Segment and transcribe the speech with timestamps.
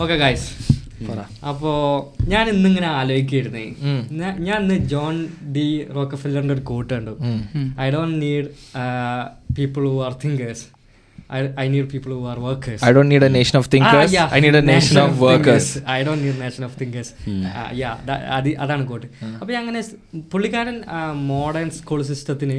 [0.00, 0.48] Okay guys
[1.50, 1.70] അപ്പോ
[2.28, 3.62] ഞാൻ ഇന്നിങ്ങനെ ആലോചിക്കായിരുന്നേ
[4.18, 5.14] ഞാ- ഞാൻ ഇന്ന് ജോൺ
[5.52, 5.64] ഡി
[5.96, 7.14] റോക്കഫില്ലറിന്റെ ഒരു കോട്ട് കണ്ടു.
[7.80, 8.48] I don't need
[9.56, 10.64] people who are thinkers
[11.58, 12.78] I need people who are workers.
[12.82, 14.12] I don't need a nation of thinkers.
[14.28, 15.66] I need a nation of workers.
[15.90, 17.12] I don't need nation of thinkers
[17.78, 17.90] യാ
[18.60, 19.82] അതാണ് quote അപ്പൊ ഞാൻ അങ്ങനെ
[20.32, 20.76] പുള്ളിക്കാരൻ
[21.28, 22.58] modern school സിസ്റ്റത്തിന്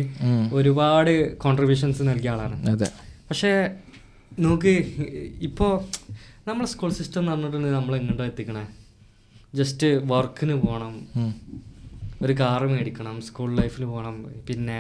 [0.54, 2.58] ഒരുപാട് contributions നൽകിയ ആളാണ്.
[2.72, 2.90] അതെ.
[3.30, 3.54] പക്ഷേ
[4.40, 4.74] നോക്ക്
[5.42, 5.72] ഇപ്പോൾ
[6.48, 8.64] നമ്മളെ സ്കൂൾ സിസ്റ്റം എന്ന് പറഞ്ഞിട്ടുണ്ടെങ്കിൽ നമ്മൾ എങ്ങോട്ടാ എത്തിക്കണേ?
[9.60, 10.94] ജസ്റ്റ് വർക്കിന് പോകണം.
[12.24, 14.16] ഒരു കാറ് മേടിക്കണം സ്കൂൾ ലൈഫിൽ പോകണം
[14.48, 14.76] പിന്നെ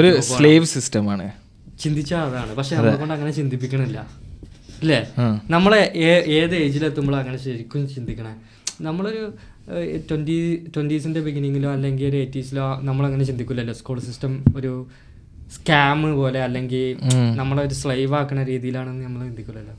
[0.00, 1.26] ഒരു സ്ലേവ് സിസ്റ്റമാണ്
[1.82, 2.52] ചിന്തിച്ചാൽ അതാണ്.
[2.58, 3.98] പക്ഷെ നമ്മളെ കൊണ്ട് അങ്ങനെ ചിന്തിപ്പിക്കണില്ല.
[4.80, 5.00] അല്ലേ
[5.54, 5.82] നമ്മളെ
[6.40, 8.34] ഏത് ഏജിലെത്തുമ്പോഴും അങ്ങനെ ശരിക്കും ചിന്തിക്കണേ?
[8.86, 9.22] നമ്മളൊരു
[10.08, 10.36] ട്വന്റി
[10.74, 14.72] ട്വന്റീസിന്റെ ബിഗിനിങ്ങിലോ അല്ലെങ്കിൽ ഒരു എയ്റ്റീസിലോ നമ്മളങ്ങനെ ചിന്തിക്കില്ലല്ലോ സ്കൂൾ സിസ്റ്റം ഒരു
[15.56, 16.84] സ്കാം പോലെ അല്ലെങ്കിൽ
[17.40, 19.74] നമ്മളെ ഒരു സ്ലൈവ് ആക്കുന്ന രീതിയിലാണെന്ന് നമ്മൾ ചിന്തിക്കില്ലല്ലോ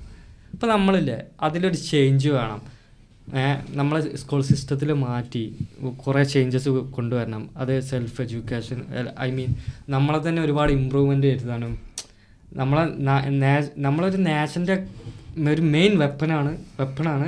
[0.56, 2.62] അപ്പോൾ നമ്മളില്ലേ അതിലൊരു ചേഞ്ച് വേണം.
[3.80, 5.42] നമ്മളെ സ്കൂൾ സിസ്റ്റത്തിൽ മാറ്റി
[6.04, 7.44] കുറേ ചേഞ്ചസ് കൊണ്ടുവരണം.
[7.62, 8.80] അത് സെൽഫ് എഡ്യൂക്കേഷൻ
[9.26, 9.52] ഐ മീൻ
[9.96, 11.74] നമ്മളെ തന്നെ ഒരുപാട് ഇമ്പ്രൂവ്മെന്റ് വരുത്താനും
[12.62, 12.84] നമ്മളെ
[13.88, 14.76] നമ്മളൊരു നാഷന്റെ
[15.54, 17.28] ഒരു മെയിൻ വെപ്പനാണ് വെപ്പണാണ്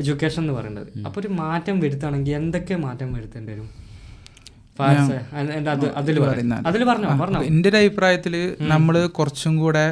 [0.00, 0.88] എഡ്യൂക്കേഷൻ എന്ന് പറയുന്നത്.
[1.06, 3.68] അപ്പോൾ ഒരു മാറ്റം വരുത്തുകയാണെങ്കിൽ എന്തൊക്കെ മാറ്റം വരുത്തേണ്ടി വരും?
[6.00, 7.40] അതിൽ പറഞ്ഞോ പറഞ്ഞോ.
[7.50, 8.34] എന്റെ ഒരു അഭിപ്രായത്തിൽ
[8.72, 9.82] നമ്മൾ കുറച്ചും കൂടെ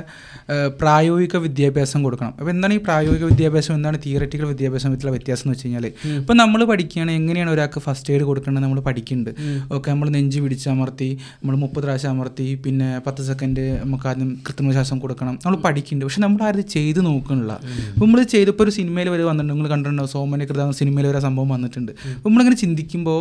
[0.80, 2.32] പ്രായോഗിക വിദ്യാഭ്യാസം കൊടുക്കണം.
[2.38, 3.72] അപ്പോൾ എന്താണ് ഈ പ്രായോഗിക വിദ്യാഭ്യാസം?
[3.78, 5.86] എന്താണ് തിയററ്റിക്കൽ വിദ്യാഭ്യാസം തമ്മിലുള്ള വ്യത്യാസം എന്ന് വെച്ച് കഴിഞ്ഞാൽ
[6.20, 9.30] ഇപ്പം നമ്മൾ പഠിക്കുകയാണ് എങ്ങനെയാണ് ഒരാൾക്ക് ഫസ്റ്റ് എയ്ഡ് കൊടുക്കേണ്ടത് നമ്മൾ പഠിക്കുന്നുണ്ട്
[9.74, 11.08] ഓക്കെ നമ്മൾ നെഞ്ച് പിടിച്ചമർത്തി
[11.40, 15.34] നമ്മൾ മുപ്പത് പ്രാവശ്യം അമർത്തി പിന്നെ പത്ത് സെക്കൻഡ് നമുക്ക് ആദ്യം കൃത്രിമ ശ്വാസം കൊടുക്കണം.
[15.44, 17.52] നമ്മൾ പഠിക്കുന്നുണ്ട് പക്ഷെ നമ്മൾ ആരും ചെയ്ത് നോക്കണില്ല.
[17.92, 19.54] അപ്പോൾ നമ്മൾ ചെയ്തപ്പോൾ ഒരു സിനിമയിൽ വരെ വന്നിട്ടുണ്ട്.
[19.54, 20.06] നിങ്ങൾ കണ്ടിട്ടുണ്ടോ?
[20.14, 21.92] സോമനെ കൃത സിനിമയിൽ വരെ സംഭവം വന്നിട്ടുണ്ട്.
[22.16, 23.20] അപ്പോൾ നമ്മളിങ്ങനെ ചിന്തിക്കുമ്പോൾ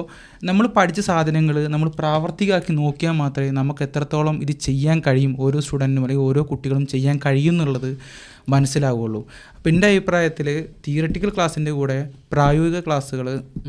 [0.50, 6.26] നമ്മൾ പഠിച്ച സാധനങ്ങൾ നമ്മൾ പ്രാവർത്തികമാക്കി നോക്കിയാൽ മാത്രമേ നമുക്ക് എത്രത്തോളം ഇത് ചെയ്യാൻ കഴിയും ഓരോ സ്റ്റുഡന്റിനും അല്ലെങ്കിൽ
[6.30, 7.90] ഓരോ കുട്ടികളും ചെയ്യാൻ കഴിയും എന്നുള്ളത്
[8.50, 9.22] മനസ്സിലാവുള്ളൂ.
[9.56, 10.48] അപ്പം എന്റെ അഭിപ്രായത്തിൽ
[10.88, 13.28] തിയററ്റിക്കൽ ക്ലാസ്സിന്റെ കൂടെ പ്രായോഗിക ക്ലാസ്സുകൾ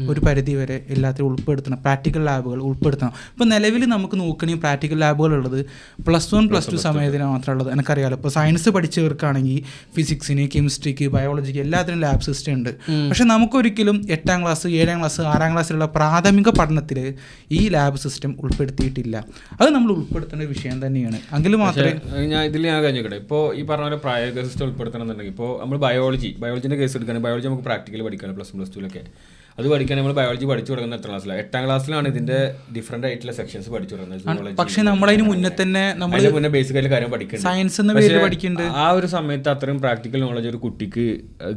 [0.09, 1.79] ഒരു പരിധി വരെ എല്ലാത്തിലും ഉൾപ്പെടുത്തണം.
[1.83, 3.13] പ്രാക്ടിക്കൽ ലാബുകൾ ഉൾപ്പെടുത്തണം.
[3.33, 5.67] ഇപ്പം നിലവിൽ നമുക്ക് നോക്കണമെങ്കിൽ പ്രാക്ടിക്കൽ ലാബുകൾ ഉള്ളത്
[6.07, 7.73] പ്ലസ് വൺ പ്ലസ് ടു സമയത്തിന് മാത്രമേ ഉള്ളത്.
[7.73, 9.63] എനിക്കറിയാമല്ലോ ഇപ്പോൾ സയൻസ് പഠിച്ചവർക്കാണെങ്കിൽ
[9.97, 12.71] ഫിസിക്സിന് കെമിസ്ട്രിക്ക് ബയോളജിക്ക് എല്ലാത്തിനും ലാബ് സിസ്റ്റം ഉണ്ട്.
[13.09, 17.15] പക്ഷെ നമുക്കൊരിക്കലും എട്ടാം ക്ലാസ് ഏഴാം ക്ലാസ് ആറാം ക്ലാസ്സിലുള്ള പ്രാഥമിക പഠനത്തിൽ
[17.53, 19.25] ഈ ലാബ് സിസ്റ്റം ഉൾപ്പെടുത്തിയിട്ടില്ല.
[19.61, 21.21] അത് നമ്മൾ ഉൾപ്പെടുത്തേണ്ട ഒരു വിഷയം തന്നെയാണ്.
[21.37, 25.51] എങ്കിൽ മാത്രമേ ഞാൻ ഇതിൽ ഞാൻ കഴിഞ്ഞിട്ടെ ഇപ്പോൾ ഈ പറഞ്ഞ പോലെ പ്രായോഗിക സിസ്റ്റം ഉൾപ്പെടുത്തണം എന്നുണ്ടെങ്കിൽ ഇപ്പോൾ
[25.63, 29.03] നമ്മൾ ബയോളജി ബയോളജിന്റെ കേസ് എടുക്കുകയാണെങ്കിൽ ബയോളജി നമുക്ക് പ്രാക്ടിക്കൽ പഠിക്കണം പ്ലസ് വൺ പ്ലസ് ടുവിലൊക്കെ
[29.61, 32.37] അത് പഠിക്കാൻ നമ്മൾ ബയോളജി പഠിച്ചു തുടങ്ങുന്ന എത്ര ക്ലാസ്സിലാണ് എട്ടാം ക്ലാസ്സിലാണ് ഇതിന്റെ
[32.75, 34.55] ഡിഫറെന്റ് ആയിട്ടുള്ള സെക്ഷൻസ് പഠിച്ചു തുടങ്ങുന്നത്.
[34.61, 37.49] പക്ഷേ നമ്മൾ നമ്മളതിന് മുന്നേ തന്നെ നമ്മൾ മുന്നേ ബേസിക് ആയിട്ട് കാര്യം പഠിക്കുന്നുണ്ട്.
[37.49, 38.77] സയൻസ് എന്ന പേരിൽ പഠിക്കുന്നുണ്ട്.
[38.83, 41.07] ആ ഒരു സമയത്ത് അത്രയും പ്രാക്ടിക്കൽ നോളജ് ഒരു കുട്ടിക്ക്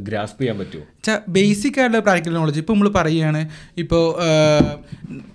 [0.08, 0.84] ഗ്രാസ്പ് ചെയ്യാൻ പറ്റുമോ
[1.36, 3.42] ബേസിക് ആയിട്ടുള്ള പ്രാക്ടിക്കൽ നോളജ് ഇപ്പോൾ നമ്മൾ പറയുകയാണ്
[3.84, 4.04] ഇപ്പോൾ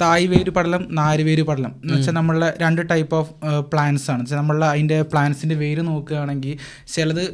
[0.03, 1.73] തായ് വേര് പടലം നാല് വേര് പടലം.
[1.83, 3.33] എന്ന് വെച്ചാൽ നമ്മളുടെ രണ്ട് ടൈപ്പ് ഓഫ്
[3.73, 4.21] പ്ലാന്റ്സ് ആണ്.
[4.25, 6.55] വെച്ചാൽ നമ്മളുടെ അതിന്റെ പ്ലാന്റ്സിന്റെ വേര് നോക്കുകയാണെങ്കിൽ
[6.95, 7.25] ചിലത്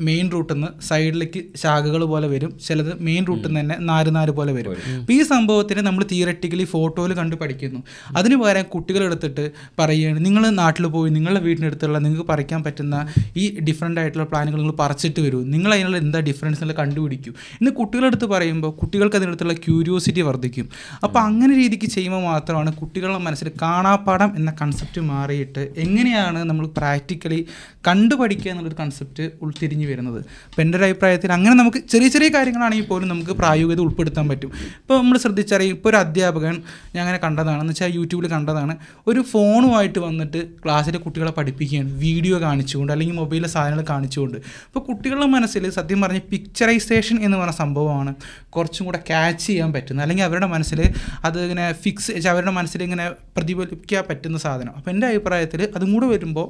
[0.00, 2.58] മെയിൻ റൂട്ടിൽ നിന്ന് സൈഡിലേക്ക് ശാഖകൾ പോലെ വരും.
[2.66, 4.72] ചിലത് മെയിൻ റൂട്ടിൽ നിന്ന് തന്നെ നാല് നാല് പോലെ വരും.
[5.00, 7.82] അപ്പോൾ ഈ സംഭവത്തിന് നമ്മൾ തിയററ്റിക്കലി ഫോട്ടോയിൽ കണ്ട് പഠിക്കുന്നു.
[8.16, 14.24] അതിന് പകരം കുട്ടികളെടുത്തിട്ട് പറയുകയാണ് നിങ്ങൾ നാട്ടിൽ പോയി നിങ്ങളുടെ വീടിനടുത്തുള്ള നിങ്ങൾക്ക് പറിക്കാൻ പറ്റുന്ന ഈ ഡിഫറെന്റ് ആയിട്ടുള്ള
[14.24, 15.42] പ്ലാനുകൾ നിങ്ങൾ പറിച്ചിട്ട് വരൂ.
[15.42, 17.32] നിങ്ങൾ അതിനുള്ള എന്താ ഡിഫറൻസ് എന്നുള്ള കണ്ടുപിടിക്കൂ.
[17.60, 20.68] ഇന്ന് കുട്ടികളെടുത്ത് പറയുമ്പോൾ കുട്ടികൾക്ക് അതിനടുത്തുള്ള ക്യൂരിയോസിറ്റി വർദ്ധിക്കും.
[21.04, 27.46] അപ്പോൾ അങ്ങനെ രീതിക്ക് ചെയ്യുമ്പോൾ മാത്രമാണ് കുട്ടികളുടെ മനസ്സിൽ കാണാപ്പാടം എന്ന കൺസെപ്റ്റ് മാറിയിട്ട് എങ്ങനെയാണ് നമ്മൾ പ്രാക്ടിക്കലി
[27.88, 30.18] കണ്ടുപഠിക്കുക എന്നുള്ളൊരു കൺസെപ്റ്റ് ഉൾത്തിരിഞ്ഞ് വരുന്നത്.
[30.48, 34.50] അപ്പോൾ എന്റെ ഒരു അഭിപ്രായത്തിൽ അങ്ങനെ നമുക്ക് ചെറിയ ചെറിയ കാര്യങ്ങളാണെങ്കിൽ പോലും നമുക്ക് പ്രായോഗികത ഉൾപ്പെടുത്താൻ പറ്റും.
[34.82, 36.54] ഇപ്പോൾ നമ്മൾ ശ്രദ്ധിച്ചറിയും ഇപ്പോൾ ഒരു അധ്യാപകൻ
[36.94, 38.76] ഞാൻ അങ്ങനെ കണ്ടതാണെന്ന് വെച്ചാൽ യൂട്യൂബിൽ കണ്ടതാണ്
[39.06, 44.38] ഒരു ഫോണുമായിട്ട് വന്നിട്ട് ക്ലാസ്സിലെ കുട്ടികളെ പഠിപ്പിക്കുകയാണ് വീഡിയോ കാണിച്ചുകൊണ്ട് അല്ലെങ്കിൽ മൊബൈലിലെ സാധനങ്ങൾ കാണിച്ചുകൊണ്ട്.
[44.66, 48.14] അപ്പോൾ കുട്ടികളുടെ മനസ്സിൽ സത്യം പറഞ്ഞ് പിക്ചറൈസേഷൻ എന്ന് പറഞ്ഞ സംഭവമാണ്
[48.50, 50.04] കുറച്ചും കൂടെ ക്യാച്ച് ചെയ്യാൻ പറ്റുന്നത്.
[50.04, 50.80] അല്ലെങ്കിൽ അവരുടെ മനസ്സിൽ
[51.24, 53.06] അത് ഇങ്ങനെ ഫിക്സ് അവരുടെ മനസ്സിൽ ഇങ്ങനെ
[53.36, 54.72] പ്രതിഫലിപ്പിക്കാൻ പറ്റുന്ന സാധനം.
[54.78, 56.46] അപ്പോൾ എന്റെ അഭിപ്രായത്തിൽ അതും കൂടെ വരുമ്പോൾ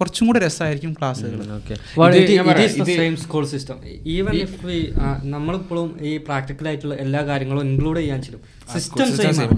[0.00, 1.40] കുറച്ചും കൂടെ രസമായിരിക്കും ക്ലാസ്സുകൾ.
[2.96, 3.76] Same school system
[4.06, 4.78] even if we
[5.24, 8.40] നമ്മളിപ്പോഴും ഈ പ്രാക്ടിക്കൽ ആയിട്ടുള്ള എല്ലാ കാര്യങ്ങളും ഇൻക്ലൂഡ് ചെയ്യാൻ ചെയ്യും
[8.74, 9.52] സിസ്റ്റം സെയിം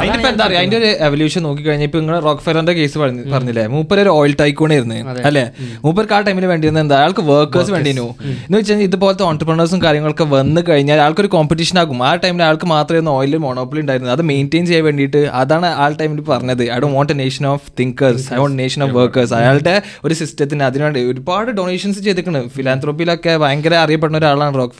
[0.00, 3.64] അതിനിപ്പോ എന്താ പറയാ അതിന്റെ ഒരു എവല്യൂഷൻ നോക്കി കഴിഞ്ഞാൽ ഇപ്പൊ നിങ്ങൾ റോക്ക് ഫെലറിന്റെ കേസ് പറഞ്ഞില്ലേ?
[3.74, 4.96] മൂപ്പർ ഒരു ഓയിൽ ടൈക്കൂണായിരുന്നു
[5.28, 5.44] അല്ലേ?
[5.84, 6.96] മൂപ്പർക്ക് ആ ടൈമിൽ വേണ്ടിയിരുന്നത് എന്താ?
[7.02, 8.06] അയാൾക്ക് വർക്കേഴ്സ് വേണ്ടിയിരുന്നു.
[8.46, 11.98] എന്ന് വെച്ചാൽ ഇതുപോലത്തെ ഓൺടർപ്രണേഴ്സും കാര്യങ്ങളൊക്കെ വന്നു കഴിഞ്ഞാൽ ആൾക്കൊരു കോമ്പറ്റീഷൻ ആകും.
[12.08, 16.64] ആ ടൈമിൽ ആൾക്ക് മാത്രമേ ഓയിൽ മോണോപ്പിളി ഉണ്ടായിരുന്നു അത് മെയിന്റെയിൻ ചെയ്യാൻ വേണ്ടിയിട്ട് അതാണ് ആ ടൈമിൽ പറഞ്ഞത്.
[16.74, 20.64] I do want a nation of thinkers I want nation of workers അയാളുടെ ഒരു സിസ്റ്റത്തിന്
[20.70, 22.42] അതിനുവേണ്ടി ഒരുപാട് ഡൊണേഷൻസ് ചെയ്തിട്ടുണ്ട്.
[22.58, 24.78] ഫിലാന്ത്രോപ്പിയിലൊക്കെ ഭയങ്കര അറിയപ്പെടുന്ന ഒരാളാണ് റോക്ക്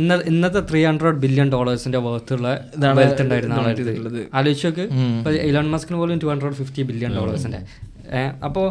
[0.00, 2.48] ഇന്ന ഇന്നത്തെ ത്രീ ഹൺഡ്രഡ് ബില്യൺ ഡോളേഴ്സിന്റെ വർത്തുള്ള
[2.98, 4.84] വെൽത്ത് ഉണ്ടായിരുന്ന ആളായിരുന്നു ആലോചിച്ച് നോക്ക്.
[5.18, 7.60] ഇപ്പൊ ഇലോൺ മസ്കിന് പോലും ടു ഹൺഡ്രഡ് ഫിഫ്റ്റി ബില്യൺ ഡോളേഴ്സിന്റെ
[8.48, 8.66] അപ്പോൾ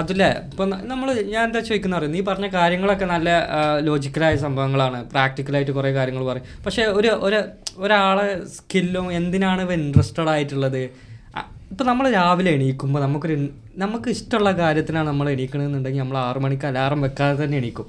[0.00, 2.12] അതിലെ ഇപ്പൊ നമ്മൾ ഞാൻ എന്താ ചോദിക്കുന്ന അറിയാം?
[2.16, 3.28] നീ പറഞ്ഞ കാര്യങ്ങളൊക്കെ നല്ല
[3.88, 4.98] ലോജിക്കലായ സംഭവങ്ങളാണ്.
[5.12, 6.48] പ്രാക്ടിക്കലായിട്ട് കുറേ കാര്യങ്ങൾ പറയും.
[6.64, 7.38] പക്ഷെ ഒരു ഒരു
[7.84, 8.26] ഒരാളെ
[8.56, 10.82] സ്കില്ലും എന്തിനാണ് ഇവ ഇൻട്രസ്റ്റഡ് ആയിട്ടുള്ളത്?
[11.72, 13.36] ഇപ്പം നമ്മൾ രാവിലെ എണീക്കുമ്പോൾ നമുക്കൊരു
[13.84, 17.88] നമുക്ക് ഇഷ്ടമുള്ള കാര്യത്തിനാണ് നമ്മൾ എണീക്കണമെന്നുണ്ടെങ്കിൽ നമ്മൾ ആറു മണിക്ക് അലാറം വെക്കാതെ തന്നെ എണീക്കും.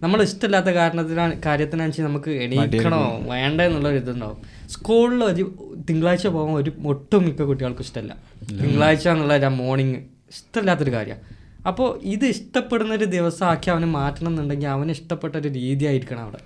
[0.00, 3.00] നമ്മൾ ഇഷ്ടമില്ലാത്ത കാരണത്തിനാണ് കാര്യത്തിനനുസരിച്ച് നമുക്ക് എണീക്കണോ?
[3.32, 4.38] വേണ്ട എന്നുള്ള ഒരു ഇതുണ്ടാവും.
[4.74, 5.44] സ്കൂളിൽ ഒരു
[5.88, 8.12] തിങ്കളാഴ്ച പോകാൻ ഒരു ഒട്ടും മിക്ക കുട്ടികൾക്ക് ഇഷ്ടമല്ല
[8.60, 9.98] തിങ്കളാഴ്ച എന്നുള്ള മോർണിംഗ്
[10.34, 11.26] ഇഷ്ടമില്ലാത്തൊരു കാര്യമാണ്
[11.66, 16.40] അപ്പോൾ ഇത് ഇഷ്ടപ്പെടുന്ന ഒരു ദിവസമാക്കി അവന് മാറ്റണം എന്നുണ്ടെങ്കിൽ അവന് ഇഷ്ടപ്പെട്ട ഒരു രീതി ആയിരിക്കണം അവിടെ.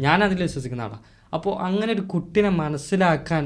[0.00, 3.44] ഞാൻ അതിൽ വിശ്വസിക്കുന്ന ആളാണ് അപ്പോൾ അങ്ങനെ ഒരു കുട്ടിനെ മനസ്സിലാക്കാൻ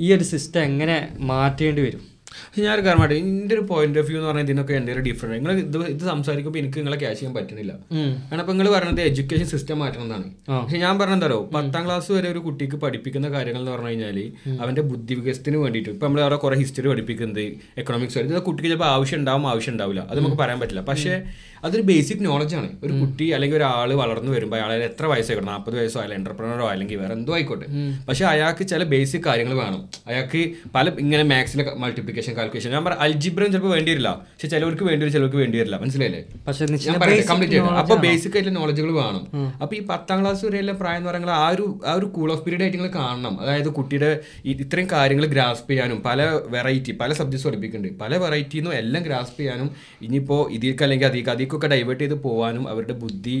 [0.00, 0.96] ഈ ഒരു സിസ്റ്റം എങ്ങനെ
[1.30, 2.04] മാറ്റേണ്ടി വരും?
[2.46, 5.36] പക്ഷെ ഞാൻ കാരണം കാര്യമായിട്ട് എന്റെ ഒരു പോയിന്റ് ഓഫ് വ്യൂ എന്ന് പറഞ്ഞാൽ ഇതിനൊക്കെ എന്റെ ഒരു ഡിഫറൻസ്
[5.36, 7.72] നിങ്ങൾ ഇത് ഇത് സംസാരിക്കുമ്പോൾ എനിക്ക് നിങ്ങളെ ക്യാഷ് ചെയ്യാൻ പറ്റുന്നില്ല.
[8.28, 12.42] കാരണം അപ്പോൾ നിങ്ങൾ പറയുന്നത് എഡ്യൂക്കേഷൻ സിസ്റ്റം മാറ്റണം എന്നാണ് പക്ഷെ ഞാൻ പറഞ്ഞതാരോ പത്താം ക്ലാസ് വരെ ഒരു
[12.48, 14.18] കുട്ടിക്ക് പഠിപ്പിക്കുന്ന കാര്യങ്ങൾ എന്ന് പറഞ്ഞു കഴിഞ്ഞാൽ
[14.62, 15.90] അവന്റെ ബുദ്ധി വികസനത്തിന് വേണ്ടിയിട്ട്.
[15.96, 17.44] ഇപ്പൊ നമ്മൾ അവിടെ കുറെ ഹിസ്റ്ററി പഠിപ്പിക്കുന്നത്
[17.82, 20.02] എക്കണോമിക്സ് ഇത് കുട്ടിക്ക് ചിലപ്പോൾ ആവശ്യം ഉണ്ടാവും ആവശ്യം ഉണ്ടാവില്ല.
[20.10, 20.84] അത് നമുക്ക് പറയാൻ പറ്റില്ല.
[20.92, 21.14] പക്ഷേ
[21.66, 22.68] അതൊരു ബേസിക് നോളജ് ആണ്.
[22.84, 25.50] ഒരു കുട്ടി അല്ലെങ്കിൽ ഒരാൾ വളർന്നു വരുമ്പോൾ അയാൾ എത്ര വയസ്സായിക്കോട്ടെ?
[25.52, 27.66] നാൽപ്പത് വയസ്സോ അല്ലെങ്കിൽ എന്റർപ്രണറോ അല്ലെങ്കിൽ വേറെ എന്തോ ആയിക്കോട്ടെ.
[28.08, 29.80] പക്ഷെ അയാൾക്ക് ചില ബേസിക് കാര്യങ്ങൾ വേണം.
[30.10, 30.40] അയാൾക്ക്
[30.74, 35.12] പല ഇങ്ങനെ മാത്സിലെ മൾട്ടിപ്ലിക്കേഷൻ കാൽക്കുലേഷൻ ഞാൻ പറയാം അൽജിബ്രം ചിലപ്പോൾ വേണ്ടി വരില്ല പക്ഷെ ചിലവർക്ക് വേണ്ടി വരും
[35.16, 36.22] ചിലവർക്ക് വേണ്ടി വരില്ല മനസ്സിലായില്ലേ?
[36.46, 39.24] പക്ഷെ ഞാൻ പറയട്ടെ കംപ്ലീറ്റ് ആയിട്ട് അപ്പൊ ബേസിക് ആയിട്ടുള്ള നോളജുകൾ വേണം.
[39.62, 42.64] അപ്പൊ ഈ പത്താം ക്ലാസ് വരെയുള്ള പ്രായം എന്ന് പറയുന്നത് ആ ഒരു ആ ഒരു കൂൾ ഓഫ് പീരീഡ്
[42.66, 43.34] ആയിട്ട് നിങ്ങൾ കാണണം.
[43.42, 44.10] അതായത് കുട്ടിയുടെ
[44.54, 46.22] ഇത്രയും കാര്യങ്ങൾ ഗ്രാസ്പ് ചെയ്യാനും പല
[46.56, 48.00] വെറൈറ്റി പല സബ്ജക്ട്സ് പഠിപ്പിക്കുന്നുണ്ട്.
[48.04, 49.70] പല വെറൈറ്റി എല്ലാം ഗ്രാസ്പ് ചെയ്യാനും
[50.08, 53.38] ഇനിയിപ്പോ ഇതിലേക്ക് അല്ലെങ്കിൽ അതിക്ക് അതിക്കൊക്കെ ഡൈവേർട്ട് ചെയ്ത് പോകാനും അവരുടെ ബുദ്ധി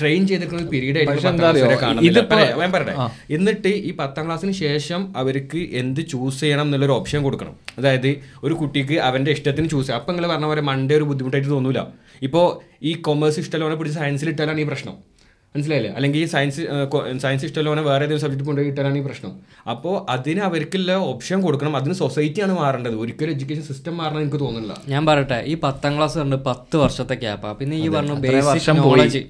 [0.00, 2.94] ട്രെയിൻ ചെയ്തിട്ടുള്ള ഒരു പീരീഡ് ആയിരിക്കും പറയട്ടെ.
[3.34, 7.54] എന്നിട്ട് ഈ പത്താം ക്ലാസ്സിന് ശേഷം അവർക്ക് എന്ത് ചൂസ് ചെയ്യണം എന്നുള്ളൊരു ഓപ്ഷൻ കൊടുക്കണം.
[7.78, 8.10] അതായത്
[8.44, 10.00] ഒരു കുട്ടിക്ക് അവന്റെ ഇഷ്ടത്തിന് ചൂസ് ചെയ്യാം.
[10.00, 11.82] അപ്പം നിങ്ങൾ പറഞ്ഞ പോലെ മണ്ടേ ഒരു ബുദ്ധിമുട്ടായിട്ട് തോന്നൂല.
[12.22, 12.46] ഇപ്പോൾ
[12.82, 14.96] ഈ കൊമേഴ്സ് ഇഷ്ടമല്ലോനെ പിടിച്ച് സയൻസിൽ ഇട്ടാലാണ് ഈ പ്രശ്നം.
[15.56, 15.90] മനസ്സിലായില്ലേ?
[15.98, 16.60] അല്ലെങ്കിൽ ഈ സയൻസ്
[17.22, 19.32] സയൻസ് ഇഷ്ടമല്ലോനെ വേറെ ഏതെങ്കിലും സബ്ജക്റ്റ് കൊണ്ടുപോയി ഇട്ടാലാണ് ഈ പ്രശ്നം.
[19.70, 21.76] അപ്പോൾ അതിന് അവർക്കുള്ള ഓപ്ഷൻ കൊടുക്കണം.
[21.76, 22.94] അതിന് സൊസൈറ്റിയാണ് മാറേണ്ടത്.
[22.94, 24.76] ഒരിക്കലും എഡ്യൂക്കേഷൻ സിസ്റ്റം മാറണം എനിക്ക് തോന്നുന്നില്ല.
[24.88, 25.38] ഞാൻ പറയട്ടെ.
[25.46, 29.22] ഈ പത്താം ക്ലാസ് പറഞ്ഞ പത്ത് വർഷത്തെ ക്യാപ്പാ പിന്നെ ഈ പറഞ്ഞു ബേസിക് നോളജ്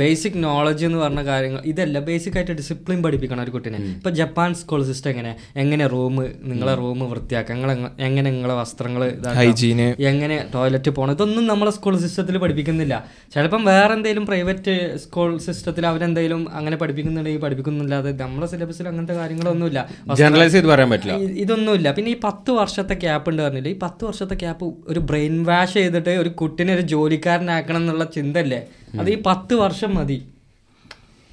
[0.00, 3.78] ബേസിക് നോളജ് എന്ന് പറഞ്ഞ കാര്യങ്ങൾ ഇതല്ല ബേസിക് ആയിട്ട് ഡിസിപ്ലിൻ പഠിപ്പിക്കണം ഒരു കുട്ടീനെ.
[3.98, 5.32] ഇപ്പൊ ജപ്പാൻ സ്കൂൾ സിസ്റ്റം എങ്ങനെ?
[5.62, 6.16] എങ്ങനെ റൂം
[6.50, 7.70] നിങ്ങളെ റൂം വൃത്തിയാക്കുക നിങ്ങൾ
[8.08, 9.02] എങ്ങനെ നിങ്ങളെ വസ്ത്രങ്ങൾ
[9.38, 12.94] ഹൈജീന് എങ്ങനെ ടോയ്ലറ്റ് പോകണം ഇതൊന്നും നമ്മളെ സ്കൂൾ സിസ്റ്റത്തിൽ പഠിപ്പിക്കുന്നില്ല.
[13.34, 14.74] ചിലപ്പം വേറെ എന്തെങ്കിലും പ്രൈവറ്റ്
[15.04, 19.80] സ്കൂൾ സിസ്റ്റത്തിൽ അവരെന്തെങ്കിലും അങ്ങനെ പഠിപ്പിക്കുന്നുണ്ടെങ്കിൽ പഠിപ്പിക്കുന്നില്ലാതെ നമ്മളെ സിലബസിൽ അങ്ങനത്തെ കാര്യങ്ങളൊന്നുമില്ല.
[20.22, 21.16] ജനറലൈസ് ചെയ്ത് പറയാൻ പറ്റില്ല.
[21.44, 21.88] ഇതൊന്നുമില്ല.
[21.98, 23.68] പിന്നെ ഈ പത്ത് വർഷത്തെ ക്യാപ്പ് ഉണ്ട് പറഞ്ഞില്ല?
[23.74, 28.60] ഈ പത്ത് വർഷത്തെ ക്യാപ്പ് ഒരു ബ്രെയിൻ വാഷ് ചെയ്തിട്ട് ഒരു കുട്ടിനെ ഒരു ജോലിക്കാരനാക്കണം എന്നുള്ള ചിന്തല്ലേ
[29.00, 30.18] അത് ഈ പത്ത് വർഷം മതി.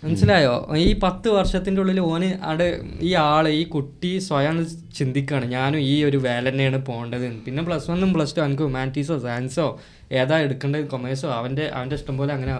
[0.03, 0.53] മനസ്സിലായോ?
[0.77, 2.67] ഈ പത്ത് വർഷത്തിന്റെ ഉള്ളിൽ ഓന് അവിടെ
[3.01, 4.57] ഈ ആൾ ഈ കുട്ടി സ്വയം
[4.97, 9.67] ചിന്തിക്കുകയാണ് ഞാനും ഈ ഒരു വേല തന്നെയാണ് പോകേണ്ടത് പിന്നെ പ്ലസ് വണ്ണും പ്ലസ് ടു എനിക്ക് ഹ്യൂമാനിറ്റീസോ സയൻസോ
[10.11, 10.87] ഏതാ എടുക്കേണ്ടത്?
[10.87, 12.55] കൊമേഴ്സോ അവന്റെ അവന്റെ ഇഷ്ടം പോലെ അങ്ങനെ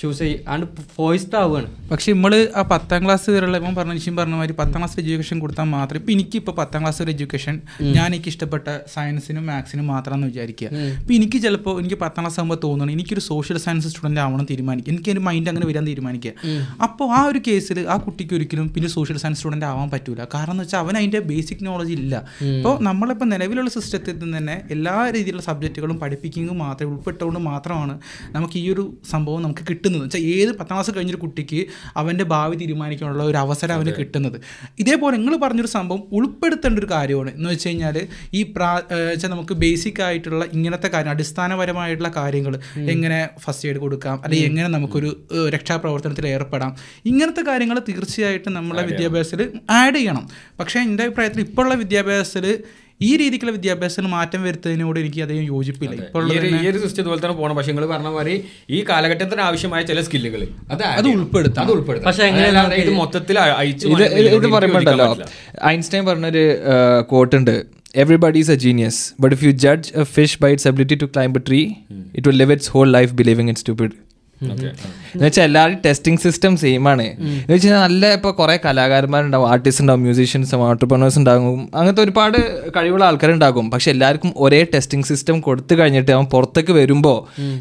[0.00, 0.64] ചൂസ് ചെയ്യും ആണ്
[0.96, 4.96] ഫോയിസ്ഡ് ആവുകയാണ് പക്ഷെ നമ്മൾ ആ പത്താം ക്ലാസ് വരെയുള്ള ഇപ്പം പറഞ്ഞ നിശ്ചയം പറഞ്ഞ മാതിരി പത്താം ക്ലാസ്
[5.02, 7.54] എഡ്യൂക്കേഷൻ കൊടുത്താൽ മാത്രം ഇപ്പം എനിക്കിപ്പോൾ പത്താം ക്ലാസ് വരെ എഡ്യൂക്കേഷൻ
[7.96, 10.68] ഞാൻ എനിക്ക് ഇഷ്ടപ്പെട്ട സയൻസിനും മാത്സിനും മാത്രമെന്ന് വിചാരിക്കുക.
[11.00, 14.92] ഇപ്പം എനിക്ക് ചിലപ്പോൾ എനിക്ക് പത്താം ക്ലാസ് ആകുമ്പോൾ തോന്നുന്നു എനിക്കൊരു സോഷ്യൽ സയൻസ് സ്റ്റുഡന്റ് ആവണം തീരുമാനിക്കുക.
[14.94, 16.32] എനിക്ക് ഒരു മൈൻഡ് അങ്ങനെ വരാൻ തീരുമാനിക്കുക.
[16.86, 20.20] അപ്പോൾ ആ ഒരു കേസിൽ ആ കുട്ടിക്ക് ഒരിക്കലും പിന്നെ സോഷ്യൽ സയൻസ് സ്റ്റുഡന്റ് ആവാൻ പറ്റൂല.
[20.34, 22.14] കാരണം എന്ന് വെച്ചാൽ അവൻ അതിന്റെ ബേസിക് നോളജ് ഇല്ല.
[22.56, 27.96] ഇപ്പോൾ നമ്മളിപ്പോൾ നിലവിലുള്ള സിസ്റ്റത്തിൽ നിന്ന് തന്നെ എല്ലാ രീതിയിലുള്ള സബ്ജക്റ്റുകളും പഠിപ്പിക്കുന്നത് മാത്രമേ ഉൾപ്പെട്ടുകൊണ്ട് മാത്രമാണ്
[28.36, 29.88] നമുക്ക് ഈ ഒരു സംഭവം നമുക്ക് കിട്ടുന്നത്.
[29.98, 31.66] വെച്ചാൽ ഏത് പത്താം ക്ലാസ് കഴിഞ്ഞൊരു കുട്ടിക്ക്
[31.96, 34.40] അവന്റെ ഭാവി തീരുമാനിക്കാനുള്ള ഒരു അവസരം അവന് കിട്ടുന്നത്.
[34.78, 37.34] ഇതേപോലെ നിങ്ങൾ പറഞ്ഞൊരു സംഭവം ഉൾപ്പെടുത്തേണ്ട ഒരു കാര്യമാണ്.
[37.34, 43.68] എന്ന് വെച്ച് കഴിഞ്ഞാൽ ഈ പ്രാ വെച്ചാൽ നമുക്ക് ബേസിക് ആയിട്ടുള്ള ഇങ്ങനത്തെ കാര്യം അടിസ്ഥാനപരമായിട്ടുള്ള കാര്യങ്ങൾ എങ്ങനെ ഫസ്റ്റ്
[43.68, 45.10] എയ്ഡ് കൊടുക്കാം അല്ലെങ്കിൽ എങ്ങനെ നമുക്കൊരു
[45.54, 46.76] രക്ഷാപ്രവർത്തനത്തിൽ ഏർപ്പെടാം
[47.06, 50.28] ഇങ്ങനത്തെ കാര്യങ്ങൾ തീർച്ചയായിട്ടും നമ്മളെ വിദ്യാഭ്യാസത്തിൽ ആഡ് ചെയ്യണം.
[50.60, 52.62] പക്ഷേ എന്റെ അഭിപ്രായത്തിൽ ഇപ്പോഴുള്ള വിദ്യാഭ്യാസത്തിൽ
[53.02, 55.94] ഈ രീതിക്കുള്ള വിദ്യാഭ്യാസത്തിന് മാറ്റം വരുത്തുന്നതിനോട് എനിക്ക് അധികം യോജിപ്പില്ല.
[56.06, 58.34] ഇപ്പോൾ ഈ ഒരു സിസ്റ്റം ഇതുപോലെ തന്നെ പോകണം പക്ഷേ നിങ്ങൾ പറഞ്ഞ മാതിരി
[58.70, 61.08] ഈ കാലഘട്ടത്തിന് ആവശ്യമായ ചില സ്കില്ലുകൾ അത് അത്.
[61.08, 61.64] ഉൾപ്പെടുത്താം.
[61.64, 62.06] അത് ഉൾപ്പെടുത്താം.
[62.10, 62.26] പക്ഷേ
[62.84, 63.38] ഇത് മൊത്തത്തിൽ
[64.36, 65.08] ഇത് പറയുമ്പോണ്ടല്ലോ
[65.66, 66.44] ഐൻസ്റ്റൈൻ പറഞ്ഞൊരു
[67.02, 67.54] കോട്ടുണ്ട്
[67.96, 71.38] everybody is a genius but if you judge a fish by its ability to climb
[71.38, 71.60] a tree
[72.16, 74.09] it will live its whole life believing in stupid
[74.42, 77.02] എന്ന് വെച്ചാൽ എല്ലാവരും ടെസ്റ്റിംഗ് സിസ്റ്റം സെയിം ആണ്.
[77.02, 82.38] എന്ന് വെച്ചാൽ നല്ല ഇപ്പോൾ കുറേ കലാകാരന്മാരുണ്ടാവും ആർട്ടിസ്റ്റ് ഉണ്ടാവും മ്യൂസീഷ്യൻസ് ഓണ്ടർപ്രണേഴ്സ് ഉണ്ടാകും അങ്ങനത്തെ ഒരുപാട്
[82.76, 83.70] കഴിവുള്ള ആൾക്കാരുണ്ടാകും.
[83.70, 87.18] പക്ഷെ എല്ലാവർക്കും ഒരേ ടെസ്റ്റിംഗ് സിസ്റ്റം കൊടുത്തു കഴിഞ്ഞിട്ട് അവൻ പുറത്തേക്ക് വരുമ്പോൾ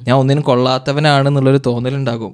[0.07, 2.33] ഞാൻ ഒന്നിനും കൊള്ളാത്തവനാണെന്നുള്ളൊരു തോന്നലുണ്ടാകും.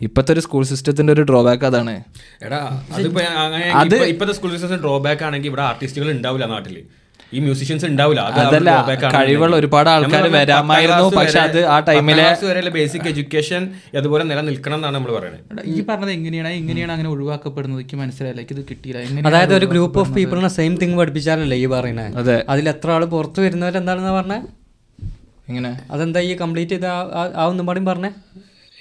[0.00, 2.02] ഇപ്പോഴത്തെ ഒരു സ്കൂൾ സിസ്റ്റത്തിന്റെ ഒരു ഡ്രോബാക്ക് അതാണ്.
[2.42, 6.82] എടാ അത് ഇപ്പോഴത്തെ ഇപ്പത്തെ സ്കൂൾ സിസ്റ്റം ഡ്രോബാക്ക് ആണെങ്കിൽ ഇവിടെ ആർട്ടിസ്റ്റുകൾ ഉണ്ടാവില്ല നാട്ടിൽ.
[7.34, 8.20] ഈ മ്യൂസീഷ്യൻസ് ഉണ്ടാവില്ല.
[8.20, 8.86] അതല്ല,
[9.26, 15.66] കഴിവുള്ള ഒരുപാട് ആൾക്കാർ വരാമായിരുന്നു, പക്ഷെ അത് ആ ടൈമിലെ- ബേസിക് എഡ്യൂക്കേഷൻ അതുപോലെ നിലനിൽക്കണം എന്നാണ് നമ്മൾ പറയുന്നത്
[15.66, 16.48] ഈ പറഞ്ഞത് എങ്ങനെയാണ്?
[16.48, 17.80] എങ്ങനെയാണ് അങ്ങനെ ഒഴിവാക്കപ്പെടുന്നത്?
[17.80, 18.40] എനിക്ക് മനസ്സിലായില്ല.
[18.40, 19.28] എനിക്ക് ഇത് കിട്ടിയില്ല.
[19.28, 22.44] അതായത് ഒരു ഗ്രൂപ്പ് ഓഫ് പീപ്പിളിനെ സെയിം തിങ് പഠിപ്പിച്ചാലല്ലേ ഈ പറയുന്നത് അതെ.
[22.48, 24.42] അതിൽ എത്ര ആൾ പുറത്ത് വരുന്നവരെന്താണെന്ന് പറഞ്ഞേ?
[25.48, 25.80] എങ്ങനെ?
[25.90, 28.10] അതെന്താ ഈ കംപ്ലീറ്റ് ചെയ്ത ആ- ഒന്നും പാടും പറഞ്ഞേ?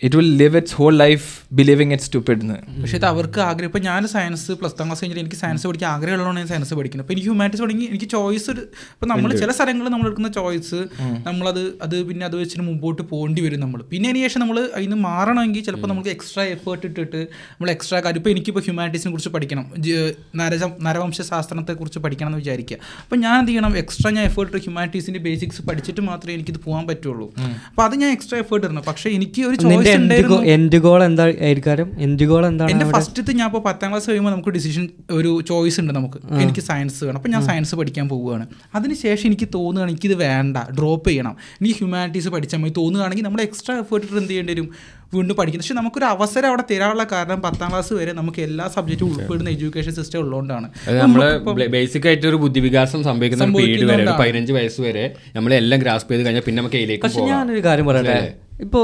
[0.03, 1.25] It will live its whole life
[1.60, 3.70] believing it stupid എന്ന് പക്ഷേ ഇത് അവർക്ക് ആഗ്രഹം.
[3.70, 7.15] ഇപ്പം ഞാൻ സയൻസ് പ്ലസ് ടു ക്ലാസ് കഴിഞ്ഞിട്ട് എനിക്ക് സയൻസ് പഠിക്കാൻ ആഗ്രഹമുള്ളതാണ് ഞാൻ സയൻസ് പഠിക്കുന്നത് അപ്പോൾ
[7.15, 8.62] എനിക്ക് ഹ്യൂമാനിറ്റീസ് തുടങ്ങി എനിക്ക് ചോയ്സ് ഒരു
[8.94, 10.79] ഇപ്പം നമ്മൾ ചില സ്ഥലങ്ങളിൽ നമ്മൾ എടുക്കുന്ന ചോയ്സ്
[11.27, 15.65] നമ്മളത് അത് പിന്നെ അത് വെച്ചിട്ട് മുമ്പോട്ട് പോകേണ്ടി വരും നമ്മൾ പിന്നെ അതിന് ശേഷം നമ്മൾ അതിന് മാറണമെങ്കിൽ
[15.68, 19.65] ചിലപ്പോൾ നമുക്ക് എക്സ്ട്രാ എഫേർട്ട് ഇട്ടിട്ട് നമ്മൾ എക്സ്ട്രാ കാര്യം ഇപ്പോൾ എനിക്കിപ്പോൾ ഹ്യൂമാനിറ്റീസിനെ കുറിച്ച് പഠിക്കണം.
[19.75, 22.77] നരജം നരജ നരവംശ ശാസ്ത്രത്തെ കുറിച്ച് പഠിക്കണം എന്ന് വിചാരിക്കുക.
[23.03, 23.77] അപ്പോൾ ഞാൻ എന്ത് ചെയ്യണം?
[23.84, 27.27] എക്സ്ട്രാ ഞാൻ എഫേർട്ട് ഹ്യൂമാനിറ്റീസിന്റെ ബേസിക്സ് പഠിച്ചിട്ട് മാത്രമേ എനിക്കിത് പോകാൻ പറ്റുള്ളൂ.
[27.70, 28.84] അപ്പോൾ അത് ഞാൻ എക്സ്ട്രാ എഫേർട്ട് ഇടണം.
[28.88, 31.91] പക്ഷേ എനിക്ക് ഒരു അതിന്റെ എൻഡ് ഗോൾ എന്താ ആയിരിക്കാരും?
[32.00, 35.93] എൻഡ് ഗോൾ എന്താണ് എന്റെ ഫസ്റ്റത്തെ ഞാൻ ഇപ്പോൾ പത്താം ക്ലാസ് കഴിയുമ്പോൾ നമുക്ക് ഡിസിഷൻ ഒരു ചോയ്സ് ഉണ്ട്
[35.93, 36.34] നമുക്ക്.
[36.34, 37.17] എനിക്ക് സയൻസ് വേണം.
[37.17, 38.48] അപ്പം ഞാൻ സയൻസ് പഠിക്കാൻ പോവുകയാണ്.
[38.75, 41.36] അതിനുശേഷം എനിക്ക് തോന്നുകയാണ് എനിക്കിത് വേണ്ട ഡ്രോപ്പ് ചെയ്യണം.
[41.62, 42.74] എനിക്ക് ഹ്യൂമാനിറ്റീസ് പഠിച്ചാൽ മതി.
[42.77, 44.69] തോന്നുകയാണെങ്കിൽ നമ്മൾ എക്സ്ട്രാ എഫേർട്ട് എന്ത് ചെയ്യേണ്ടി വരും?
[45.13, 45.65] വീണ്ടും പഠിക്കുന്നത്.
[45.65, 50.19] പക്ഷെ നമുക്കൊരു അവസരം അവിടെ തരാനുള്ള കാരണം പത്താം ക്ലാസ് വരെ നമുക്ക് എല്ലാ സബ്ജക്റ്റും ഉൾപ്പെടുന്ന എഡ്യൂക്കേഷൻ സിസ്റ്റം
[50.19, 50.67] ഉള്ളതുകൊണ്ടാണ്
[51.01, 56.25] നമ്മൾ നമ്മൾ ബേസിക് ആയിട്ട് ഒരു ബുദ്ധിവികാസം സംഭവിക്കുന്ന പീരീഡ് വരെ പതിനഞ്ച് വയസ്സ് വരെ നമ്മളെല്ലാം ഗ്രാസ്പ് ചെയ്ത്
[56.25, 58.19] കഴിഞ്ഞാൽ പിന്നെ നമുക്ക് ഇതിലേക്ക് പക്ഷെ ഞാനൊരു കാര്യം പറയട്ടെ?
[58.63, 58.79] ഇപ്പൊ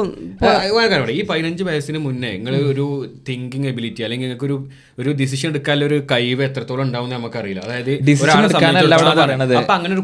[1.14, 2.84] ഈ പതിനഞ്ച് വയസ്സിന് മുന്നേ നിങ്ങൾ ഒരു
[3.30, 4.58] തിങ്കിങ് എബിലിറ്റി അല്ലെങ്കിൽ നിങ്ങൾക്ക് ഒരു
[5.02, 7.62] ഒരു ഡിസിഷൻ എടുക്കാനുള്ള ഒരു കഴിവ് എത്രത്തോളം ഉണ്ടാവും നമുക്കറിയില്ല.
[7.66, 7.92] അതായത്.
[9.60, 10.04] അപ്പൊ അങ്ങനെ ഒരു.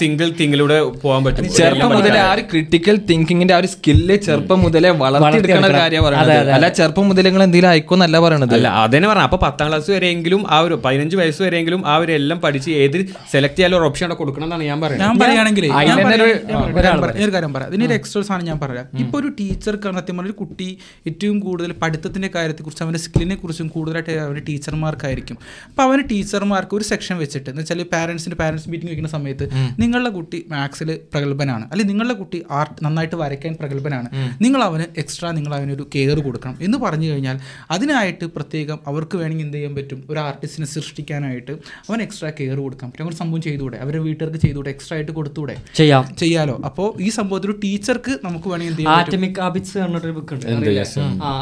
[0.00, 1.48] സിംഗിൾ തിങ്കിലൂടെ പോകാൻ പറ്റും?
[1.58, 6.50] ചെറുപ്പം മുതൽ ആ ഒരു ക്രിട്ടിക്കൽ തിങ്കിങ്ങിന്റെ ആ ഒരു സ്കില്ല് ചെറുപ്പം മുതലേ വളർത്തിയെടുക്കുന്ന കാര്യം പറയുന്നത്.
[6.50, 8.54] അല്ല ചെറുപ്പം മുതലേ നിങ്ങൾ എന്തെങ്കിലും ആയിക്കോന്നല്ല പറയണത്.
[8.54, 9.22] അല്ല അതന്നെ പറഞ്ഞ.
[9.22, 12.98] അപ്പൊ പത്താം ക്ലാസ് വരെയെങ്കിലും ആ ഒരു പതിനഞ്ച് വയസ്സ് വരെയെങ്കിലും ആ ഒരു എല്ലാം പഠിച്ച് ഏത്
[13.30, 15.08] സെലക്ട് ചെയ്യാൻ ഒരു ഓപ്ഷൻ അവിടെ കൊടുക്കണം എന്നാണ് ഞാൻ പറയുന്നത്.
[15.08, 17.68] ഞാൻ പറയുകയാണെങ്കിൽ ഒരു- കാര്യം പറയാം.
[17.68, 18.98] ഇതിനൊരു എക്സ്ട്രാ സാധനം ഞാൻ പറയാം.
[18.98, 23.68] ഇപ്പൊ ഒരു ടീച്ചർ സത്യം പറഞ്ഞ ഒരു കുട്ടി ഏറ്റവും കൂടുതൽ പഠിത്തത്തിന്റെ കാര്യത്തെ കുറിച്ച് അവന്റെ സ്കില്ലിനെ കുറിച്ചും
[23.68, 25.38] കൂടുതലായിട്ട് അവന്റെ ടീച്ചർമാർക്കായിരിക്കും.
[25.68, 30.44] അപ്പൊ അവന് ടീച്ചർമാർക്ക് ഒരു സെക്ഷൻ വെച്ചിട്ട് എന്ന് വെച്ചാൽ പാരന്റ്സിന്റെ പാരന്റ്സ് മീറ്റിംഗ് വെക്കുന്ന സമയത്ത് നിങ്ങളുടെ കുട്ടി
[30.48, 31.64] മാത്സിൽ പ്രഗത്ഭനാണ്.
[31.70, 34.08] അല്ലെങ്കിൽ നിങ്ങളുടെ കുട്ടി ആർട്ട് നന്നായിട്ട് വരയ്ക്കാൻ പ്രഗത്ഭനാണ്
[34.44, 37.36] നിങ്ങൾ അവന് എക്സ്ട്രാ നിങ്ങൾ അവനൊരു കെയർ കൊടുക്കണം എന്ന് പറഞ്ഞു കഴിഞ്ഞാൽ
[37.70, 40.00] അതിനായിട്ട് പ്രത്യേകം അവർക്ക് വേണമെങ്കിൽ എന്ത് ചെയ്യാൻ പറ്റും?
[40.10, 41.52] ഒരു ആർട്ടിസ്റ്റിനെ സൃഷ്ടിക്കാനായിട്ട്
[41.88, 43.04] അവൻ എക്സ്ട്രാ കെയർ കൊടുക്കാം പറ്റും.
[43.04, 43.76] അങ്ങനെ സംഭവം ചെയ്തുകൂടെ?
[43.84, 44.70] അവരുടെ വീട്ടുകാർക്ക് ചെയ്തുകൂടെ?
[44.70, 46.04] എക്സ്ട്രാ ആയിട്ട് കൊടുത്തൂടെ ചെയ്യാം.
[46.22, 46.56] ചെയ്യാലോ.
[46.68, 50.84] അപ്പോൾ ഈ സംഭവത്തിൽ ഒരു ടീച്ചർക്ക് നമുക്ക് വേണമെങ്കിൽ എന്ത് ആറ്റമിക് ഹാബിറ്റ്സ് പറഞ്ഞിട്ടൊരു ബുക്ക് ഉണ്ട്.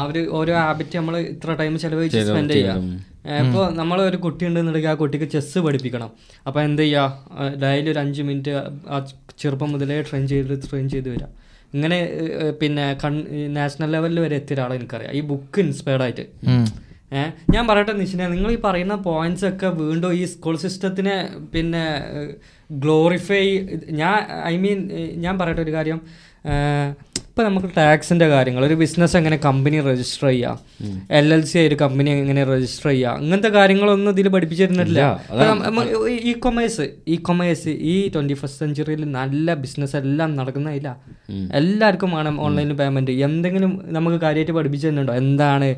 [0.01, 2.81] അവർ ഓരോ ഹാബിറ്റ് നമ്മൾ ഇത്ര ടൈം ചെലവഴിച്ച് സ്പെൻഡ് ചെയ്യാം.
[3.45, 6.11] ഇപ്പോൾ നമ്മൾ ഒരു കുട്ടി ഉണ്ടെന്നുണ്ടെങ്കിൽ ആ കുട്ടിക്ക് ചെസ്സ് പഠിപ്പിക്കണം.
[6.47, 8.53] അപ്പോൾ എന്ത് ചെയ്യുക ഡെയിലി ഒരു അഞ്ച് മിനിറ്റ്
[8.89, 8.99] ആ
[9.39, 11.31] ചെറുപ്പം മുതലേ ട്രെയിൻ ചെയ്ത് ട്രെയിൻ ചെയ്ത് വരാം.
[11.73, 11.97] ഇങ്ങനെ
[12.61, 13.15] പിന്നെ കൺ
[13.53, 15.13] നാഷണൽ ലെവലിൽ വരെ എത്തിയ ഒരാളെ എനിക്കറിയാം.
[15.13, 16.25] ഈ ബുക്ക് ഇൻസ്പയർഡ് ആയിട്ട്.
[17.13, 21.83] ഏഹ് ഞാൻ പറയട്ടെ നിഷിനെ നിങ്ങൾ ഈ പറയുന്ന പോയിന്റ്സ് ഒക്കെ വീണ്ടും ഈ സ്കൂൾ സിസ്റ്റത്തിനെ പിന്നെ
[22.71, 23.45] ഗ്ലോറിഫൈ
[23.91, 24.79] ഞാൻ ഐ മീൻ
[25.15, 26.01] ഞാൻ പറയട്ടെ ഒരു കാര്യം.
[27.39, 31.75] ഇപ്പം നമുക്ക് ടാക്സിന്റെ കാര്യങ്ങൾ ഒരു ബിസിനസ് എങ്ങനെ കമ്പനി രജിസ്റ്റർ ചെയ്യുക എൽ എൽ സി ആയി ഒരു
[31.75, 34.99] കമ്പനി എങ്ങനെ രജിസ്റ്റർ ചെയ്യുക അങ്ങനത്തെ കാര്യങ്ങളൊന്നും ഇതിൽ പഠിപ്പിച്ചിരുന്നില്ല
[36.23, 40.91] ഇ കൊമേഴ്സ് ഇ കൊമേഴ്സ് ഈ ട്വന്റി ഫസ്റ്റ് സെഞ്ചുറിയിൽ നല്ല ബിസിനസ് എല്ലാം നടക്കുന്നതില്ല
[41.53, 45.15] എല്ലാവർക്കും വേണം ഓൺലൈനിൽ പേയ്മെന്റ് എന്തെങ്കിലും നമുക്ക് കാര്യമായിട്ട് പഠിപ്പിച്ചു തരുന്നുണ്ടോ?
[45.15, 45.69] എന്താണ്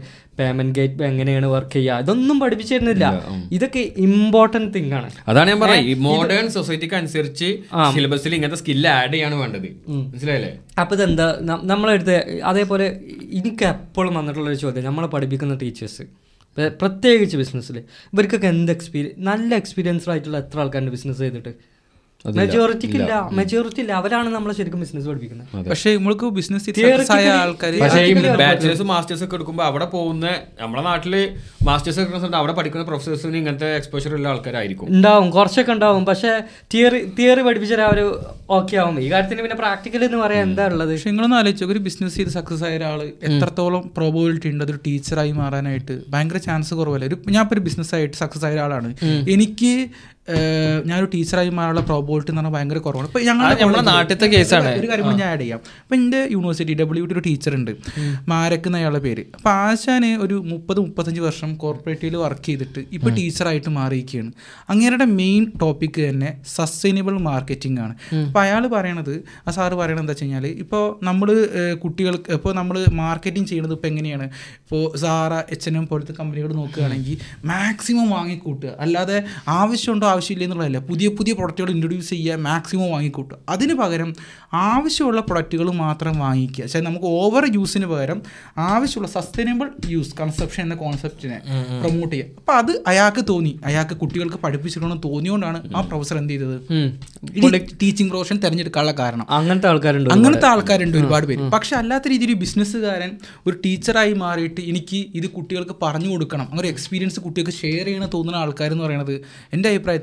[0.41, 2.03] പേയ്മെന്റ് ഗേറ്റ് എങ്ങനെയാണ് വർക്ക് ചെയ്യുക?
[2.03, 3.05] ഇതൊന്നും പഠിപ്പിച്ചിരുന്നില്ല.
[3.51, 5.09] ഇതൊക്കെ ഇമ്പോർട്ടന്റ് തിങ് ആണ്.
[5.27, 5.89] അതാണ് ഞാൻ പറഞ്ഞത്.
[5.91, 7.49] ഈ മോഡേൺ സൊസൈറ്റിക്ക് അനുസരിച്ച്
[7.95, 9.67] സിലബസിൽ ഇങ്ങനത്തെ സ്കില്ല് ആഡ് ചെയ്യാണ് വേണ്ടത്.
[9.89, 10.51] മനസ്സിലായില്ലേ?
[10.79, 11.27] അപ്പൊ ഇതെന്താ?
[11.73, 12.17] നമ്മളെടുത്ത്
[12.51, 12.87] അതേപോലെ
[13.39, 14.85] എനിക്ക് എപ്പോഴും വന്നിട്ടുള്ള ഒരു ചോദ്യം.
[14.89, 16.05] നമ്മളെ പഠിപ്പിക്കുന്ന ടീച്ചേഴ്സ്
[16.81, 17.77] പ്രത്യേകിച്ച് ബിസിനസ്സിൽ
[18.13, 21.53] ഇവർക്കൊക്കെ എന്ത് എക്സ്പീരിയൻസ് നല്ല എക്സ്പീരിയൻസ് ആയിട്ടുള്ള എത്ര ആൾക്കാരുടെ ബിസിനസ് ചെയ്തിട്ട്?
[22.25, 23.29] മെജോറിറ്റിക്ക് ഇല്ല.
[23.31, 23.93] മെജോറിറ്റി ഇല്ല.
[23.93, 25.69] അവരാണ് നമ്മളെ ശരിക്കും ബിസിനസ് പഠിപ്പിക്കുന്നത്.
[25.69, 27.71] പക്ഷേ നമ്മൾക്ക് ബിസിനസ് ആയ ആൾക്കാർ
[28.39, 30.25] ബാച്ചിലേഴ്സും മാസ്റ്റേഴ്സ് ഒക്കെ എടുക്കുമ്പോൾ അവിടെ പോകുന്ന
[30.61, 31.29] നമ്മുടെ നാട്ടിൽ
[31.63, 34.87] മാസ്റ്റേഴ്സ് എടുക്കുന്ന അവിടെ പഠിക്കുന്ന പ്രൊഫസേഴ്സിന് ഇങ്ങനത്തെ എക്സ്പോഷർ ഉള്ള ആൾക്കാരായിരിക്കും.
[34.95, 35.31] ഉണ്ടാവും.
[35.31, 36.05] കുറച്ചൊക്കെ ഉണ്ടാവും.
[36.05, 36.41] പക്ഷേ
[36.73, 38.15] തിയറി തിയറി പഠിപ്പിച്ചാൽ അവർ
[38.49, 38.99] ഓക്കെ ആവും.
[38.99, 40.91] ഈ കാര്യത്തിന് പിന്നെ പ്രാക്ടിക്കൽ എന്ന് പറയാൻ എന്താ ഉള്ളത്?
[40.91, 41.65] പക്ഷെ നിങ്ങളൊന്ന് ആലോചിച്ചു.
[41.65, 44.63] ഒരു ബിസിനസ് ചെയ്ത് സക്സസ് ആയ ഒരാൾ എത്രത്തോളം പ്രോബിലിറ്റി ഉണ്ട്?
[44.63, 47.05] അതൊരു ടീച്ചറായി മാറാനായിട്ട് ഭയങ്കര ചാൻസ് കുറവല്ല?
[47.05, 48.95] ഒരു ഞാൻ ഇപ്പോൾ ഒരു ബിസിനസ് ആയിട്ട് സക്സസ് ആയ ഒരാളാണ്.
[49.29, 49.87] എനിക്ക്
[50.89, 53.07] ഞാനൊരു ടീച്ചറായി മാറാനുള്ള പ്രോബിലിറ്റി എന്ന് പറഞ്ഞാൽ ഭയങ്കര കുറവാണ്.
[53.09, 54.69] ഇപ്പൊ ഞങ്ങളുടെ നാട്ടിലത്തെ കേസാണ്.
[54.81, 55.59] ഒരു കാര്യം ഞാൻ ആഡ് ചെയ്യാം.
[55.83, 57.71] അപ്പം എന്റെ യൂണിവേഴ്സിറ്റി ഡബ്ല്യു ടി ഒരു ടീച്ചർ ഉണ്ട്.
[58.31, 59.23] മാരക്ക് എന്നയാളുടെ പേര്.
[59.37, 64.31] അപ്പം ആശാന് ഒരു മുപ്പത് മുപ്പത്തഞ്ച് വർഷം കോർപ്പറേറ്റീവിൽ വർക്ക് ചെയ്തിട്ട് ഇപ്പോൾ ടീച്ചറായിട്ട് മാറിയിരിക്കുകയാണ്.
[64.69, 67.95] അങ്ങേരുടെ മെയിൻ ടോപ്പിക്ക് തന്നെ സസ്റ്റൈനബിൾ മാർക്കറ്റിംഗ് ആണ്.
[68.27, 69.13] അപ്പം അയാൾ പറയണത്
[69.47, 71.31] ആ സാറ് പറയണത് എന്താ വെച്ച് കഴിഞ്ഞാൽ ഇപ്പോൾ നമ്മൾ
[71.83, 74.27] കുട്ടികൾക്ക് ഇപ്പോൾ നമ്മൾ മാർക്കറ്റിംഗ് ചെയ്യുന്നത് ഇപ്പോൾ എങ്ങനെയാണ്?
[74.63, 78.71] ഇപ്പോൾ സാറ എച്ച് എൻ എം പോലത്തെ കമ്പനികൾ നോക്കുകയാണെങ്കിൽ മാക്സിമം വാങ്ങിക്കൂട്ടുക.
[78.85, 79.23] അല്ലാതെ
[79.59, 83.37] ആവശ്യമുണ്ടോ ആവശ്യമില്ല എന്നുള്ളതല്ല പുതിയ പുതിയ പ്രൊഡക്റ്റുകൾ ഇൻട്രൊഡ്യൂസ് ചെയ്യുക മാക്സിമം വാങ്ങിക്കൂട്ടുക.
[83.49, 84.09] അതിന് പകരം
[84.53, 86.63] ആവശ്യമുള്ള പ്രൊഡക്റ്റുകൾ മാത്രം വാങ്ങിക്കുക.
[86.63, 88.21] പക്ഷേ നമുക്ക് ഓവർ യൂസിന് പകരം
[88.57, 91.37] ആവശ്യമുള്ള സസ്റ്റൈനബിൾ യൂസ് കൺസെപ്ഷൻ എന്ന കോൺസെപ്റ്റിനെ
[91.81, 92.37] പ്രൊമോട്ട് ചെയ്യുക.
[92.39, 93.53] അപ്പോൾ അത് അയാൾക്ക് തോന്നി.
[93.65, 96.57] അയാൾക്ക് കുട്ടികൾക്ക് പഠിപ്പിച്ചിട്ടുണ്ടെന്ന് തോന്നിയോണ്ടാണ് ആ പ്രൊഫസർ എന്ത് ചെയ്തത്?
[97.81, 99.25] ടീച്ചിങ് പ്രൊഫഷൻ തിരഞ്ഞെടുക്കാനുള്ള കാരണം.
[99.37, 101.43] അങ്ങനത്തെ ആൾക്കാരുണ്ട് അങ്ങനത്തെ ആൾക്കാരുണ്ട് ഒരുപാട് പേര്.
[101.55, 103.11] പക്ഷെ അല്ലാത്ത രീതിയിൽ ബിസിനസ്സുകാരൻ
[103.47, 106.45] ഒരു ടീച്ചറായി മാറിയിട്ട് എനിക്ക് ഇത് കുട്ടികൾക്ക് പറഞ്ഞു കൊടുക്കണം.
[106.49, 109.15] അങ്ങനെ ഒരു എക്സ്പീരിയൻസ് കുട്ടികൾക്ക് ഷെയർ ചെയ്യണം തോന്നുന്ന ആൾക്കാർ എന്ന് പറയുന്നത്
[109.53, 110.00] എന്റെ അഭിപ്രായത്തിൽ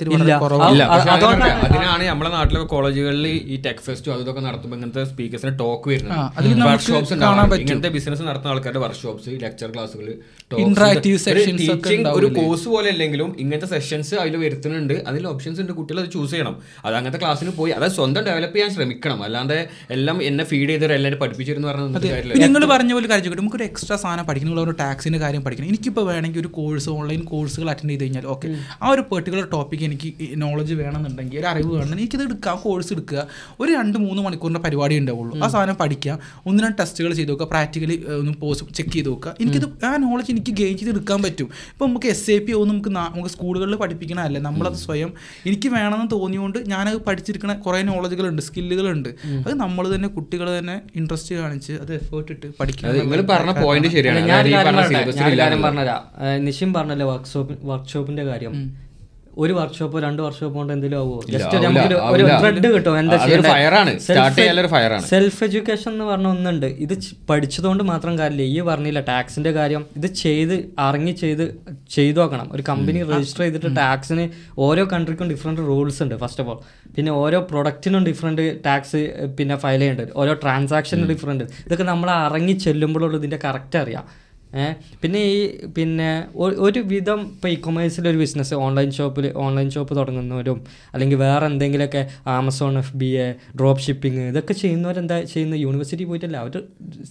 [1.65, 6.63] അതിനാണ് നമ്മുടെ നാട്ടിലെ കോളേജുകളിൽ ഈ ടെക് ഫെസ്റ്റും അതൊക്കെ നടത്തുമ്പോൾ ഇങ്ങനത്തെ സ്പീക്കേഴ്സിന് ടോക്ക് വരുന്നത്.
[6.69, 7.15] വർക്ക്ഷോപ്സ്.
[7.15, 10.15] ഇങ്ങനത്തെ ബിസിനസ് നടത്തുന്ന ആൾക്കാരുടെ വർക്ക്ഷോപ്സ് ലെക്ചർ ക്ലാസ്സുകൾ
[10.59, 14.95] Interactive സെക്ഷൻസ് ഒരു കോഴ്സ് പോലെ അല്ലെങ്കിലും ഇങ്ങനത്തെ സെഷൻസ് അതിൽ വരുത്തുന്നുണ്ട്.
[15.09, 15.73] അതിൽ ഓപ്ഷൻസ് ഉണ്ട്.
[15.73, 16.55] കുട്ടികൾ അത് ചൂസ് ചെയ്യണം.
[16.85, 17.73] അത് അങ്ങനത്തെ ക്ലാസ്സിന് പോയി.
[17.73, 19.23] അത് സ്വന്തം ഡെവലപ്പ് ചെയ്യാൻ ശ്രമിക്കണം.
[19.23, 23.97] അല്ലാണ്ട് എല്ലാം എന്നെ ഫീഡ് ചെയ്ത് എല്ലാവരും പഠിപ്പിച്ചിരുന്നു പറഞ്ഞത് നിങ്ങൾ പറഞ്ഞ പോലെ കാര്യം നമുക്ക് നമുക്കൊരു എക്സ്ട്രാ
[23.97, 24.51] സാധനം പഠിക്കണം.
[24.51, 25.69] നിങ്ങൾ ഒരു ടാക്സിന്റെ കാര്യം പഠിക്കണം.
[25.69, 28.49] എനിക്കിപ്പോൾ വേണമെങ്കിൽ ഒരു കോഴ്സ് ഓൺലൈൻ കോഴ്സുകൾ അറ്റൻഡ് ചെയ്ത് കഴിഞ്ഞാൽ ഓക്കെ
[28.83, 33.27] ആ ഒരു പെർട്ടിക്കുലർ ടോപ്പിക് എനിക്ക് നോളജ് വേണമെന്നുണ്ടെങ്കിൽ ഒരു അറിവ് വേണമെന്നുണ്ടെങ്കിൽ എനിക്കിത് എടുക്കുക കോഴ്സ് എടുക്കുക.
[33.61, 35.35] ഒരു രണ്ട് മൂന്ന് മണിക്കൂറിന്റെ പരിപാടി ഉണ്ടാവുള്ളൂ.
[35.45, 36.19] ആ സാധനം പഠിക്കുക.
[36.47, 37.47] ഒന്ന് രണ്ട് ടെസ്റ്റുകൾ ചെയ്ത് നോക്കുക.
[37.47, 39.35] പ്രാക്ടിക്കലി ഒന്ന് പോസ് ചെക്ക് ചെയ്ത് നോക്കുക.
[39.41, 41.49] എനിക്കിത് ആ നോളജ് എനിക്ക് ഗെയിൻ ചെയ്ത് എടുക്കാൻ പറ്റും.
[41.73, 45.11] ഇപ്പം നമുക്ക് എസ് എ പി ഒന്നും നമുക്ക് നമുക്ക് സ്കൂളുകളിൽ പഠിപ്പിക്കണമല്ല നമ്മളത് സ്വയം
[45.47, 49.09] എനിക്ക് വേണമെന്ന് തോന്നിയുകൊണ്ട് ഞാനത് പഠിച്ചിരിക്കുന്ന കുറേ നോളജുകളുണ്ട് സ്കില്ലുകളുണ്ട്
[49.47, 52.47] അത് നമ്മൾ തന്നെ കുട്ടികൾ തന്നെ ഇൻട്രസ്റ്റ് കാണിച്ച് അത് എഫേർട്ട് ഇട്ട്
[56.27, 58.55] ഏഹ് നിഷിൻ പറഞ്ഞല്ലോ വർക്ക്ഷോപ്പ് വർക്ക്ഷോപ്പിന്റെ കാര്യം?
[59.43, 61.19] ഒരു വർക്ക്ഷോപ്പോ രണ്ട് വർക്ക്ഷോപ്പ് കൊണ്ട് എന്തെങ്കിലും ആവുമോ?
[61.33, 61.81] ജസ്റ്റ് നമുക്ക്
[62.15, 62.99] ഒരു ത്രെഡ് കിട്ടും?
[62.99, 63.17] എന്താ.
[65.11, 66.67] സെൽഫ് എഡ്യൂക്കേഷൻ എന്ന് പറഞ്ഞ ഒന്നുണ്ട്.
[66.67, 66.95] ഇത്
[67.31, 68.43] പഠിച്ചതുകൊണ്ട് മാത്രം കാര്യമില്ല.
[68.43, 71.45] ഈ പറഞ്ഞില്ല ടാക്സിന്റെ കാര്യം ഇത് ചെയ്ത് അറിഞ്ഞ് ചെയ്ത്
[71.97, 72.49] ചെയ്തു നോക്കണം.
[72.53, 74.27] ഒരു കമ്പനി രജിസ്റ്റർ ചെയ്തിട്ട് ടാക്സിന്
[74.59, 76.59] ഓരോ കൺട്രിക്കും ഡിഫറെന്റ് റൂൾസ് ഉണ്ട് ഫസ്റ്റ് ഓഫ് ഓൾ
[76.97, 79.03] പിന്നെ ഓരോ പ്രൊഡക്റ്റിനും ഡിഫറെന്റ് ടാക്സ്
[79.39, 80.13] പിന്നെ ഫയൽ ചെയ്യേണ്ടത്.
[80.17, 84.07] ഓരോ ട്രാൻസാക്ഷനും ഡിഫറെന്റ് ഇതൊക്കെ നമ്മൾ അറിഞ്ഞ് ചെല്ലുമ്പോഴുള്ള ഇതിന്റെ കറക്റ്റ് അറിയാം.
[85.01, 85.39] പിന്നെ ഈ
[85.77, 86.09] പിന്നെ
[86.69, 90.59] ഒരു വിധം ഇപ്പോൾ ഇ കൊമേഴ്സിൽ ഒരു ബിസിനസ് ഓൺലൈൻ ഷോപ്പിൽ ഓൺലൈൻ ഷോപ്പ് തുടങ്ങുന്നവരും
[90.95, 92.03] അല്ലെങ്കിൽ വേറെ എന്തെങ്കിലുമൊക്കെ
[92.37, 93.27] Amazon F B A
[93.59, 96.57] drop shipping ഇതൊക്കെ ചെയ്യുന്നവരെന്താ ചെയ്യുന്ന യൂണിവേഴ്സിറ്റി പോയിട്ടല്ല അവർ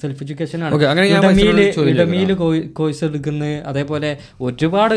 [0.01, 0.74] സെൽഫ് എഡ്യൂക്കേഷൻ ആണ്
[1.27, 2.36] മനസ്സിലായി
[2.74, 4.96] കോഴ്സ് എടുക്കുന്ന അതേപോലെ ഒരുപാട്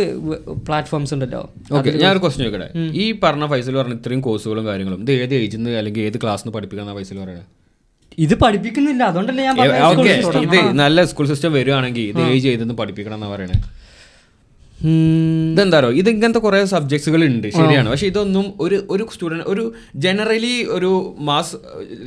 [0.67, 1.43] പ്ലാറ്റ്ഫോംസ് ഉണ്ടല്ലോ.
[1.73, 2.69] ഓക്കെ ഞാൻ ഒരു ക്വസ്റ്റ് ചോദിക്കട്ടെ?
[3.03, 6.57] ഈ പറഞ്ഞ ഫൈസൽ പറഞ്ഞ ഇത്രയും കോഴ്സുകളും കാര്യങ്ങളും ഇത് ഏത് ഏജിൽ നിന്ന് അല്ലെങ്കിൽ ഏത് ക്ലാസ്സിൽ നിന്ന്
[6.59, 7.49] പഠിപ്പിക്കുന്ന ഫൈസൽ പറയുന്നത്
[8.21, 9.55] ഇത് പഠിപ്പിക്കുന്നില്ല അതുകൊണ്ടല്ലേ ഞാൻ.
[10.47, 13.69] ഇത് നല്ല സ്കൂൾ സിസ്റ്റം വരുവാണെങ്കിൽ ഇത് ഏജ് ചെയ്തെന്ന് പഠിപ്പിക്കണം എന്നാ പറയണേ ഉം.
[14.85, 17.91] ഇതെന്താ പറയുക ഇത് ഇങ്ങനത്തെ കുറെ സബ്ജക്ട്സുകൾ ഉണ്ട് ശരിയാണ്.
[17.91, 21.57] പക്ഷെ ഇതൊന്നും ഒരു ഒരു സ്റ്റുഡന്റ് ഒരു ജനറലി ഒരു മാസ്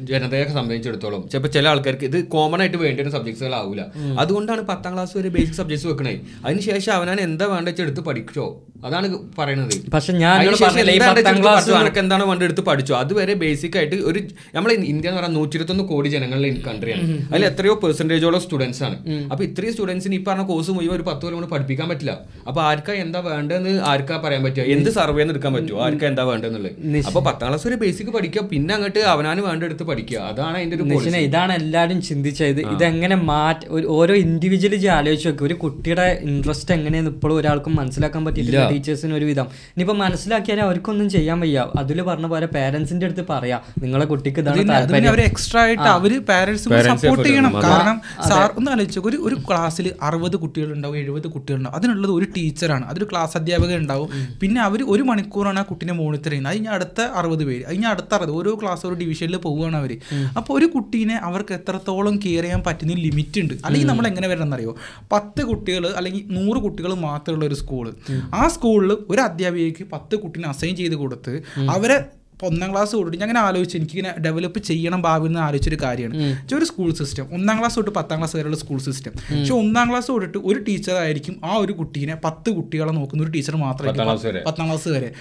[0.01, 3.85] ജനതയെ സംബന്ധിച്ചിടത്തോളം ചിലപ്പോൾ ചില ആൾക്കാർക്ക് ഇത് കോമൺ ആയിട്ട് വേണ്ടി വരുന്ന സബ്ജക്ട്സുകൾ ആവില്ല
[4.19, 6.21] അതുകൊണ്ടാണ് പത്താം ക്ലാസ് വരെ ബേസിക് സബ്ജക്ട്സ് വെക്കണേ.
[6.45, 8.61] അതിനുശേഷം അവനാൻ എന്താ വേണ്ട വെച്ചാൽ എടുത്ത് പഠിച്ചോ?
[8.85, 9.91] അതാണ് പറയണത്.
[9.93, 12.95] പക്ഷെ ഞാൻ പഠിച്ചോ, അനക്ക് എന്താണ് വേണ്ട എടുത്ത് പഠിച്ചോ?
[12.95, 14.19] അതുവരെ ബേസിക് ആയിട്ട് ഒരു
[14.55, 18.97] നമ്മൾ ഇന്ത്യ എന്ന് പറഞ്ഞാൽ നൂറ്റി ഇരുപത്തൊന്ന് കോടി ജനങ്ങളുടെ കൺട്രിയാണ് അതിൽ എത്രയോ പെർസെന്റേജോളം സ്റ്റുഡൻസ് ആണ്.
[19.31, 22.19] അപ്പൊ ഇത്രയും സ്റ്റുഡൻസിന് ഈ പറഞ്ഞ കോഴ്സ് മുഴുവൻ ഒരു പത്ത് കൊണ്ട് പഠിപ്പിക്കാൻ പറ്റില്ല.
[22.47, 24.63] അപ്പൊ ആർക്കാ എന്താ വേണ്ടതെന്ന് ആർക്കാ പറയാൻ പറ്റുക?
[24.63, 27.05] എന്ത് സർവേന്ന് എടുക്കാൻ പറ്റുമോ ആർക്കാ എന്താ വേണ്ടതെന്നുള്ളത്?
[27.07, 30.17] അപ്പൊ പത്താം ക്ലാസ് വരെ ബേസിക് പഠിക്കുക പിന്നെ അങ്ങോട്ട് അവനാണ് വേണ്ട എടുത്ത് പഠിക്കുക.
[30.17, 30.83] അതാണ് അതിന്റെ ഒരു
[31.17, 32.61] ഇതാണ് എല്ലാരും ചിന്തിച്ചത്.
[32.61, 38.69] ഇതെങ്ങനെ മാറ്റ ഒരു- ഓരോ ഇൻഡിവിജ്വലി ആലോചിച്ച് നോക്കുക ഒരു കുട്ടിയുടെ ഇൻട്രസ്റ്റ് എങ്ങനെയാണ് ഇപ്പോഴും ഒരാൾക്കും മനസ്സിലാക്കാൻ പറ്റിയിട്ടില്ല
[38.69, 39.43] ടീച്ചേഴ്സിന് ഒരു വിധം.
[39.43, 41.67] ഇനിയിപ്പോ മനസ്സിലാക്കിയാൽ അവർക്കൊന്നും ചെയ്യാൻ വയ്യ.
[41.79, 43.59] അതിൽ പറഞ്ഞ പോലെ പേരൻസിന്റെ അടുത്ത് പറയാ.
[43.81, 44.71] നിങ്ങളെ കുട്ടിക്ക് ഇതാണ്
[45.07, 47.53] അവർ എക്സ്ട്രാ ആയിട്ട് അവർ പേരൻസ് Parents സപ്പോർട്ട് ചെയ്യണം.
[47.63, 51.75] കാരണം സാർ ഒന്ന് ആലോചിച്ചു ഒരു ഒരു ക്ലാസ്സിൽ അറുപത് കുട്ടികളുണ്ടാവും എഴുപത് കുട്ടികളുണ്ടാവും.
[51.75, 52.85] അതിനുള്ളത് ഒരു ടീച്ചറാണ്.
[52.85, 54.09] അതൊരു ക്ലാസ് അധ്യാപകൻ ഉണ്ടാവും.
[54.41, 56.53] പിന്നെ അവർ ഒരു മണിക്കൂറാണ് ആ കുട്ടീനെ മോണിറ്റർ ചെയ്യുന്നത്.
[56.53, 57.63] അതിന് അടുത്ത അറുപത് പേര്.
[57.69, 58.31] അതിന് അടുത്ത അറുപത്.
[58.31, 59.91] ഓരോ ക്ലാസ് ഓരോ ഡിവിഷനിൽ പോവുകയാണ് അവർ
[60.37, 63.53] അപ്പോൾ ഒരു കുട്ടീനെ അവർക്ക് എത്രത്തോളം കെയർ ചെയ്യാൻ പറ്റുന്ന ലിമിറ്റ് ഉണ്ട്.
[63.65, 64.75] അല്ലെങ്കിൽ നമ്മൾ എങ്ങനെ വരണമെന്നറിയോ?
[65.11, 67.87] പത്ത് കുട്ടികൾ അല്ലെങ്കിൽ നൂറ് കുട്ടികൾ മാത്രമുള്ള ഒരു സ്കൂൾ
[68.33, 71.33] ആ സ്കൂളിൽ ഒരു അധ്യാപികയ്ക്ക് പത്ത് കുട്ടീനെ അസൈൻ ചെയ്ത് കൊടുത്ത്
[71.69, 71.97] അവരെ
[72.43, 76.41] ഇപ്പൊ ഒന്നാം ക്ലാസ് തൊട്ടിട്ട് ഞാൻ അങ്ങനെ ആലോചിച്ചു എനിക്കിങ്ങനെ ഡെവലപ്പ് ചെയ്യണം ഭാവി എന്ന് ആലോചിച്ചൊരു കാര്യമാണ്.
[76.41, 80.07] പക്ഷേ ഒരു സ്കൂൾ സിസ്റ്റം ഒന്നാം ക്ലാസ് തൊട്ട് പത്താം ക്ലാസ് വരെയുള്ള സ്കൂൾ സിസ്റ്റം പക്ഷെ ഒന്നാം ക്ലാസ്
[80.07, 84.43] തൊട്ടിട്ട് ഒരു ടീച്ചറായിരിക്കും ആ ഒരു കുട്ടീനെ പത്ത് കുട്ടികളെ നോക്കുന്ന ഒരു ടീച്ചർ മാത്രമായിരിക്കും ക്ലാസ് വരെ.
[84.47, 85.13] പത്താം ക്ലാസ് വരെ.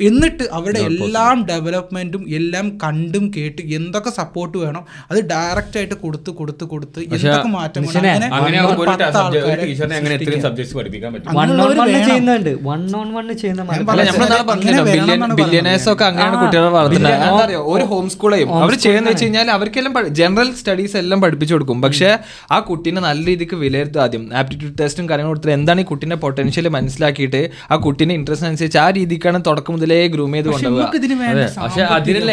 [0.00, 6.64] എന്നിട്ട് അവിടെ എല്ലാം ഡെവലപ്മെന്റും എല്ലാം കണ്ടും കേട്ട് എന്തൊക്കെ സപ്പോർട്ട് വേണം അത് ഡയറക്റ്റ് ആയിട്ട് കൊടുത്ത് കൊടുത്ത്
[6.64, 7.82] കൊടുത്ത് എന്തൊക്കെ മാറ്റം
[17.74, 21.82] ഒരു ഹോം സ്കൂളെയും അവർ ചെയ്യുന്ന വെച്ച് കഴിഞ്ഞാൽ അവർക്കെല്ലാം ജനറൽ സ്റ്റഡീസ് എല്ലാം പഠിപ്പിച്ചു കൊടുക്കും.
[21.82, 22.18] പക്ഷേ
[22.52, 24.34] ആ കുട്ടീനെ നല്ല രീതിക്ക് വിലയിരുത്തും ആദ്യം.
[24.34, 29.40] ആപ്റ്റിറ്റ്യൂഡ് ടെസ്റ്റും കാര്യങ്ങളും കൊടുത്തിട്ട് എന്താണ് ഈ കുട്ടീന്റെ പൊട്ടൻഷ്യൽ മനസ്സിലാക്കിയിട്ട് ആ കുട്ടീന്റെ ഇൻട്രസ്റ്റ് അനുസരിച്ച് ആ രീതിക്കാണ്
[29.46, 30.66] തുടക്കം മുതലേ ഗ്രൂം ചെയ്ത് പക്ഷെ
[31.90, 32.30] അതിനുള്ള.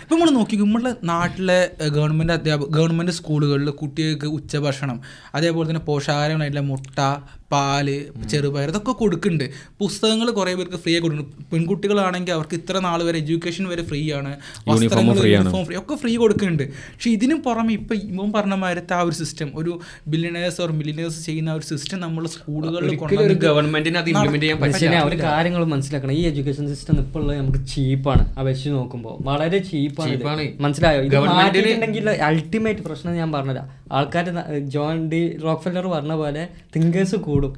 [0.00, 4.98] ഇപ്പൊ നമ്മൾ നോക്കി നമ്മുടെ നാട്ടിലെ ഗവൺമെന്റ് അധ്യാപക ഗവൺമെന്റ് സ്കൂളുകളിൽ കുട്ടികൾക്ക് ഉച്ചഭക്ഷണം
[5.34, 6.98] അതേപോലെ തന്നെ പോഷകാഹാരങ്ങളായിട്ടുള്ള മുട്ട
[7.52, 7.88] പാൽ
[8.30, 9.46] ചെറുപയർ ഇതൊക്കെ കൊടുക്കുന്നുണ്ട്.
[9.80, 11.44] പുസ്തകങ്ങൾ കുറേ പേർക്ക് ഫ്രീ ആയി കൊടുക്കുന്നുണ്ട്.
[11.52, 14.32] പെൺകുട്ടികളാണെങ്കിൽ അവർക്ക് ഇത്ര നാൾ വരെ എഡ്യൂക്കേഷൻ വരെ ഫ്രീ ആണ്.
[14.68, 16.64] വസ്ത്രങ്ങൾ യൂണിഫോം ഫ്രീ ഒക്കെ ഫ്രീ കൊടുക്കുന്നുണ്ട്.
[16.94, 19.74] പക്ഷെ ഇതിനും പുറമെ ഇപ്പൊ ഇവൻ പറഞ്ഞ മാരത്തെ ആ ഒരു സിസ്റ്റം ഒരു
[20.14, 25.24] ബില്യണേഴ്സ് ഓർ മില്യനേഴ്സ് ചെയ്യുന്ന ഒരു സിസ്റ്റം നമ്മൾ സ്കൂളുകളിൽ ഒരിക്കലും ഒരു ഗവൺമെന്റിന് അത് ഇംപ്ലിമെന്റ് ചെയ്യാൻ പറ്റില്ല.
[25.28, 26.14] കാര്യങ്ങൾ മനസ്സിലാക്കണം.
[26.20, 31.00] ഈ എഡ്യൂക്കേഷൻ സിസ്റ്റം ഇപ്പോൾ ഉള്ളത് നമുക്ക് ചീപ്പാണ് അപേക്ഷിച്ച് നോക്കുമ്പോൾ വളരെ ചീപ്പാണ് മനസ്സിലായോ?
[31.16, 33.62] ഗവൺമെന്റിൽ Government അൾട്ടിമേറ്റ് പ്രശ്നം ഞാൻ പറഞ്ഞതാ
[33.96, 34.26] ആൾക്കാർ
[34.74, 36.42] ജോൺ ഡി റോക്ക്ഫെല്ലർ പറഞ്ഞ പോലെ
[36.76, 37.54] തിങ്കേഴ്സ് കൂടും.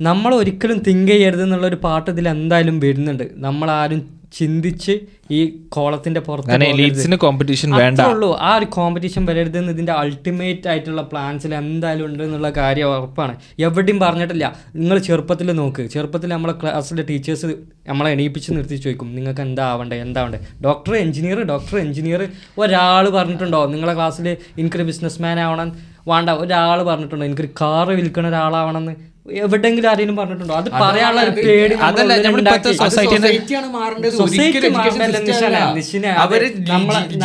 [0.00, 3.24] നമ്മൾ ഒരിക്കലും തിങ്ക് ചെയ്യരുത് എന്നുള്ള ഒരു പാട്ട് ഇതിൽ എന്തായാലും വരുന്നുണ്ട്.
[3.34, 8.00] നമ്മൾ ആരും ചിന്തിച്ച് ഈ കോളത്തിന്റെ പുറത്ത് കോമ്പറ്റീഷൻ വേണ്ട.
[8.00, 8.36] ഉള്ളൂ.
[8.40, 13.36] ആ ഒരു കോമ്പറ്റീഷൻ വരരുത് എന്ന് ഇതിന്റെ അൾട്ടിമേറ്റ് ആയിട്ടുള്ള പ്ലാൻസിൽ എന്തായാലും ഉണ്ട് എന്നുള്ള കാര്യം ഉറപ്പാണ്.
[13.58, 14.56] എവിടെയും പറഞ്ഞിട്ടില്ല.
[14.76, 15.86] നിങ്ങൾ ചെറുപ്പത്തിൽ നോക്ക്.
[15.86, 17.46] ചെറുപ്പത്തിൽ നമ്മളെ ക്ലാസ്സിലെ ടീച്ചേഴ്സ്
[17.88, 19.96] നമ്മളെ എണീപ്പിച്ച് നിർത്തി ചോദിക്കും നിങ്ങൾക്ക് എന്താ ആവണ്ടേ?
[19.96, 20.40] എന്താ ആവണ്ടേ?
[20.64, 23.66] ഡോക്ടർ എഞ്ചിനീയർ ഡോക്ടർ എഞ്ചിനീയർ ഒരാൾ പറഞ്ഞിട്ടുണ്ടോ?
[23.66, 25.72] നിങ്ങളെ ക്ലാസ്സിൽ എനിക്കൊരു ബിസിനസ് മാൻ ആവണം
[26.08, 26.30] വേണ്ട.
[26.30, 27.26] ഒരാൾ പറഞ്ഞിട്ടുണ്ടോ?
[27.26, 29.13] എനിക്കൊരു കാറ് വിൽക്കുന്ന ഒരാളാവണമെന്ന്?
[29.26, 30.54] എവിടെങ്കിലും ആരെങ്കിലും പറഞ്ഞിട്ടുണ്ടോ?
[30.60, 31.74] അത് പറയാനുള്ള പേടി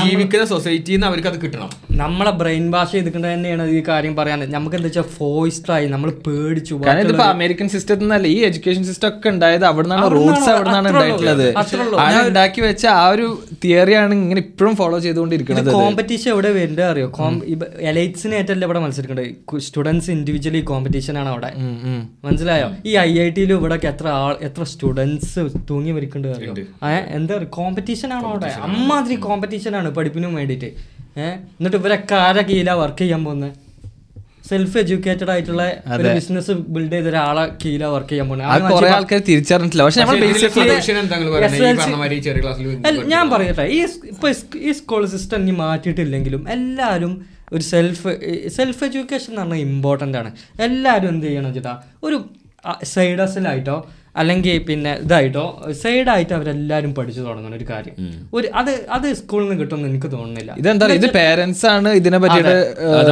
[0.03, 1.37] ജീവിക്കുന്ന സൊസൈറ്റിന്ന് നിന്ന് അവർക്ക് അത്.
[1.41, 1.69] കിട്ടണം.
[2.01, 4.39] നമ്മളെ ബ്രെയിൻ ഭാഷ ചെയ്തിട്ടുണ്ട് തന്നെയാണ് ഈ കാര്യം പറയാൻ.
[4.55, 9.27] നമുക്ക് എന്താ വെച്ചാൽ ഫോയിസ്ഡ് ആയി നമ്മൾ പേടിച്ചു ഇതിപ്പോ അമേരിക്കൻ സിസ്റ്റത്തിൽ നിന്നല്ല ഈ എഡ്യൂക്കേഷൻ സിസ്റ്റം ഒക്കെ
[9.33, 11.45] ഉണ്ടായത് അവിടെ നിന്നാണ് അവിടുന്നാണ്, റൂട്ട്സ് അവിടെ നിന്നാണ് ഉണ്ടായിട്ടുള്ളത്.
[12.29, 13.27] ഉണ്ടാക്കി വെച്ച ആ ഒരു
[13.65, 15.71] തിയറിയാണ് ഇങ്ങനെ ഇപ്പോഴും ഫോളോ ചെയ്തുകൊണ്ടിരിക്കുന്നത്.
[15.79, 17.09] കോമ്പറ്റീഷൻ എവിടെ വരുന്നത് അറിയോ?
[17.91, 21.51] എലൈറ്റ്സിനേറ്റല്ലേ ഇവിടെ മത്സരിക്കേണ്ടത് സ്റ്റുഡൻസ് ഇൻഡിവിജ്വലി കോമ്പറ്റീഷൻ ആണ് അവിടെ.
[22.25, 22.67] മനസ്സിലായോ?
[22.89, 26.43] ഈ ഐ ഐ ടിയിലും ഇവിടെ എത്ര ആൾ എത്ര സ്റ്റുഡൻസ് തൂങ്ങി മരിക്കേണ്ടത്
[27.17, 27.49] എന്താ പറയുക?
[27.59, 28.51] കോമ്പറ്റീഷൻ ആണോ അവിടെ?
[28.67, 30.69] അമ്മാതിരി കോമ്പറ്റീഷൻ ആണ് പഠിപ്പിനും വേണ്ടിയിട്ട്.
[31.23, 33.55] ഏഹ് എന്നിട്ട് ഇവരൊക്കെ ആരെ കീഴിലാ വർക്ക് ചെയ്യാൻ പോകുന്നത്
[34.49, 35.63] സെൽഫ് എഡ്യൂക്കേറ്റഡ് ആയിട്ടുള്ള
[35.95, 39.83] ഒരു ബിസിനസ് ബിൽഡ് ചെയ്ത ഒരാളെ കീഴിലാ വർക്ക് ചെയ്യാൻ പോകുന്നത് ആൾക്കാർ തിരിച്ചറിഞ്ഞിട്ടില്ല.
[39.87, 40.03] പക്ഷെ
[43.13, 43.65] ഞാൻ പറയട്ടെ.
[43.75, 43.79] ഈ
[44.13, 44.27] ഇപ്പൊ
[44.69, 47.13] ഈ സ്കൂൾ സിസ്റ്റം ഇനി മാറ്റിയിട്ടില്ലെങ്കിലും എല്ലാവരും
[47.53, 48.09] ഒരു സെൽഫ്
[48.49, 50.31] സെൽഫ് എഡ്യൂക്കേഷൻ എന്ന് പറഞ്ഞാൽ ഇമ്പോർട്ടന്റ് ആണ്.
[50.59, 52.17] എല്ലാവരും എന്ത് ചെയ്യണം ചേട്ടാ ഒരു
[52.83, 53.21] സൈഡ്
[54.21, 55.43] അല്ലെങ്കിൽ പിന്നെ ഇതായിട്ടോ
[55.81, 57.95] സൈഡായിട്ട് അവരെല്ലാരും പഠിച്ചു തുടങ്ങുന്ന ഒരു കാര്യം.
[58.37, 60.51] ഒരു അത് അത് സ്കൂളിൽ നിന്ന് കിട്ടുമെന്ന് എനിക്ക് തോന്നുന്നില്ല.
[60.61, 62.55] ഇതെന്താ ഇത് പേരൻസ് ആണ് ഇതിനെ പറ്റിയിട്ട്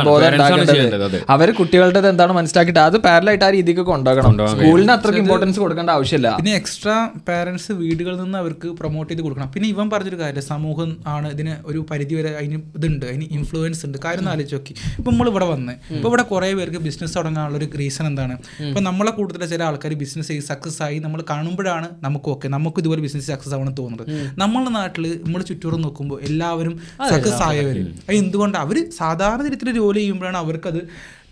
[0.09, 1.17] ബോധം ഉണ്ടാക്കേണ്ടത്.
[1.35, 4.35] അവർ കുട്ടികളുടെ എന്താണ് മനസ്സിലാക്കിയിട്ട് അത് പാരലായിട്ട് ആ രീതിക്ക് കൊണ്ടുപോകണം.
[4.55, 6.31] സ്കൂളിന് അത്രയ്ക്ക് ഇമ്പോർട്ടൻസ് കൊടുക്കേണ്ട ആവശ്യമില്ല.
[6.41, 6.97] പിന്നെ എക്സ്ട്രാ
[7.29, 9.51] പേരൻസ് വീടുകളിൽ നിന്ന് അവർക്ക് പ്രൊമോട്ട് ചെയ്ത് കൊടുക്കണം.
[9.55, 13.97] പിന്നെ ഇവൻ പറഞ്ഞൊരു കാര്യം സമൂഹം ആണ് ഇതിന് ഒരു പരിധി വരെ അതിന് ഇതുണ്ട് അതിന് ഇൻഫ്ലുവൻസ് ഉണ്ട്.
[14.05, 14.75] കാര്യം ഒന്ന് ആലോചിച്ച് നോക്കി.
[14.99, 18.37] ഇപ്പം നമ്മൾ ഇവിടെ വന്ന് ഇപ്പൊ ഇവിടെ കുറേ പേർക്ക് ബിസിനസ് തുടങ്ങാനുള്ള ഒരു റീസൺ എന്താണ്?
[18.69, 23.27] ഇപ്പം നമ്മളെ കൂടുതൽ ചില ആൾക്കാർ ബിസിനസ് ചെയ്ത് സക്സസ് ആയി നമ്മൾ കാണുമ്പോഴാണ് നമുക്കൊക്കെ നമുക്ക് ഇതുപോലെ ബിസിനസ്
[23.31, 24.09] സക്സസ് ആവണം തോന്നുന്നത്.
[24.41, 26.75] നമ്മുടെ നാട്ടിൽ നമ്മൾ ചുറ്റൂറും നോക്കുമ്പോൾ എല്ലാവരും
[27.11, 28.57] സക്സസ് ആയവർ അത് എന്തുകൊണ്ട്?
[28.65, 30.81] അവർ സാധാരണ തരത്തിൽ ജോലി ചെയ്യുമ്പോഴാണ് അവർക്കത്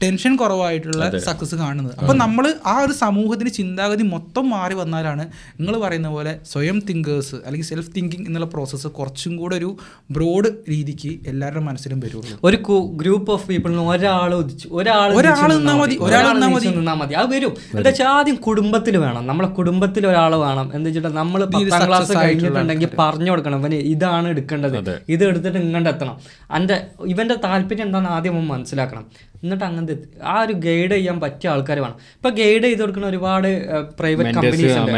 [0.04, 1.96] ടെൻഷൻ കുറവായിട്ടുള്ള സക്സസ് കാണുന്നത്.
[2.00, 5.28] അപ്പൊ നമ്മൾ ആ ഒരു സമൂഹത്തിന് ചിന്താഗതി മൊത്തം മാറി വന്നാലാണ്
[5.60, 9.78] നിങ്ങൾ പറയുന്ന പോലെ സ്വയം തിങ്കേഴ്സ് അല്ലെങ്കിൽ സെൽഫ് തിങ്കിങ് എന്നുള്ള പ്രോസസ്സ് കുറച്ചും കൂടെ ഒരു
[10.12, 12.40] ബ്രോഡ് രീതിക്ക് എല്ലാവരുടെ മനസ്സിലും വരുള്ളൂ.
[12.44, 12.58] ഒരു
[12.96, 16.68] ഗ്രൂപ്പ് ഓഫ് പീപ്പിളിന് ഒരാൾ ഉദിച്ചു ഒരാൾ ഒരാൾ നിന്നാ മതി, ഒരാൾ നിന്നാൽ മതി.
[16.68, 17.14] നിന്നാൽ മതി.
[17.14, 17.54] അത് വരും.
[17.76, 19.28] എന്താ വെച്ചാൽ ആദ്യം കുടുംബത്തിൽ വേണം.
[19.28, 20.72] നമ്മളെ കുടുംബത്തിൽ ഒരാൾ വേണം.
[20.76, 23.60] എന്ന് വെച്ചിട്ട് നമ്മൾ പത്താം ക്ലാസ് കഴിഞ്ഞിട്ടുണ്ടെങ്കിൽ പറഞ്ഞു കൊടുക്കണം.
[23.60, 25.02] ഇവന് ഇതാണ് എടുക്കേണ്ടത്.
[25.10, 26.18] ഇത് എടുത്തിട്ട് ഇങ്ങോട്ട് എത്തണം.
[26.56, 29.36] എന്റെ ഇവന്റെ താല്പര്യം എന്താണെന്ന് ആദ്യം മനസ്സിലാക്കണം.
[29.44, 31.93] എന്നിട്ട് അങ്ങനത്തെ എത്തി- ആ ഒരു ഗൈഡ് ചെയ്യാൻ പറ്റിയ ആൾക്കാർ വേണം.
[31.93, 33.65] ഇപ്പൊ ഗൈഡ് ചെയ്ത് കൊടുക്കുന്ന ഒരുപാട്
[34.00, 34.91] പ്രൈവറ്റ് കമ്പനീസ് ഉണ്ട്.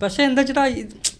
[0.00, 0.64] പക്ഷെ എന്താ വെച്ചിട്ടാ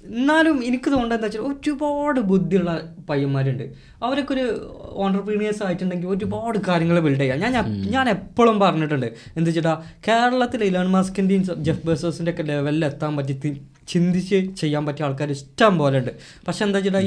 [0.06, 3.62] എന്നാലും എനിക്ക് തോന്നുന്നത് എന്താ വെച്ചാൽ ഒരുപാട് ബുദ്ധിയുള്ള പയ്യന്മാരുണ്ട്.
[4.02, 7.40] അവരൊക്കെ ഒരു ഓണ്ടർപ്രീനിയേഴ്സ് ആയിട്ടുണ്ടെങ്കിൽ ഒരുപാട് കാര്യങ്ങൾ ബിൽഡ് ചെയ്യാം.
[7.40, 7.52] ഞാൻ
[7.90, 9.06] ഞാൻ- എപ്പോഴും പറഞ്ഞിട്ടുണ്ട്.
[9.06, 13.56] എന്താ വെച്ചിട്ടാ കേരളത്തിൽ ഇലോൺ മാസ്കിന്റെയും ജെഫ് ബേസേഴ്സിന്റെ ഒക്കെ ലെവലിൽ എത്താൻ പറ്റി
[13.88, 16.10] ചിന്തിച്ച് ചെയ്യാൻ പറ്റിയ ആൾക്കാർ ഇഷ്ടം പോലെ ഉണ്ട്.
[16.48, 16.98] പക്ഷെ എന്താ വെച്ചിട്ടാ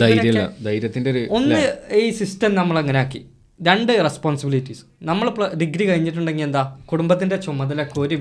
[1.31, 1.55] ഒന്ന്
[1.93, 3.25] ഈ സിസ്റ്റം നമ്മൾ അങ്ങനെ ആക്കി.
[3.60, 5.28] രണ്ട് റെസ്പോൺസിബിലിറ്റീസ് നമ്മൾ
[5.62, 6.62] ഡിഗ്രി കഴിഞ്ഞിട്ടുണ്ടെങ്കിൽ എന്താ?
[6.91, 8.15] കുടുംബത്തിന്റെ ചുമതല ആൾക്കാരെ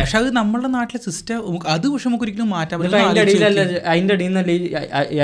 [0.00, 3.02] പക്ഷെ അത് നമ്മുടെ നാട്ടിലെ സിസ്റ്റം അത് പക്ഷെ നമുക്ക് ഒരിക്കലും മാറ്റാൻ പറ്റില്ല.
[3.04, 3.64] അതിന്റെ അടിയിലല്ലേ
[4.14, 4.54] അടിയിൽ നിന്നല്ലേ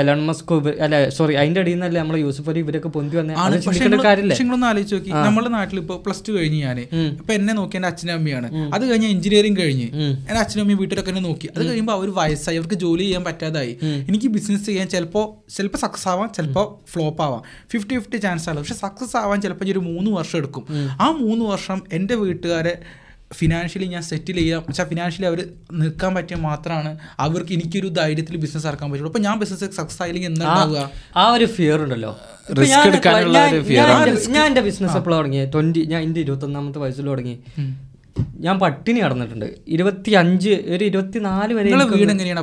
[0.01, 0.53] എലൺ മസ്ക്
[0.85, 3.33] അല്ല സോറി അതിന്റെ അടിയിൽ നിന്നല്ലേ നമ്മളെ യൂസഫ് അലി ഇവരൊക്കെ പൊന്തി വന്ന?
[4.07, 5.11] കാര്യമില്ലേ നിങ്ങളൊന്ന് ആലോചിച്ച് നോക്കി.
[5.27, 6.79] നമ്മുടെ നാട്ടിൽ ഇപ്പൊ പ്ലസ് ടു കഴിഞ്ഞ് ഞാൻ
[7.21, 9.89] ഇപ്പൊ എന്നെ നോക്കി എന്റെ അച്ഛനും അമ്മയാണ് അത് കഴിഞ്ഞ് എഞ്ചിനീയറിംഗ് കഴിഞ്ഞ്.
[10.29, 11.49] എന്റെ അച്ഛനും അമ്മയും വീട്ടിലൊക്കെ എന്നെ നോക്കി.
[11.55, 12.57] അത് കഴിയുമ്പോൾ അവർ വയസ്സായി.
[12.61, 13.75] അവർക്ക് ജോലി ചെയ്യാൻ പറ്റാതായി.
[14.09, 15.23] എനിക്ക് ബിസിനസ് ചെയ്യാൻ ചിലപ്പോ
[15.57, 17.43] ചിലപ്പോൾ സക്സസ് ആവാം ചിലപ്പോ ഫ്ലോപ്പ് ആവാം.
[17.73, 20.65] ഫിഫ്റ്റി ഫിഫ്റ്റി ചാൻസ് ആണ് പക്ഷെ സക്സസ് ആവാൻ ചിലപ്പോൾ ഒരു മൂന്ന് വർഷം എടുക്കും.
[21.01, 22.79] ആ മൂന്ന് വർഷം എന്റെ വീട്ടുകാരെ
[23.33, 24.61] ഫിനാൻഷ്യലി ഞാൻ സെറ്റിൽ ചെയ്യാം.
[24.61, 29.11] പക്ഷേ ഫിനാൻഷ്യലി അവർ നിൽക്കാൻ പറ്റിയ മാത്രമാണ് അവർക്ക് എനിക്കൊരു ധൈര്യത്തിൽ ബിസിനസ് ഇറക്കാൻ പറ്റുള്ളൂ.
[29.11, 30.45] അപ്പോൾ ഞാൻ ബിസിനസ് സക്സസ് ആയില്ലെങ്കിൽ എന്താ
[31.17, 32.19] ആ ഒരു ഫിയർ ഉണ്ടല്ലോ.
[32.51, 33.37] റിസ്ക് ഞാൻ- എടുക്കാനുള്ള
[34.33, 37.39] ഞാൻ- എന്റെ ബിസിനസ് എപ്പോഴും തുടങ്ങി ട്വന്റി ഞാൻ എന്റെ ഇരുപത്തി ഒന്നാമത്തെ വയസ്സിൽ തുടങ്ങി.
[38.45, 39.47] ഞാൻ പട്ടിണി കടന്നിട്ടുണ്ട്.
[39.67, 42.41] ഇരുപത്തി അഞ്ച് ഒരു ഇരുപത്തിനാല് വരെ നിങ്ങളെ എനിക്ക് ഞാൻ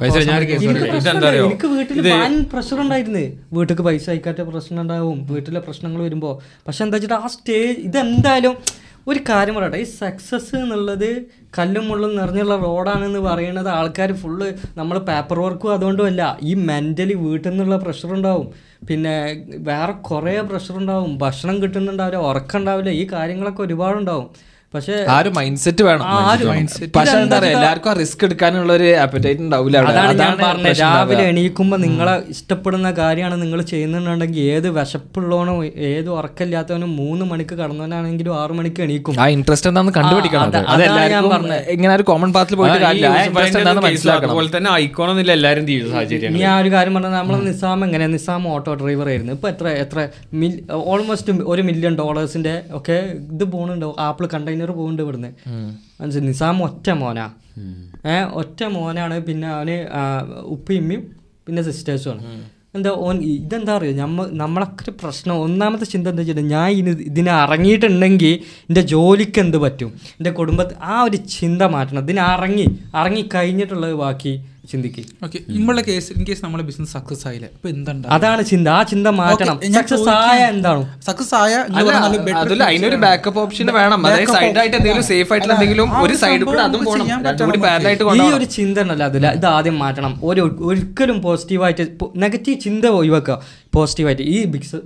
[1.76, 3.24] വീട്ടിൽ വൻ പ്രഷർ ഉണ്ടായിരുന്നു.
[3.58, 5.20] വീട്ടിൽ പൈസ അയക്കാത്ത പ്രശ്നം ഉണ്ടാവും.
[5.30, 6.34] വീട്ടിലെ പ്രശ്നങ്ങൾ വരുമ്പോൾ
[6.66, 8.56] പക്ഷെ എന്താ വെച്ചിട്ട് ആ സ്റ്റേജ് ഇതെന്തായാലും
[9.10, 9.78] ഒരു കാര്യം പറയട്ടെ.
[9.84, 11.10] ഈ സക്സസ് എന്നുള്ളത്
[11.58, 16.22] കല്ലും മുള്ളും നിറഞ്ഞുള്ള റോഡാണെന്ന് പറയുന്നത് ആൾക്കാർ ഫുള്ള് നമ്മൾ പേപ്പർ വർക്കും അതുകൊണ്ടുമല്ല.
[16.42, 18.48] ഈ മെന്റലി വീട്ടിൽ നിന്നുള്ള പ്രഷർ ഉണ്ടാവും.
[18.88, 19.14] പിന്നെ
[19.68, 21.12] വേറെ കുറേ പ്രഷർ ഉണ്ടാവും.
[21.18, 24.28] ഭക്ഷണം കിട്ടുന്നുണ്ടാവില്ല ഉറക്കം ഉണ്ടാവില്ല ഈ കാര്യങ്ങളൊക്കെ ഒരുപാടുണ്ടാവും.
[24.76, 26.46] പക്ഷേ ആ ഒരു മൈൻഡ് സെറ്റ് വേണം ആ ഒരു
[26.98, 30.80] പക്ഷെ എന്താ പറയാ എല്ലാവർക്കും റിസ്ക് എടുക്കാനുള്ള ഒരു അപ്പറ്റൈറ്റ് ഉണ്ടാവില്ല അതാണ് ഞാൻ പറഞ്ഞത്.
[30.84, 35.54] രാവിലെ എണീക്കുമ്പോ എണീക്കുമ്പോൾ നിങ്ങളെ ഇഷ്ടപ്പെടുന്ന കാര്യമാണ് നിങ്ങൾ ചെയ്യുന്നുണ്ടെങ്കിൽ ഏത് വിശപ്പുള്ളവനോ
[35.90, 39.14] ഏത് ഉറക്കമില്ലാത്തവനും മൂന്ന് മണിക്ക് കടന്നവനാണെങ്കിലും ആറു മണിക്ക് എണീക്കും.
[39.22, 41.62] ആ ഇൻട്രസ്റ്റ് എന്താണെന്ന് കണ്ടുപിടിക്കണം അതെല്ലാവർക്കും ഞാൻ.
[41.76, 43.06] ഇങ്ങനെ ഒരു കോമൺ പാത്തിൽ പോയിട്ട് കാര്യമില്ല.
[43.18, 44.30] ആ ഇൻട്രസ്റ്റ് എന്താണെന്ന് മനസ്സിലാക്കണം.
[44.30, 44.72] അതുപോലെ തന്നെ
[45.94, 49.32] സാഹചര്യം ഇനി ആ ഒരു കാര്യം പറഞ്ഞാൽ നമ്മളെ നിസാം എങ്ങനെ നിസാം ഓട്ടോ ഡ്രൈവർ ആയിരുന്നു.
[49.38, 49.98] ഇപ്പൊ എത്ര എത്ര
[50.92, 52.98] ഓൾമോസ്റ്റ് ഒരു മില്യൺ ഡോളേഴ്സിന്റെ ഒക്കെ
[53.34, 53.90] ഇത് പോണുണ്ടോ.
[54.06, 55.30] ആപ്പിൾ കണ്ടെയ്നർ പോകുന്നുണ്ട് ഇവിടുന്ന്.
[56.00, 56.26] മനസ്സിലായി?
[56.28, 57.26] നിസാം ഒറ്റ മോനാ.
[58.12, 59.76] ഏ ഒറ്റ മോനാണ് പിന്നെ അവന്
[60.56, 62.22] ഉപ്പിയമ്മയും ഉപ്പയും സിസ്റ്റേഴ്സും പിന്നെ സിസ്റ്റേഴ്സുമാണ്
[62.76, 63.92] എന്താ ഓൻ ഇതെന്താ അറിയോ?
[64.00, 65.34] നമ്മ നമ്മളൊക്കെ പ്രശ്നം.
[65.44, 68.32] ഒന്നാമത്തെ ചിന്ത എന്താ വെച്ചിട്ട് ഞാൻ ഇനി ഇതിനെ ഇറങ്ങിയിട്ടുണ്ടെങ്കിൽ
[68.68, 69.90] എന്റെ ജോലിക്ക് എന്ത് പറ്റും?
[70.18, 72.02] എന്റെ കുടുംബത്തിൽ ആ ഒരു ചിന്ത മാറ്റണം.
[72.06, 72.66] ഇതിനെ ഇറങ്ങി
[73.00, 74.34] ഇറങ്ങി കഴിഞ്ഞിട്ടുള്ളത് ബാക്കി.
[74.70, 75.02] ചിന്തിക്ക്.
[75.24, 77.46] ഓക്കെ നമ്മളുടെ കേസ് ഇൻ കേസ് നമ്മളെ ബിസിനസ് സക്സസ് ആയില്ല?
[77.72, 78.68] എന്താണ് അതാണ് ചിന്ത.
[78.78, 79.58] ആ ചിന്ത മാറ്റണം.
[79.76, 80.82] സക്സസ് ആയ എന്താണ്?
[81.08, 81.52] സക്സസ് ആയ
[82.68, 84.00] അതിനൊരു ബാക്കപ്പ് ഓപ്ഷൻ വേണം.
[84.06, 88.76] അതായത് സൈഡ് ആയിട്ട് എന്തെങ്കിലും സേഫ് ആയിട്ടുള്ള എന്തെങ്കിലും ഒരു സൈഡ് കൂടെ അതും പോകണം ഈ ഒരു ചിന്ത
[88.84, 90.14] ഉണ്ടല്ലോ അതിൽ ഇത് ആദ്യം മാറ്റണം.
[90.30, 91.86] ഒരു ഒരിക്കലും പോസിറ്റീവായിട്ട്
[92.24, 93.38] നെഗറ്റീവ് ചിന്ത ഒഴിവാക്കുക.
[93.76, 94.36] പോസിറ്റീവായിട്ട് ഈ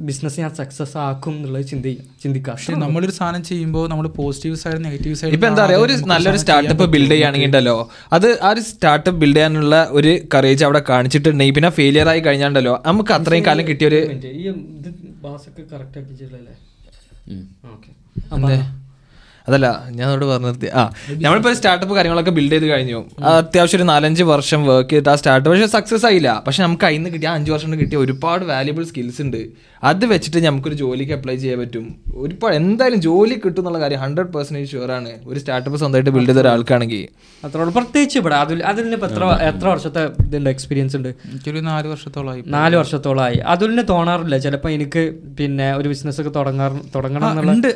[0.09, 2.53] ബിസിനസ് ഞാൻ സക്സസ് ആക്കും എന്നുള്ളത് ചിന്തി ചിന്തിക്കുക.
[2.55, 6.87] പക്ഷേ നമ്മളൊരു സാധനം ചെയ്യുമ്പോൾ നമ്മൾ പോസിറ്റീവ് സൈഡ് നെഗറ്റീവ് സൈഡ് ഇപ്പൊ എന്താ പറയുക ഒരു നല്ലൊരു സ്റ്റാർട്ടപ്പ്
[6.95, 7.77] ബിൽഡ് ചെയ്യുകയാണെങ്കിൽ ഉണ്ടല്ലോ
[8.17, 13.15] അത് ആ ഒരു സ്റ്റാർട്ടപ്പ് ബിൽഡ് ചെയ്യാനുള്ള ഒരു കറേജ് അവിടെ കാണിച്ചിട്ടുണ്ടെങ്കിൽ പിന്നെ ഫെയിലിയർ ആയി കഴിഞ്ഞാണ്ടല്ലോ നമുക്ക്
[13.19, 14.01] അത്രയും കാലം കിട്ടിയ ഒരു
[14.33, 14.45] ഈ
[14.79, 14.91] ഇത്
[15.25, 16.55] ബാസൊക്കെ കറക്റ്റ് ആക്കിച്ചല്ലേ
[17.73, 17.91] ഓക്കെ
[18.35, 18.59] എന്തേ?
[19.49, 20.83] അതല്ല ഞാൻ അവിടെ പറഞ്ഞു നിർത്തി ആ
[21.25, 23.01] നമ്മളിപ്പോ സ്റ്റാർട്ടപ്പ് കാര്യങ്ങളൊക്കെ ബിൽഡ് ചെയ്ത് കഴിഞ്ഞു.
[23.25, 26.31] അത്യാവശ്യം ഒരു നാലഞ്ച് വർഷം വർക്ക് ചെയ്തിട്ട് ആ സ്റ്റാർട്ടപ്പ് പക്ഷെ സക്സസ് ആയില്ല.
[26.47, 29.71] പക്ഷെ നമുക്ക് അതിന് കിട്ടിയ അഞ്ച് വർഷം കൊണ്ട് കിട്ടിയ ഒരുപാട് വാല്യുബിൾ സ്കിൽസ് ഉണ്ട്.
[29.85, 31.85] അത് വെച്ചിട്ട് നമുക്കൊരു ജോലിക്ക് അപ്ലൈ ചെയ്യാൻ പറ്റും.
[32.15, 35.13] ഒരുപാട് എന്തായാലും ജോലി കിട്ടും എന്നുള്ള കാര്യം ഹൺഡ്രഡ് പെർസെന്റേജ് ഷുവർ ആണ്.
[35.27, 37.03] ഒരു സ്റ്റാർട്ടപ്പ് സ്വന്തമായിട്ട് ബിൽഡ് ചെയ്ത ഒരാൾക്കാണെങ്കിൽ.
[37.45, 41.09] അത്രയോളം പ്രത്യേകിച്ച് ഇവിടെ അതിൽ അതിന് എത്ര എത്ര വർഷത്തെ ഇതുണ്ട് എക്സ്പീരിയൻസ് ഉണ്ട്?
[41.31, 44.39] എനിക്കൊരു നാല് വർഷത്തോളമായി നാല് വർഷത്തോളമായി അതുലിന് തോന്നാറില്ല.
[44.39, 45.05] ചിലപ്പോ എനിക്ക്
[45.39, 47.69] പിന്നെ ഒരു ബിസിനസ് ഒക്കെ തുടങ്ങാറ് തുടങ്ങണം എന്നുള്ളത്?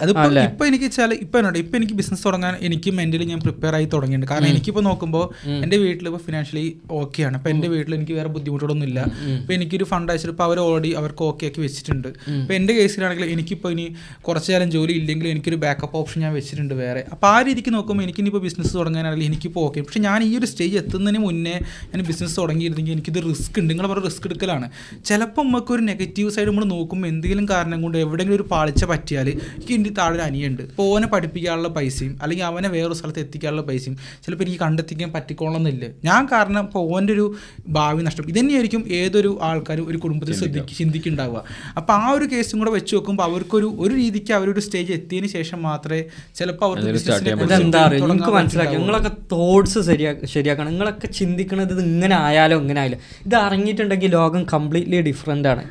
[0.53, 0.90] ഇപ്പൊ എനിക്ക്
[1.24, 4.31] ഇപ്പൊ എന്നോട് ഇപ്പൊ എനിക്ക് ബിസിനസ് തുടങ്ങാൻ എനിക്ക് മെന്റലി ഞാൻ പ്രിപ്പയർ ആയി തുടങ്ങിയിട്ടുണ്ട്.
[4.33, 5.24] കാരണം എനിക്കിപ്പോൾ നോക്കുമ്പോൾ
[5.64, 6.66] എന്റെ വീട്ടിൽ ഇപ്പോൾ ഫിനാൻഷ്യലി
[6.98, 9.00] ഓക്കെയാണ് അപ്പം എന്റെ വീട്ടിൽ എനിക്ക് വേറെ ബുദ്ധിമുട്ടുകളൊന്നും ഇല്ല
[9.38, 12.09] ഇപ്പം എനിക്കൊരു ഫണ്ട് അയച്ചിട്ട് ഇപ്പോൾ അവർ ഓൾറെഡി അവർക്ക് ഓക്കെ ആക്കി വെച്ചിട്ടുണ്ട്.
[12.40, 13.87] ഇപ്പം എന്റെ കേസിലാണെങ്കിൽ എനിക്കിപ്പോൾ ഇനി
[14.29, 17.03] കുറച്ച് കാലം ജോലി ഇല്ലെങ്കിൽ എനിക്കൊരു ബാക്കപ്പ് ഓപ്ഷൻ ഞാൻ വെച്ചിട്ടുണ്ട് വേറെ.
[17.14, 20.77] അപ്പോൾ ആ രീതിക്ക് നോക്കുമ്പോൾ എനിക്ക് ഇനിയിപ്പോൾ ബിസിനസ് തുടങ്ങാനാണെങ്കിൽ എനിക്കിപ്പോൾ ഓക്കെ പക്ഷെ ഞാൻ ഈ ഒരു സ്റ്റേജ്
[20.83, 21.57] എത്തുന്നതിന് മുന്നേ
[21.92, 23.70] ഞാൻ ബിസിനസ് തുടങ്ങിയിരുന്നെങ്കിൽ എനിക്കിത് റിസ്ക് ഉണ്ട്.
[23.72, 24.66] നിങ്ങൾ പറഞ്ഞ റിസ്ക് എടുക്കലാണ്.
[25.09, 29.74] ചിലപ്പോൾ നമുക്ക് ഒരു നെഗറ്റീവ് സൈഡ് നമ്മൾ നോക്കുമ്പോൾ എന്തെങ്കിലും കാരണം കൊണ്ട് എവിടെയെങ്കിലും ഒരു പാളിച്ച പറ്റിയാൽ എനിക്ക്
[29.79, 30.62] എന്റെ താഴെ അനിയുണ്ട്.
[30.70, 31.07] ഇപ്പോൾ ഓനെ
[31.44, 35.85] പഠിപ്പിക്കാനുള്ള പൈസയും അല്ലെങ്കിൽ അവനെ വേറൊരു സ്ഥലത്ത് എത്തിക്കാനുള്ള പൈസയും ചിലപ്പോൾ എനിക്ക് കണ്ടെത്തിക്കാൻ പറ്റിക്കോളണമെന്നില്ല.
[36.04, 37.26] ഞാൻ കാരണം ഇപ്പോൾ ഓന്റെ ഒരു
[37.68, 38.24] ഭാവി നഷ്ടം.
[38.33, 41.44] ഇതന്നെയായിരിക്കും ഏതൊരു ആൾക്കാരും ഒരു കുടുംബത്തിൽ ശ്രദ്ധിക്ക് ചിന്തിക്കുന്നുണ്ടാവുക.
[41.76, 46.02] അപ്പോൾ ആ ഒരു കേസും കൂടെ വെച്ച് നോക്കുമ്പോൾ അവർക്കൊരു ഒരു രീതിക്ക് അവരൊരു സ്റ്റേജ് എത്തിയതിന് ശേഷം മാത്രമേ
[46.35, 48.76] ചിലപ്പോൾ അവർക്ക് തുടങ്ങാൻ നിങ്ങൾക്ക് മനസ്സിലാക്കി.
[48.76, 50.70] നിങ്ങളൊക്കെ തോട്ട്സ് ശരിയാ ശരിയാക്കണം.
[50.70, 52.98] നിങ്ങളൊക്കെ ചിന്തിക്കണത് ഇത് ഇങ്ങനെ ആയാലോ ഇങ്ങനെ ആയാലോ.
[53.26, 55.64] ഇത് അറിഞ്ഞിട്ടുണ്ടെങ്കിൽ ലോകം കംപ്ലീറ്റ്ലി ഡിഫറെന്റ് ആണ്.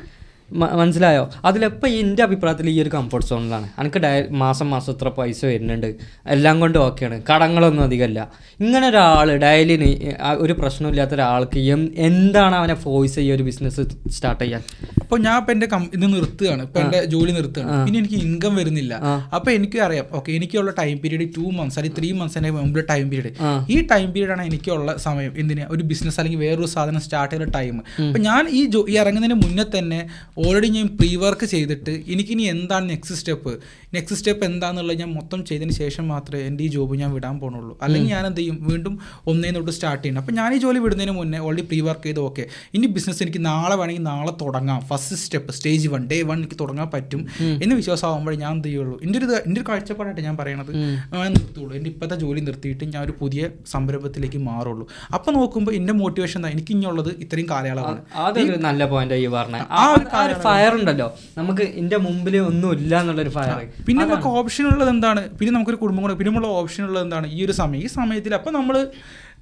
[0.54, 1.30] മനസ്സിലായോ?
[1.44, 5.94] അതിലെപ്പോൾ എന്റെ അഭിപ്രായത്തിൽ ഈ ഒരു കംഫർട്ട് സോണിലാണ് എനിക്ക് ഡയ മാസം മാസം ഇത്ര പൈസ വരുന്നുണ്ട്.
[6.26, 8.28] എല്ലാം കൊണ്ടും ഓക്കെയാണ് കടങ്ങളൊന്നും അധികമല്ല
[8.60, 14.62] ഇങ്ങനെ ഒരാൾ ഡയലിന് ഒരു പ്രശ്നമില്ലാത്ത ഒരാൾക്ക് എം- എന്താണ് അവനെ ഫോഴ്സ് ഈ ഒരു ബിസിനസ് സ്റ്റാർട്ട് ചെയ്യാൻ?
[15.00, 16.62] അപ്പോൾ ഞാൻ ഇപ്പം എന്റെ കം- ഇത് നിർത്തുകയാണ്.
[16.62, 17.84] ഇപ്പം എന്റെ ജോലി നിർത്തുകയാണ്.
[17.84, 18.94] പിന്നെ എനിക്ക് ഇൻകം വരുന്നില്ല.
[19.34, 20.04] അപ്പോൾ എനിക്ക് അറിയാം.
[20.12, 23.32] ഓക്കെ എനിക്കുള്ള ടൈം പീരീഡ് ടു മന്ത്സ് അല്ലെങ്കിൽ ത്രീ മന്ത്സ് അല്ലെങ്കിൽ മുമ്പ് ടൈം പീരീഡ്
[23.70, 25.32] ഈ ടൈം പീരീഡാണ് എനിക്കുള്ള സമയം.
[25.38, 25.66] എന്തിനാ?
[25.70, 30.06] ഒരു ബിസിനസ് അല്ലെങ്കിൽ വേറൊരു സാധനം സ്റ്റാർട്ട് ചെയ്യുന്ന ടൈം അപ്പം ഞാൻ ഈ ഈ ഇറങ്ങുന്നതിന് മുന്നേ തന്നെ
[30.46, 33.52] ഓൾറെഡി ഞാൻ പ്രീ വർക്ക് ചെയ്തിട്ട് എനിക്കിനി എന്താണ് നെക്സ്റ്റ് സ്റ്റെപ്പ്
[33.94, 37.74] നെക്സ്റ്റ് സ്റ്റെപ്പ് എന്താണെന്നുള്ളത് ഞാൻ മൊത്തം ചെയ്തതിന് ശേഷം മാത്രമേ എന്റെ ഈ ജോബ് ഞാൻ വിടാൻ പോണുള്ളൂ.
[37.84, 38.94] അല്ലെങ്കിൽ ഞാൻ എന്ത് ചെയ്യും വീണ്ടും
[39.30, 40.20] ഒന്നേ തൊട്ട് സ്റ്റാർട്ട് ചെയ്യണം.
[40.22, 42.44] അപ്പോൾ ഞാൻ ഈ ജോലി വിടുന്നതിന് മുന്നേ ഓൾറെഡി പ്രീ വർക്ക് ചെയ്ത് ഓക്കെ
[42.76, 44.80] ഇനി ബിസിനസ് എനിക്ക് നാളെ വേണമെങ്കിൽ നാളെ തുടങ്ങാം.
[44.90, 47.22] First step stage one day one എനിക്ക് തുടങ്ങാൻ പറ്റും
[47.64, 48.96] എന്ന് വിശ്വാസമാകുമ്പോഴേ ഞാൻ എന്ത് ചെയ്യുള്ളൂ.
[49.06, 50.72] എന്റെ ഒരു എന്റെ ഒരു കാഴ്ചപ്പാടായിട്ട് ഞാൻ പറയണത്
[51.14, 51.72] ഞാൻ നിർത്തുള്ളൂ.
[51.80, 54.86] എന്റെ ഇപ്പോഴത്തെ ജോലി നിർത്തിയിട്ട് ഞാൻ ഒരു പുതിയ സംരംഭത്തിലേക്ക് മാറുള്ളൂ.
[55.18, 58.02] അപ്പോൾ നോക്കുമ്പോൾ എന്റെ മോട്ടിവേഷൻ എന്താ എനിക്ക് ഇനിയുള്ളത് ഇത്രയും കാലയളവാണ്.
[58.68, 59.60] നല്ല പോയിന്റ് ഈ പറഞ്ഞ.
[59.80, 59.84] ആ
[60.26, 61.08] ഒരു ഫയർ ഉണ്ടല്ലോ.
[61.38, 65.22] നമുക്ക് എന്റെ മുമ്പിൽ ഒന്നും ഇല്ല എന്നുള്ളൊരു ഫയർ പിന്നെ നമുക്ക് ഓപ്ഷൻ ഉള്ളത് എന്താണ്?
[65.38, 67.26] പിന്നെ നമുക്കൊരു കുടുംബം കൂടെ പിന്നെ ഓപ്ഷൻ ഉള്ളത് എന്താണ്?
[67.36, 67.82] ഈ ഒരു സമയം.
[67.86, 68.76] ഈ സമയത്തിൽ അപ്പം നമ്മൾ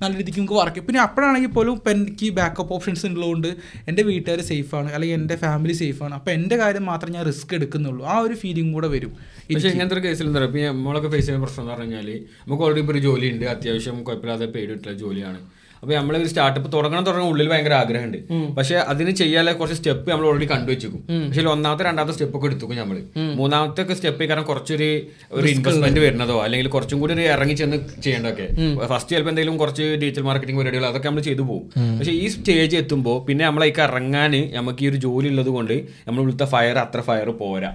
[0.02, 3.48] നല്ല രീതിക്ക് നമുക്ക് വർക്ക് പിന്നെ അപ്പോഴാണെങ്കിൽ പോലും ഇപ്പം എനിക്ക് ബാക്കപ്പ് ഓപ്ഷൻസ് ഉള്ളതുകൊണ്ട്
[3.88, 8.02] എന്റെ വീട്ടുകാർ സേഫാണ് അല്ലെങ്കിൽ എന്റെ ഫാമിലി സേഫാണ് അപ്പോൾ എന്റെ കാര്യം മാത്രം ഞാൻ റിസ്ക് എടുക്കുന്നുള്ളൂ.
[8.12, 9.12] ആ ഒരു ഫീലിംഗ് കൂടെ വരും.
[9.54, 12.08] പക്ഷേ ഇങ്ങനത്തെ ഒരു കേസിൽ എന്താ പറയുക നമ്മളൊക്കെ ഫേസ് ചെയ്യുന്ന പ്രശ്നം എന്ന് പറഞ്ഞാൽ
[12.44, 15.40] നമുക്ക് ഓൾറെഡി ഇപ്പോൾ ഒരു ജോലി ഉണ്ട് അത്യാവശ്യം കുഴപ്പമില്ലാതെ പേടിയിട്ടുള്ള ജോലിയാണ്.
[15.82, 18.18] അപ്പോൾ നമ്മൾ ഒരു സ്റ്റാർട്ടപ്പ് തുടങ്ങണം തുടങ്ങാൻ ഉള്ളിൽ ഭയങ്കര ആഗ്രഹമുണ്ട്.
[18.58, 22.98] പക്ഷേ അതിന് ചെയ്യാനുള്ള കുറച്ച് സ്റ്റെപ്പ് നമ്മൾ ഓൾറെഡി കണ്ടുവെച്ചിരിക്കും പക്ഷേ ഒന്നാമത്തെ രണ്ടാമത്തെ സ്റ്റെപ്പ് ഒക്കെ എടുത്തുക്കും നമ്മൾ
[23.40, 24.90] മൂന്നാമത്തെ ഒക്കെ സ്റ്റെപ്പ് കാരണം കുറച്ചൊരു
[25.38, 28.46] ഒരു ഇൻവെസ്റ്റ്മെന്റ് വരുന്നതോ അല്ലെങ്കിൽ കുറച്ചും കൂടി ഒരു ഇറങ്ങി ചെന്ന് ചെയ്യേണ്ടതൊക്കെ.
[28.92, 31.64] ഫസ്റ്റ് ചിലപ്പോൾ എന്തെങ്കിലും കുറച്ച് ഡിജിറ്റൽ മാർക്കറ്റിംഗ് പരിപാടികൾ അതൊക്കെ നമ്മൾ ചെയ്തു പോകും.
[31.98, 35.74] പക്ഷേ ഈ സ്റ്റേജ് എത്തുമ്പോൾ പിന്നെ നമ്മളേക്ക് ഇറങ്ങാൻ നമുക്ക് ഈ ഒരു ജോലി ഉള്ളത് കൊണ്ട്
[36.06, 37.72] നമ്മൾ ഇവിടുത്തെ ഫയർ അത്ര ഫയർ പോരാ?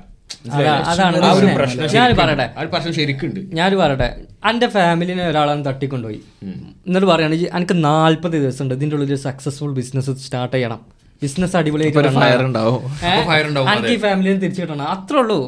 [0.92, 1.48] അതാണ് ഒരു
[1.96, 2.46] ഞാൻ പറയട്ടെ.
[2.62, 3.14] എന്റെ ഒരു
[3.60, 4.10] ഞാൻ പറയട്ടെ.
[4.50, 6.20] എന്റെ ഫാമിലിനെ ഒരാളാണ് തട്ടിക്കൊണ്ടുപോയി.
[6.88, 10.82] എന്നിട്ട് പറയുകയാണെങ്കിൽ എനിക്ക് നാല്പത് ദിവസം ഉണ്ട് ഇതിന്റെ ഉള്ളിൽ സക്സസ്ഫുൾ ബിസിനസ് സ്റ്റാർട്ട് ചെയ്യണം.
[11.24, 12.10] ബിസിനസ് അടിപൊളിയായിട്ട് ഒരു
[13.74, 14.86] എനിക്ക് ഈ ഫാമിലിനെ തിരിച്ചു കിട്ടണം.
[14.96, 15.40] അത്രേ ഉള്ളൂ.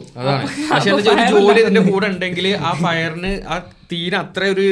[0.96, 1.02] ഒരു
[1.34, 1.62] ജോലി
[1.92, 3.58] കൂടെ ഉണ്ടെങ്കിൽ ആ ഫയറിന് ആ
[3.92, 4.68] തീരെ അത്ര ഒരു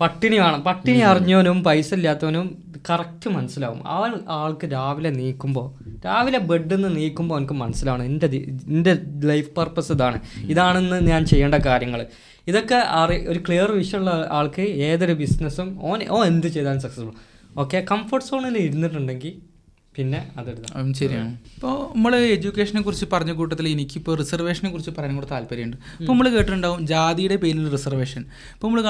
[0.00, 0.60] പട്ടിണി വേണം.
[0.62, 3.88] പട്ടിണി അറിഞ്ഞവനും പൈസ ഇല്ലാത്തവനും കറക്റ്റ് മനസ്സിലാവും.
[3.88, 5.66] ആ ആൾക്ക് രാവിലെ നീക്കുമ്പോൾ
[6.06, 8.04] രാവിലെ ബെഡിൽ നിന്ന് നീക്കുമ്പോൾ എനിക്ക് മനസ്സിലാവണം.
[8.04, 8.26] എന്റെ
[8.68, 10.20] എന്റെ ലൈഫ് പർപ്പസ് ഇതാണ്.
[10.42, 12.06] ഇതാണെന്ന് ഞാൻ ചെയ്യേണ്ട കാര്യങ്ങൾ
[12.48, 17.12] ഇതൊക്കെ അറി ഒരു ക്ലിയർ വിഷൻ ഉള്ള ആൾക്ക് ഏതൊരു ബിസിനസ്സും ഓൻ ഓ എന്ത് ചെയ്താലും സക്സസ്ഫുൾ
[17.58, 19.49] ഓക്കെ കംഫർട്ട് സോണിൽ ഇരുന്നിട്ടുണ്ടെങ്കിൽ
[19.96, 21.30] പിന്നെ അതെടുത്താൽ അതും ശരിയാണ്.
[21.54, 25.76] ഇപ്പോൾ നമ്മൾ എഡ്യൂക്കേഷനെ കുറിച്ച് പറഞ്ഞ കൂട്ടത്തിൽ എനിക്കിപ്പോൾ റിസർവേഷനെ കുറിച്ച് പറയാൻ കൂടെ താല്പര്യമുണ്ട്.
[26.00, 28.22] ഇപ്പോൾ നമ്മൾ കേട്ടിട്ടുണ്ടാവും ജാതിയുടെ പേരിൽ റിസർവേഷൻ.
[28.54, 28.80] ഇപ്പോൾ നമ്മൾ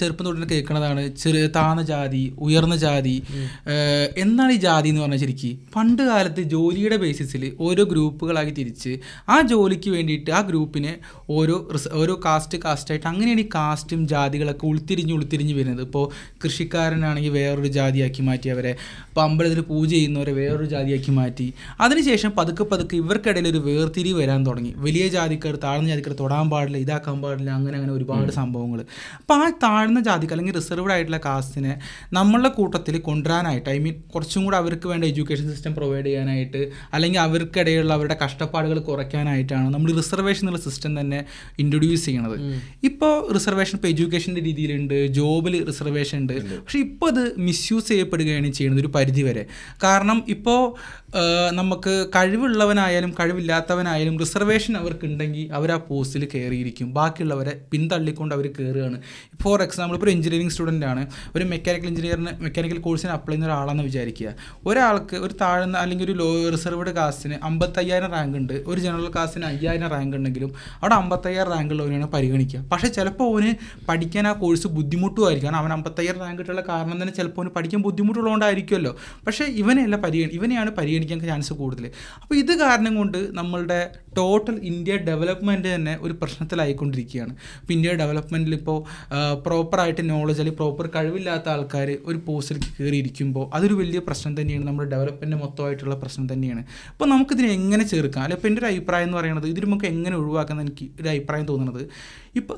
[0.00, 3.14] ചെറുപ്പം തൊട്ട് കേൾക്കുന്നതാണ് ചെറിയ താന്ന ജാതി ഉയർന്ന ജാതി.
[4.16, 5.60] എന്താണ് ഈ ജാതി എന്ന് പറഞ്ഞാൽ ശരിക്കും?
[5.76, 8.92] പണ്ട് കാലത്ത് ജോലിയുടെ ബേസിസിൽ ഓരോ ഗ്രൂപ്പുകളാക്കി തിരിച്ച്
[9.28, 10.94] ആ ജോലിക്ക് വേണ്ടിയിട്ട് ആ ഗ്രൂപ്പിനെ
[11.30, 11.56] ഓരോ
[11.92, 15.86] ഓരോ കാസ്റ്റ് കാസ്റ്റായിട്ട് അങ്ങനെയാണ് ഈ കാസ്റ്റും ജാതികളൊക്കെ ഉൾത്തിരിഞ്ഞ് ഉൾത്തിരിഞ്ഞ് വരുന്നത്.
[15.86, 16.06] ഇപ്പോൾ
[16.44, 18.74] കൃഷിക്കാരനാണെങ്കിൽ വേറൊരു ജാതിയാക്കി മാറ്റി അവരെ.
[19.14, 21.44] ഇപ്പോൾ അമ്പലത്തിൽ പൂജ ചെയ്യുന്നവരെ വേറൊരു ജാതിയാക്കി മാറ്റി.
[21.84, 24.72] അതിനുശേഷം പതുക്കെ പതുക്കെ ഇവർക്കിടയിൽ ഒരു വേർതിരിവ് വരാൻ തുടങ്ങി.
[24.86, 28.80] വലിയ ജാതിക്കാർ താഴ്ന്ന ജാതിക്കാർ തൊടാൻ പാടില്ല ഇതാക്കാൻ പാടില്ല അങ്ങനെ അങ്ങനെ ഒരുപാട് സംഭവങ്ങൾ
[29.20, 31.74] അപ്പോൾ ആ താഴ്ന്ന ജാതിക്ക് അല്ലെങ്കിൽ റിസർവ്ഡ് ആയിട്ടുള്ള കാസ്റ്റിനെ
[32.18, 36.62] നമ്മളുടെ കൂട്ടത്തിൽ കൊണ്ടുവരാനായിട്ട് ഐ മീൻ കുറച്ചും കൂടെ അവർക്ക് വേണ്ട എഡ്യൂക്കേഷൻ സിസ്റ്റം പ്രൊവൈഡ് ചെയ്യാനായിട്ട്
[36.94, 41.22] അല്ലെങ്കിൽ അവർക്കിടയിലുള്ള അവരുടെ കഷ്ടപ്പാടുകൾ കുറയ്ക്കാനായിട്ടാണ് നമ്മൾ റിസർവേഷൻ എന്നുള്ള സിസ്റ്റം തന്നെ
[41.58, 42.36] ഇൻട്രൊഡ്യൂസ് ചെയ്യണത്.
[42.90, 46.36] ഇപ്പോൾ റിസർവേഷൻ ഇപ്പോൾ എഡ്യൂക്കേഷന്റെ രീതിയിലുണ്ട് ജോബിൽ റിസർവേഷൻ ഉണ്ട്.
[46.58, 48.82] പക്ഷേ ഇപ്പോൾ അത് മിസ്യൂസ് ചെയ്യപ്പെടുകയാണ് ചെയ്യുന്നത്.
[48.84, 49.44] ഒരു പരിധി വരെ
[49.84, 50.60] കാരണം ഇപ്പോൾ
[51.52, 59.00] നമുക്ക് കഴിവുള്ളവനായാലും കഴിവില്ലാത്തവനായാലും റിസർവേഷൻ അവർക്കുണ്ടെങ്കിൽ അവർ ആ പോസ്റ്റിൽ കയറിയിരിക്കും ബാക്കിയുള്ളവരെ പിന്തള്ളിക്കൊണ്ട് അവർ കയറുകയാണ്
[59.42, 61.10] ഫോർ എക്സാമ്പിൾ ഇപ്പോൾ ഒരു എഞ്ചിനീയറിംഗ് സ്റ്റുഡന്റ് ആണ്.
[61.36, 64.34] ഒരു മെക്കാനിക്കൽ എഞ്ചിനീയറിന് മെക്കാനിക്കൽ കോഴ്സിന് അപ്ലൈ ചെയ്യുന്ന ഒരാളാണെന്ന് വിചാരിക്കുക.
[64.66, 68.64] ഒരാൾക്ക് ഒരു താഴ്ന്ന അല്ലെങ്കിൽ ഒരു ലോ റിസർവ്ഡ് കാസ്റ്റിന് അമ്പത്തയ്യായിരം റാങ്ക് ഉണ്ട്.
[68.66, 72.60] ഒരു ജനറൽ കാസ്റ്റിന് അയ്യായിരം റാങ്ക് ഉണ്ടെങ്കിലും അവിടെ അമ്പത്തയ്യായിരം റാങ്ക് ഉള്ളവനാണ് പരിഗണിക്കുക.
[72.72, 73.54] പക്ഷേ ചിലപ്പോൾ അവന്
[73.88, 75.50] പഠിക്കാൻ ആ കോഴ്സ് ബുദ്ധിമുട്ടുമായിരിക്കും.
[75.50, 78.96] കാരണം അവൻ അമ്പത്തയ്യായിരം റാങ്ക് ഇട്ടുള്ള കാരണം തന്നെ ചിലപ്പോൾ അവന് പഠിക്കാൻ ബുദ്ധിമുട്ടുള്ളതുകൊണ്ടായിരിക്കുമല്ലോ.
[79.26, 80.70] പക്ഷേ ഇവനെയല്ല പരിഗണി ഇവനെയാണ്
[81.04, 81.84] പരിഗണിക്കാൻ ചാൻസ് കൂടുതൽ
[82.22, 83.78] അപ്പോൾ ഇത് കാരണം കൊണ്ട് നമ്മളുടെ
[84.18, 87.32] ടോട്ടൽ ഇന്ത്യ ഡെവലപ്മെന്റ് തന്നെ ഒരു പ്രശ്നത്തിലായിക്കൊണ്ടിരിക്കുകയാണ്.
[87.60, 88.78] ഇപ്പോൾ ഇന്ത്യ ഡെവലപ്മെന്റിൽ ഇപ്പോൾ
[89.46, 94.64] പ്രോപ്പറായിട്ട് നോളജ് അല്ലെങ്കിൽ പ്രോപ്പർ കഴിവില്ലാത്ത ആൾക്കാർ ഒരു പോസ്റ്റിലേക്ക് കയറിയിരിക്കുമ്പോൾ അതൊരു വലിയ പ്രശ്നം തന്നെയാണ്.
[94.68, 96.64] നമ്മുടെ ഡെവലപ്മെന്റ് മൊത്തമായിട്ടുള്ള പ്രശ്നം തന്നെയാണ്.
[96.94, 100.86] അപ്പോൾ നമുക്കിതിനെ എങ്ങനെ ചേർക്കാം അല്ലെങ്കിൽ എന്റെ ഒരു അഭിപ്രായം എന്ന് പറയുന്നത് ഇതിന് നമുക്ക് എങ്ങനെ ഒഴിവാക്കാമെന്ന് എനിക്ക്
[101.00, 101.84] ഒരു അഭിപ്രായം തോന്നുന്നത്
[102.40, 102.56] ഇപ്പോൾ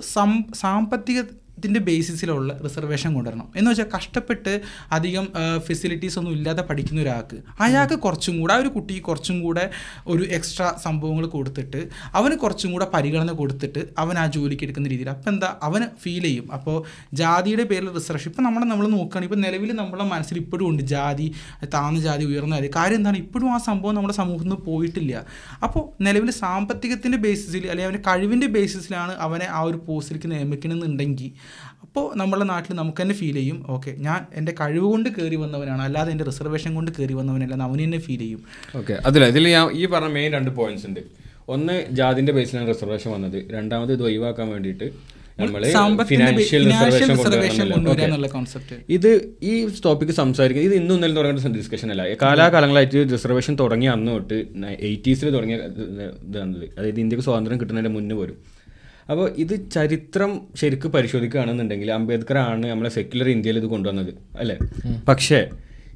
[0.63, 1.21] സാമ്പത്തിക
[1.59, 3.47] ഇതിന്റെ ബേസിസിലുള്ള റിസർവേഷൻ കൊണ്ടുവരണം.
[3.57, 4.53] എന്ന് വെച്ചാൽ കഷ്ടപ്പെട്ട്
[4.93, 5.27] അധികം
[5.67, 9.65] ഫെസിലിറ്റീസ് ഒന്നും ഇല്ലാതെ പഠിക്കുന്ന ഒരാൾക്ക് അയാൾക്ക് കുറച്ചും കൂടെ ആ ഒരു കുട്ടിക്ക് കുറച്ചും കൂടെ
[10.07, 11.81] ഒരു എക്സ്ട്രാ സംഭവങ്ങൾ കൊടുത്തിട്ട്
[12.15, 15.11] അവന് കുറച്ചും കൂടെ പരിഗണന കൊടുത്തിട്ട് അവൻ ആ ജോലിക്ക് എടുക്കുന്ന രീതിയിൽ.
[15.11, 15.51] അപ്പോൾ എന്താ?
[15.63, 16.47] അവന് ഫീൽ ചെയ്യും.
[16.53, 16.77] അപ്പോൾ
[17.13, 21.35] ജാതിയുടെ പേരിൽ റിസർവേഷൻ ഇപ്പം നമ്മൾ നമ്മൾ നോക്കുകയാണെങ്കിൽ ഇപ്പോൾ നിലവിൽ നമ്മളെ മനസ്സിൽ ഇപ്പോഴും ഉണ്ട് ജാതി
[21.75, 22.71] താഴ്ന്ന ജാതി ഉയർന്ന ജാതി.
[22.77, 23.17] കാര്യം എന്താണ്?
[23.17, 25.25] ഇപ്പോഴും ആ സംഭവം നമ്മുടെ സമൂഹത്തിൽ നിന്ന് പോയിട്ടില്ല.
[25.63, 31.31] അപ്പോൾ നിലവിൽ സാമ്പത്തികത്തിന്റെ ബേസിസിൽ അല്ലെങ്കിൽ അവന്റെ കഴിവിന്റെ ബേസിസിലാണ് അവനെ ആ ഒരു പോസ്റ്റിലേക്ക് നിയമിക്കണമെന്നുണ്ടെങ്കിൽ
[31.97, 33.59] അപ്പോൾ നമ്മുടെ നാട്ടിൽ നമുക്ക് തന്നെ ഫീൽ ചെയ്യും.
[33.75, 35.83] ഓക്കെ ഞാൻ എന്റെ കഴിവ് കൊണ്ട് കയറി വന്നവനാണ്.
[35.85, 37.55] അല്ലാതെ എന്റെ റിസർവേഷൻ കൊണ്ട് കയറി വന്നവനല്ല.
[37.67, 38.41] അവന് തന്നെ ഫീൽ ചെയ്യും.
[38.79, 41.01] ഓക്കെ അതില്ല ഇതിൽ ഞാൻ ഈ പറഞ്ഞ മെയിൻ രണ്ട് പോയിന്റ്സ് ഉണ്ട്.
[41.55, 43.39] ഒന്ന് ജാതിന്റെ ബേസിലാണ് റിസർവേഷൻ വന്നത്.
[43.55, 44.89] രണ്ടാമത് ഇത് ഒഴിവാക്കാൻ വേണ്ടിയിട്ട്
[46.11, 46.67] ഫിനാൻഷ്യൽ
[47.13, 47.71] റിസർവേഷൻ
[48.97, 49.09] ഇത്
[49.51, 49.55] ഈ
[49.87, 52.03] ടോപ്പിക്ക് സംസാരിക്കുന്നത് ഇത് ഇന്നും ഇന്നലെ തുടങ്ങേണ്ട ഡിസ്കഷൻ അല്ല.
[52.25, 54.39] കാലാകാലങ്ങളായിട്ട് റിസർവേഷൻ തുടങ്ങി അന്ന് തൊട്ട്
[54.91, 55.59] എയ്റ്റീസിൽ തുടങ്ങിയ
[56.29, 58.39] ഇതാണത് അതായത് ഇന്ത്യയ്ക്ക് സ്വാതന്ത്ര്യം കിട്ടുന്നതിന്റെ മുന്നേ വരും
[59.11, 64.57] അപ്പോൾ ഇത് ചരിത്രം ശരിക്കും പരിശോധിക്കുകയാണെന്നുണ്ടെങ്കിൽ അംബേദ്കർ ആണ് നമ്മളെ സെക്യുലർ ഇന്ത്യയിൽ ഇത് കൊണ്ടുവന്നത് അല്ലേ?
[65.11, 65.41] പക്ഷേ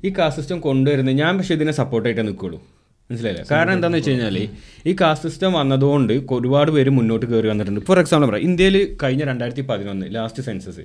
[0.06, 2.60] ഈ കാസ്റ്റ് സിസ്റ്റം കൊണ്ടുവരുന്നത് ഞാൻ പക്ഷേ ഇതിനെ സപ്പോർട്ടായിട്ടേ നിൽക്കുള്ളൂ.
[3.10, 3.44] മനസ്സിലായില്ലേ?
[3.50, 4.36] കാരണം എന്താണെന്ന് വെച്ച് കഴിഞ്ഞാൽ
[4.90, 7.80] ഈ കാസ്റ്റ് സിസ്റ്റം വന്നതുകൊണ്ട് ഒരുപാട് പേര് മുന്നോട്ട് കയറി വന്നിട്ടുണ്ട്.
[7.88, 10.84] ഫോർ എക്സാമ്പിൾ പറയാം ഇന്ത്യയിൽ കഴിഞ്ഞ രണ്ടായിരത്തി പതിനൊന്ന് ലാസ്റ്റ് സെൻസസ്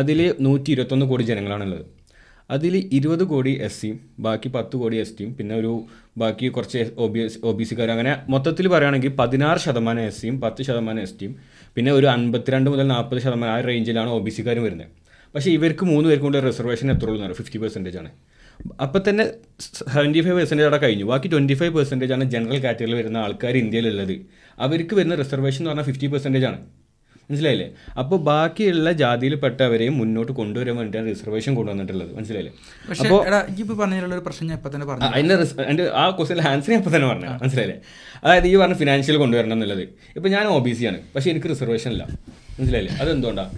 [0.00, 1.84] അതിൽ നൂറ്റി ഇരുപത്തൊന്ന് കോടി ജനങ്ങളാണുള്ളത്.
[2.50, 5.72] അതിൽ ഇരുപത് കോടി എസ് സിയും ബാക്കി പത്ത് കോടി എസ് ടിയും പിന്നെ ഒരു
[6.20, 10.36] ബാക്കി കുറച്ച് O B S O B Sikar അങ്ങനെ മൊത്തത്തിൽ പറയുകയാണെങ്കിൽ പതിനാറ് ശതമാനം എസ് സിയും
[10.40, 11.32] പത്ത് ശതമാനം എസ് ടിയും
[11.76, 14.90] പിന്നെ ഒരു അൻപത്തിരണ്ട് മുതൽ നാൽപ്പത് ശതമാനം ആ റേഞ്ചിലാണ് ഒ ബി സിക്കാർ വരുന്നത്.
[15.34, 18.10] പക്ഷേ ഇവർക്ക് മൂന്ന് പേർക്കും കൂടെ റിസർവേഷൻ എത്ര ഉള്ളൂ എന്നാണ് ഫിഫ്റ്റി പെർസെന്റേജ് ആണ്.
[18.84, 19.24] അപ്പോൾ തന്നെ
[19.94, 21.04] സെവന്റി ഫൈവ് പെർസെന്റേജ് അവിടെ കഴിഞ്ഞു.
[21.12, 24.14] ബാക്കി ട്വന്റി ഫൈവ് പെർസെന്റേജ് ആണ് ജനറൽ കാറ്റഗറിയിൽ വരുന്ന ആൾക്കാർ ഇന്ത്യയിലുള്ളത്.
[24.66, 26.60] അവർക്ക് വരുന്ന റിസർവേഷൻ എന്ന് പറഞ്ഞാൽ ഫിഫ്റ്റി പെർസെന്റേജ് ആണ്.
[27.30, 27.66] മനസ്സിലായില്ലേ?
[28.00, 32.10] അപ്പോൾ ബാക്കിയുള്ള ജാതിയിൽപ്പെട്ടവരെയും മുന്നോട്ട് കൊണ്ടുവരാൻ വേണ്ടിയാണ് റിസർവേഷൻ കൊണ്ടുവന്നിട്ടുള്ളത്.
[32.16, 32.52] മനസ്സിലായില്ലേ?
[33.02, 33.20] അപ്പോൾ
[33.82, 37.08] പറഞ്ഞതിലുള്ള ഒരു പ്രശ്നം ഞാൻ ഇപ്പം തന്നെ പറഞ്ഞു ആ, ക്വസ്റ്റിന്റെ ആ ക്വസ്റ്റിന്റെ ആൻസർ ഞാൻ ഇപ്പം തന്നെ
[37.08, 37.78] പറഞ്ഞു മനസ്സിലായില്ലേ?
[38.24, 39.84] അതായത് ഈ പറഞ്ഞ ഫിനാൻഷ്യൽ കൊണ്ടുവരണം എന്നുള്ളത്.
[40.16, 41.00] ഇപ്പം ഞാൻ ഒ ബി സി ആണ്.
[41.14, 42.04] പക്ഷെ എനിക്ക് റിസർവേഷൻ ഇല്ല.
[42.58, 42.94] മനസ്സിലായില്ലേ?
[43.02, 43.52] അതെന്തുകൊണ്ടാണ്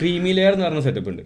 [0.00, 1.22] ക്രീമി ലെയർ എന്ന് പറഞ്ഞ സെറ്റപ്പ് ഉണ്ട്.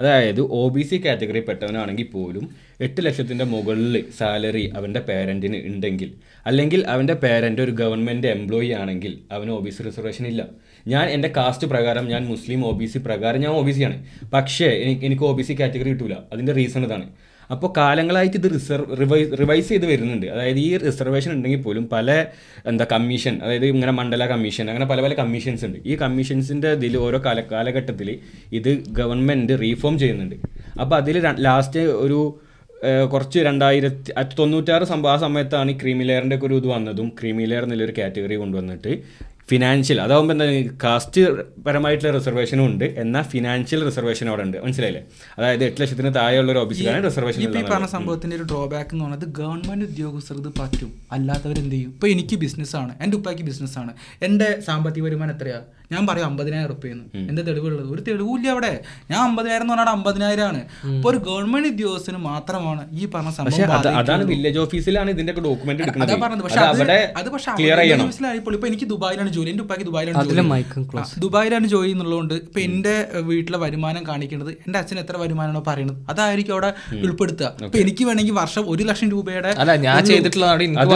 [0.00, 2.44] അതായത് ഒ ബി സി കാറ്റഗറി പെട്ടവനാണെങ്കിൽ പോലും
[2.80, 6.10] എട്ട് ലക്ഷത്തിന്റെ മുകളിൽ സാലറി അവന്റെ പേരന്റിന് ഉണ്ടെങ്കിൽ
[6.46, 10.42] അല്ലെങ്കിൽ അവന്റെ പേരന്റ് ഒരു ഗവൺമെന്റ് എംപ്ലോയി ആണെങ്കിൽ അവന് ഒ ബി സി റിസർവേഷൻ ഇല്ല.
[10.92, 13.96] ഞാൻ എന്റെ കാസ്റ്റ് പ്രകാരം ഞാൻ മുസ്ലിം ഒ ബി സി പ്രകാരം ഞാൻ ഒ ബി സി ആണ്.
[14.34, 17.06] പക്ഷേ എനിക്ക് എനിക്ക് ഒ ബി സി കാറ്റഗറി കിട്ടില്ല അതിന്റെ റീസൺ ഇതാണ്.
[17.54, 20.26] അപ്പോൾ കാലങ്ങളായിട്ട് ഇത് റിസർവ് റിവൈസ് റിവൈസ് ചെയ്ത് വരുന്നുണ്ട്.
[20.34, 22.08] അതായത് ഈ റിസർവേഷൻ ഉണ്ടെങ്കിൽ പോലും പല
[22.70, 25.78] എന്താ കമ്മീഷൻ അതായത് ഇങ്ങനെ മണ്ഡല കമ്മീഷൻ അങ്ങനെ പല പല കമ്മീഷൻസ് ഉണ്ട്.
[25.90, 28.10] ഈ കമ്മീഷൻസിന്റെ ഇതിൽ ഓരോ കാല കാലഘട്ടത്തിൽ
[28.58, 28.70] ഇത്
[29.00, 30.36] ഗവൺമെന്റ് റീഫോം ചെയ്യുന്നുണ്ട്.
[30.82, 32.20] അപ്പോൾ അതിൽ ലാസ്റ്റ് ഒരു
[33.12, 37.94] കുറച്ച് രണ്ടായിരത്തി തൊണ്ണൂറ്റാറ് സംഭവം ആ സമയത്താണ് ഈ ക്രീമി ലെയറിന്റെ ഒക്കെ ഒരു ഇത് വന്നതും ക്രീമിലെയർ എന്നുള്ളൊരു
[37.98, 38.92] കാറ്റഗറി കൊണ്ടുവന്നിട്ട്
[39.50, 40.46] ഫിനാൻഷ്യൽ അതാകുമ്പോൾ എന്താ
[40.84, 41.20] കാസ്റ്റ്
[41.62, 42.84] പരമായിട്ടുള്ള റിസർവേഷനും ഉണ്ട്.
[42.84, 44.56] എന്നാൽ ഫിനാൻഷ്യൽ റിസർവേഷൻ അവിടെ ഉണ്ട്.
[44.64, 45.02] മനസ്സിലായില്ലേ?
[45.38, 49.84] അതായത് എട്ട് ലക്ഷത്തിന് താഴെയുള്ള ഒരു ഓഫീസിലാണ് റിസർവേഷൻ ഈ പറഞ്ഞ സംഭവത്തിന്റെ ഒരു ഡ്രോബാക്ക് എന്ന് പറയുന്നത് ഗവൺമെന്റ്
[49.84, 50.92] ഉദ്യോഗസ്ഥർക്ക് ഇത് പറ്റും.
[51.12, 51.90] അല്ലാത്തവർ എന്ത് ചെയ്യും?
[51.90, 55.60] ഇപ്പൊ എനിക്ക് ബിസിനസ്സാണ് എന്റെ ഉപ്പാക്ക് ബിസിനസ്സാണ് എന്റെ സാമ്പത്തിക വരുമാനം എത്രയാ?
[55.90, 58.72] ഞാൻ പറയും അമ്പതിനായിരം റുപ്യെന്ന് എന്റെ തെളിവുള്ളത് ഒരു തെളിവില്ല അവിടെ
[59.10, 64.24] ഞാൻ അമ്പതിനായിരം എന്ന് പറഞ്ഞാൽ അമ്പതിനായിരം ആണ് ഇപ്പൊ ഒരു ഗവൺമെന്റ് ഉദ്യോഗസ്ഥന് മാത്രമാണ് ഈ പറഞ്ഞ സംഭവം അതാണ്
[64.24, 69.86] വില്ലേജ് ഓഫീസിലാണ് ഇതിന്റെ ഡോക്യുമെന്റ് എടുക്കുന്നത് പറഞ്ഞത് പക്ഷെ അത് പക്ഷേ ഇപ്പൊ എനിക്ക് ദുബായിലാണ് ജോലി എന്റെ ഉപ്പാക്ക്
[69.86, 70.44] ദുബായിലാണ് ജോലി
[71.18, 72.94] ദുബായിലാണ് ജോലി എന്നുള്ളതുകൊണ്ട് ഇപ്പൊ എന്റെ
[73.28, 76.70] വീട്ടിലെ വരുമാനം കാണിക്കേണ്ടത് എന്റെ അച്ഛൻ എത്ര വരുമാനമാണോ പറയുന്നത് അതായിരിക്കും അവിടെ
[77.00, 80.86] ഉൾപ്പെടുത്തുക ഇപ്പൊ എനിക്ക് വേണമെങ്കിൽ വർഷം ഒരു ലക്ഷം രൂപയുടെ അല്ല ഞാൻ ചെയ്തിട്ടുള്ളതാണ് എനിക്ക്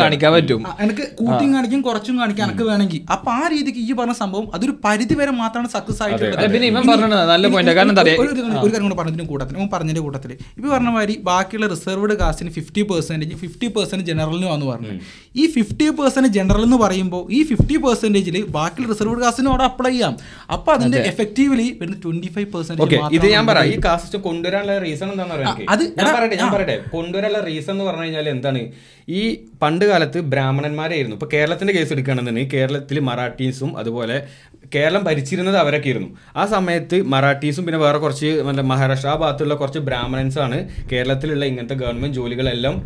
[0.00, 4.46] കാണിക്കാൻ പറ്റും എനിക്ക് കൂട്ടിയും കാണിക്കും കുറച്ചും കാണിക്കും എനിക്ക് വേണമെങ്കിൽ അപ്പൊ ആ രീതിക്ക് ഈ പറഞ്ഞ സംഭവം
[4.54, 7.74] അതൊരു പരിധി വരെ മാത്രമാണ് സക്സസ് ആയിട്ടുള്ളത് അതെ, പിന്നെ ഇവൻ പറഞ്ഞത് നല്ല point ആ.
[7.74, 8.34] കാരണം എന്താ ഒരു-
[8.66, 13.68] കാര്യം കൂടെ പറഞ്ഞതിന് കൂട്ടത്തിൽ പറഞ്ഞതിന്റെ കൂട്ടത്തിൽ ഇപ്പൊ പറഞ്ഞ മാതിരി ബാക്കിയുള്ള റിസർവ്ഡ് കാസ്റ്റിന് ഫിഫ്റ്റി പെർസെന്റേജ് ഫിഫ്റ്റി
[13.74, 14.92] പെർസെന്റ് ജനറലിന് വന്നു പറഞ്ഞു.
[15.34, 20.14] ഈ ഫിഫ്റ്റി പെർസെന്റ് ജനറൽ എന്ന് പറയുമ്പോൾ ഈ ഫിഫ്റ്റി പെർസെന്റേജിൽ ബാക്കിയുള്ള റിസർവ്ഡ് കാസ്റ്റിന് അവിടെ അപ്ലൈ ചെയ്യാം.
[20.54, 25.36] അപ്പൊ അതിന്റെ എഫക്റ്റീവ്ലി വരുന്ന ട്വന്റി ഫൈവ് പെർസെന്റ് ഇത് ഞാൻ പറയാം ഈ കാസ്റ്റ് കൊണ്ടുവരാനുള്ള റീസൺ എന്താണെന്ന്
[25.36, 26.76] പറയാം അത് ഞാൻ പറയട്ടെ ഞാൻ പറയട്ടെ.
[26.92, 28.62] കൊണ്ടുവരാനുള്ള റീസൺ എന്ന് പറഞ്ഞു കഴിഞ്ഞാൽ എന്താണ്?
[29.18, 29.22] ഈ
[29.62, 31.16] പണ്ട് കാലത്ത് ബ്രാഹ്മണന്മാരായിരുന്നു.
[31.16, 34.16] ഇപ്പോൾ കേരളത്തിന്റെ കേസ് എടുക്കുകയാണെന്നുണ്ടെങ്കിൽ കേരളത്തിൽ മറാഠീസും അതുപോലെ
[34.74, 36.10] കേരളം ഭരിച്ചിരുന്നത് അവരൊക്കെ ആയിരുന്നു.
[36.36, 40.58] ആ സമയത്ത് മറാഠീസും പിന്നെ വേറെ കുറച്ച് മറ്റേ മഹാരാഷ്ട്ര ആ ഭാഗത്തുള്ള കുറച്ച് ബ്രാഹ്മണൻസാണ്
[40.92, 42.76] കേരളത്തിലുള്ള ഇങ്ങനത്തെ ഗവൺമെന്റ് ജോലികളെല്ലാം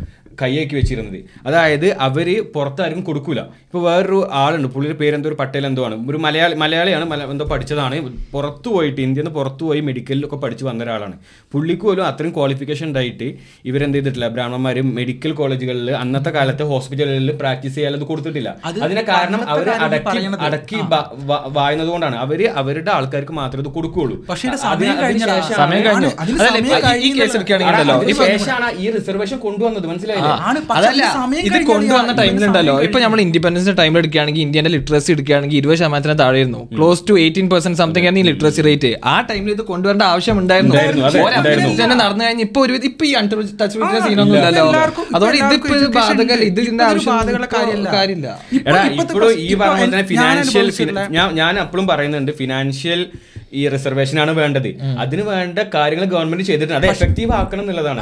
[0.41, 1.19] കൈയാക്കി വെച്ചിരുന്നത്.
[1.49, 3.41] അതായത് അവർ പുറത്താരും കൊടുക്കൂല.
[3.67, 5.97] ഇപ്പൊ വേറൊരു ആളുണ്ട് പുള്ളിയുടെ പേര് എന്തോ ഒരു പട്ടേൽ എന്തോ ആണ്.
[6.11, 7.97] ഒരു മലയാളി മലയാളിയാണ് മല എന്തോ പഠിച്ചതാണ്.
[8.33, 11.17] പുറത്തു പോയിട്ട് ഇന്ത്യയിൽ നിന്ന് പുറത്തു പോയി മെഡിക്കലിലൊക്കെ പഠിച്ചു വന്ന ഒരാളാണ്.
[11.53, 13.29] പുള്ളിക്ക് പോലും അത്രയും ക്വാളിഫിക്കേഷൻ ഉണ്ടായിട്ട്
[13.71, 14.29] ഇവരെന്ത് ചെയ്തിട്ടില്ല.
[14.37, 18.51] ബ്രാഹ്മണന്മാർ മെഡിക്കൽ കോളേജുകളിൽ അന്നത്തെ കാലത്ത് ഹോസ്പിറ്റലുകളിൽ പ്രാക്ടീസ് ചെയ്യാനത് കൊടുത്തിട്ടില്ല.
[18.65, 20.19] അത് അതിന് കാരണം അവർ അടക്കി
[20.49, 20.79] അടക്കി
[21.59, 22.17] വായുന്നത് കൊണ്ടാണ്.
[22.25, 24.17] അവർ അവരുടെ ആൾക്കാർക്ക് മാത്രമേ ഇത് കൊടുക്കുകയുള്ളൂ.
[24.31, 26.11] പക്ഷേ സമയം കഴിഞ്ഞു.
[27.07, 27.39] ഈ കേസ്
[28.85, 29.87] ഈ റിസർവേഷൻ കൊണ്ടുവന്നത്.
[29.91, 30.24] പക്ഷേ
[30.77, 31.03] അതല്ല
[31.41, 36.63] ഇത് ഇത് കൊണ്ടുവന്ന ടൈമിലുണ്ടല്ലോ ഇപ്പൊ നമ്മൾ ഇൻഡിപെൻഡൻസ് ടൈമിൽ എടുക്കുകയാണെങ്കിൽ ഇന്ത്യന്റെ ലിറ്ററസി എടുക്കുകയാണെങ്കിൽ ഇരുപത് ശതമാനത്തിന് താഴെയായിരുന്നു.
[36.77, 40.75] Close to eighteen percent something ആയിരുന്നു ഈ ലിറ്ററസി റേറ്റ് ആ ടൈമിൽ ഇത് കൊണ്ടുവരേണ്ട ആവശ്യം ഉണ്ടായിരുന്നു
[41.81, 44.65] തന്നെ നടന്നു കഴിഞ്ഞാൽ ഇപ്പൊ ഒരു ഇപ്പൊ ഈ അണ്ടർ ടച്ച് സീനൊന്നും ഇല്ലല്ലോ.
[45.17, 46.33] അതോടെ ഇതിപ്പോ ബാധകൾ ബാധകല്ല.
[46.35, 46.61] ഉണ്ട്.
[46.63, 47.13] ഇതിന്റെ ആവശ്യം
[47.95, 48.29] കാര്യമല്ല.
[49.01, 50.69] ഇപ്പോഴും ഈ പറഞ്ഞ ഫിനാൻഷ്യൽ
[51.41, 53.01] ഞാൻ അപ്പോഴും പറയുന്നുണ്ട് ഫിനാൻഷ്യൽ
[53.61, 54.69] ഈ റിസർവേഷൻ ആണ് വേണ്ടത്.
[55.05, 56.79] അതിന് വേണ്ട കാര്യങ്ങൾ ഗവൺമെന്റ് ചെയ്തിട്ടുണ്ട്.
[56.81, 58.01] അത് എഫക്റ്റീവ് ആക്കണം എന്നുള്ളതാണ്.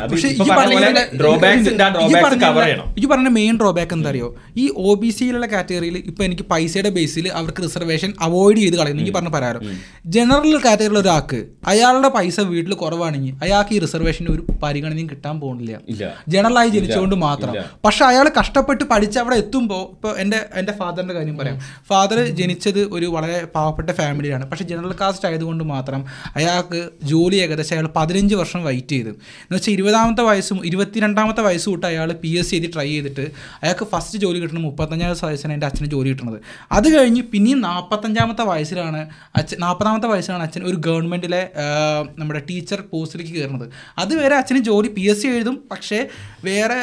[2.92, 4.28] എനിക്ക് പറഞ്ഞ മെയിൻ ഡ്രോബാക്ക് എന്താ അറിയോ
[4.62, 9.16] ഈ ഒ ബി സിയിലുള്ള കാറ്റഗറിയിൽ ഇപ്പൊ എനിക്ക് പൈസയുടെ ബേസിൽ അവർക്ക് റിസർവേഷൻ അവോയ്ഡ് ചെയ്ത് കളയുന്നു എനിക്ക്
[9.18, 9.62] പറഞ്ഞ പരാരം
[10.16, 11.40] ജനറൽ കാറ്റഗറിയിൽ ഒരാൾക്ക്
[11.72, 16.08] അയാളുടെ പൈസ വീട്ടിൽ കുറവാണെങ്കിൽ അയാൾക്ക് ഈ റിസർവേഷൻ ഒരു പരിഗണനയും കിട്ടാൻ പോകുന്നില്ല.
[16.34, 17.54] ജനറലായി ജനിച്ചുകൊണ്ട് മാത്രം.
[17.84, 21.56] പക്ഷെ അയാൾ കഷ്ടപ്പെട്ട് പഠിച്ച് അവിടെ എത്തുമ്പോൾ ഇപ്പോൾ എന്റെ എന്റെ ഫാദറിന്റെ കാര്യം പറയാം.
[21.90, 26.00] ഫാദർ ജനിച്ചത് ഒരു വളരെ പാവപ്പെട്ട ഫാമിലിയാണ് പക്ഷെ ജനറൽ കാസ്റ്റ് ആയതുകൊണ്ട് മാത്രം
[26.38, 26.78] അയാൾക്ക്
[27.12, 29.12] ജോലി ഏകദേശം അയാൾ പതിനഞ്ച് വർഷം വെയിറ്റ് ചെയ്തു.
[29.44, 33.24] എന്ന് വെച്ചാൽ ഇരുപതാമത്തെ വയസ്സും ഇരുപത്തിരണ്ടാമത്തെ വയസ്സ് തൊട്ട് അയാൾ പി എസ് സി എഴുതി ട്രൈ ചെയ്തിട്ട്
[33.62, 36.38] അയാൾക്ക് ഫസ്റ്റ് ജോലി കിട്ടുന്നത് മുപ്പത്തഞ്ചാമത്തെ വയസ്സാണ് എന്റെ അച്ഛന് ജോലി കിട്ടുന്നത്
[36.78, 39.00] അത് കഴിഞ്ഞ് പിന്നെയും നാൽപ്പത്തഞ്ചാമത്തെ വയസ്സിലാണ്
[39.40, 41.42] അച്ഛൻ നാൽപ്പതാമത്തെ വയസ്സിലാണ് അച്ഛൻ ഒരു ഗവൺമെന്റിലെ
[42.20, 43.66] നമ്മുടെ ടീച്ചർ പോസ്റ്റിലേക്ക് കയറുന്നത്.
[43.98, 46.00] അതുവരെ അച്ഛന് ജോലി പി എസ് സി എഴുതും പക്ഷേ
[46.48, 46.78] വേറെ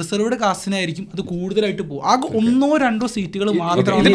[0.00, 4.10] റിസർവ്ഡ് കാസ്റ്റിനായിരിക്കും അത് കൂടുതലായിട്ട് പോകും ആകെ ഒന്നോ രണ്ടോ സീറ്റുകൾ മാത്രമാണ്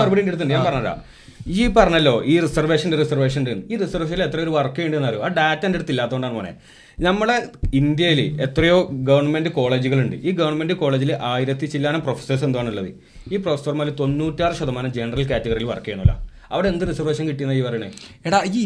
[0.00, 0.22] മറുപടി
[0.54, 0.98] ഞാൻ പറഞ്ഞുതരാം.
[1.46, 5.78] ഈ പറഞ്ഞല്ലോ ഈ റിസർവേഷന്റെ റിസർവേഷൻ ഈ റിസർവേഷനിൽ എത്ര ഒരു വർക്ക് ചെയ്യേണ്ടതെന്ന് അറിയോ ആ ഡാറ്റ എന്റെ
[5.78, 6.52] അടുത്ത് ഇല്ലാത്തതുകൊണ്ടാണ് മോനെ.
[6.98, 7.36] നമ്മളെ
[7.74, 8.78] ഇന്ത്യയിൽ എത്രയോ
[9.08, 12.90] ഗവൺമെന്റ് കോളേജുകളുണ്ട് ഈ ഗവൺമെന്റ് കോളേജിൽ ആയിരത്തി ചില്ലാനം പ്രൊഫസേഴ്സ് എന്താണുള്ളത്
[13.28, 16.14] ഈ പ്രൊഫസർമാർ തൊണ്ണൂറ്റാറ് ശതമാനം ജനറൽ കാറ്റഗറിയിൽ വർക്ക് ചെയ്യണമല്ല
[16.50, 17.86] അവിടെ എന്ത് റിസർവേഷൻ കിട്ടിയെന്ന് ഈ പറയണേ?
[18.24, 18.60] എടാ ഈ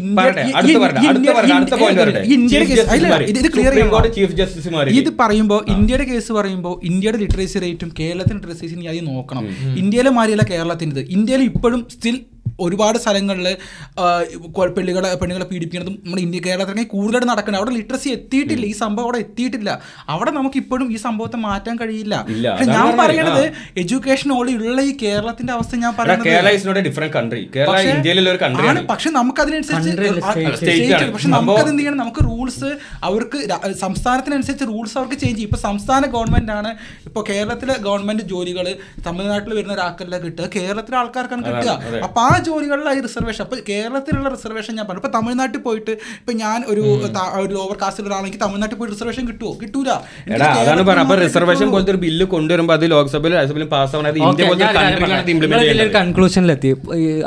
[4.99, 9.45] ഇത് പറയുമ്പോൾ ഇന്ത്യയുടെ കേസ് പറയുമ്പോൾ ഇന്ത്യയുടെ ലിറ്ററേച്ചർ റേറ്റും കേരളത്തിന്റെ ലിറ്ററേച്ചർ നീ ആദ്യം നോക്കണം.
[9.81, 12.17] ഇന്ത്യയിലെ മാറിയല്ല കേരളത്തിന്റെ ഇന്ത്യയിൽ ഇപ്പോഴും സ്റ്റിൽ
[12.65, 13.47] ഒരുപാട് സ്ഥലങ്ങളിൽ
[14.77, 17.61] പെണ്ണുകളെ പെണ്ണുകളെ പീഡിപ്പിക്കുന്നതും നമ്മുടെ ഇന്ത്യ കേരളത്തിലേക്ക് കൂടുതലായിട്ട് നടക്കുന്നത്.
[17.61, 18.65] അവിടെ ലിറ്ററസി എത്തിയിട്ടില്ല.
[18.71, 19.69] ഈ സംഭവം അവിടെ എത്തിയിട്ടില്ല.
[20.13, 22.15] അവിടെ നമുക്ക് ഇപ്പോഴും ഈ സംഭവത്തെ മാറ്റാൻ കഴിയില്ല.
[22.75, 26.83] ഞാൻ പറയുന്നത് പറയണത് എഡ്യൂക്കേഷൻ ഓളി ഉള്ള ഈ കേരളത്തിന്റെ അവസ്ഥ ഞാൻ പറയുന്നത് Kerala is not a
[27.55, 28.39] Kerala ഇന്ത്യയിലുള്ള ഒരു
[28.69, 28.81] ആണ്.
[28.91, 29.91] പക്ഷെ നമുക്ക് അതിനനുസരിച്ച്.
[31.15, 31.99] പക്ഷെ നമുക്ക് എന്ത് ചെയ്യണം?
[32.03, 32.69] നമുക്ക് റൂൾസ്
[33.09, 33.39] അവർക്ക്
[33.85, 35.49] സംസ്ഥാനത്തിനനുസരിച്ച് റൂൾസ് അവർക്ക് ചേഞ്ച് ചെയ്യും.
[35.49, 36.71] ഇപ്പൊ സംസ്ഥാന ഗവൺമെന്റ് ആണ്.
[37.09, 38.67] ഇപ്പൊ കേരളത്തിലെ ഗവൺമെന്റ് ജോലികൾ
[39.07, 40.47] തമിഴ്നാട്ടിൽ വരുന്ന ഒരാൾക്കല്ല കിട്ടുക.
[40.55, 41.71] കേരളത്തിലെ ആൾക്കാർക്കാണ് കിട്ടുക.
[42.07, 45.03] അപ്പൊ ആ ജോലികളിലായി റിസർവേഷൻ അപ്പോൾ കേരളത്തിലുള്ള റിസർവേഷൻ ഞാൻ പറഞ്ഞു.
[45.03, 46.83] ഇപ്പോൾ തമിഴ്നാട്ടിൽ പോയിട്ട് ഇപ്പം ഞാൻ ഒരു
[47.41, 49.89] ഒരു ലോവർ കാസ്റ്റിൽ ഒരാളെങ്കിൽ തമിഴ്നാട്ടിൽ പോയി റിസർവേഷൻ കിട്ടുമോ കിട്ടൂല.
[50.35, 51.05] എടാ അതാണ് പറഞ്ഞത്.
[51.05, 51.67] അപ്പൊ റിസർവേഷൻ.
[51.75, 56.71] പോലത്തെ ഒരു ബില്ല് കൊണ്ടുവരുമ്പോൾ അത് ലോക്സഭയിലും രാജ്യസഭയിലും ആവണത് ഇന്ത്യ പോലത്തെ കൺക്ലൂഷനിലെത്തി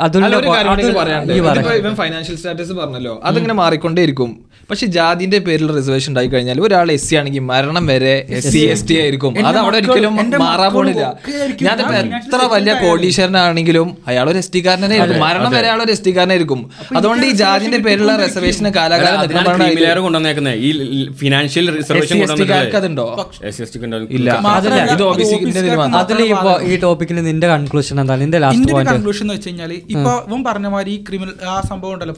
[0.07, 3.15] അതുള്ള ഫൈനാൻഷ്യൽ സ്റ്റാറ്റസ് പറഞ്ഞല്ലോ.
[3.29, 4.31] അതിങ്ങനെ മാറിക്കൊണ്ടേയിരിക്കും.
[4.69, 8.85] പക്ഷെ ജാതിന്റെ പേരിൽ റിസർവേഷൻ ഉണ്ടായി കഴിഞ്ഞാൽ ഒരാൾ എസ് സി ആണെങ്കിൽ മരണം വരെ എസ് സി എസ്
[8.87, 9.33] ടി ആയിരിക്കും.
[9.41, 10.13] അത് അവിടെ ഒരിക്കലും
[10.43, 11.03] മാറാൻ പോണില്ല.
[11.65, 16.03] ഞാനിപ്പോ ഞാൻ എത്ര വലിയ കോടീശ്വരനാണെങ്കിലും അയാൾ ഒരു എസ് ടി കാരനെ മരണം വരെ അയാൾ ഒരു എസ്
[16.05, 16.61] ടിക്കാരനായിരിക്കും
[16.97, 19.19] അതുകൊണ്ട് ഈ ജാതിന്റെ പേരിലുള്ള റിസർവേഷന് കാലാകാലം
[20.05, 20.71] കൊണ്ടുവന്നേക്കുന്നത് ഈ
[21.21, 22.17] ഫിനാൻഷ്യൽ റിസർവേഷൻ
[22.79, 23.05] അതുണ്ടോ?
[24.17, 24.29] ഇല്ല.
[24.87, 25.03] ഇത്
[26.01, 28.21] അതിൽ ഇപ്പൊ ഈ ടോപ്പിക്കിൽ നിന്റെ കൺക്ലൂഷൻ എന്താണ്?
[28.23, 31.93] നിന്റെ ലാസ്റ്റ് പോയിന്റ് കൺക്ലൂഷൻ എന്ന് വെച്ച് കഴിഞ്ഞാൽ ഇപ്പൊ ഇവൻ പറഞ്ഞ മാതിരി ഈ ക്രിമിനൽ ആ സംഭവം
[31.95, 32.15] ഉണ്ടല്ലോ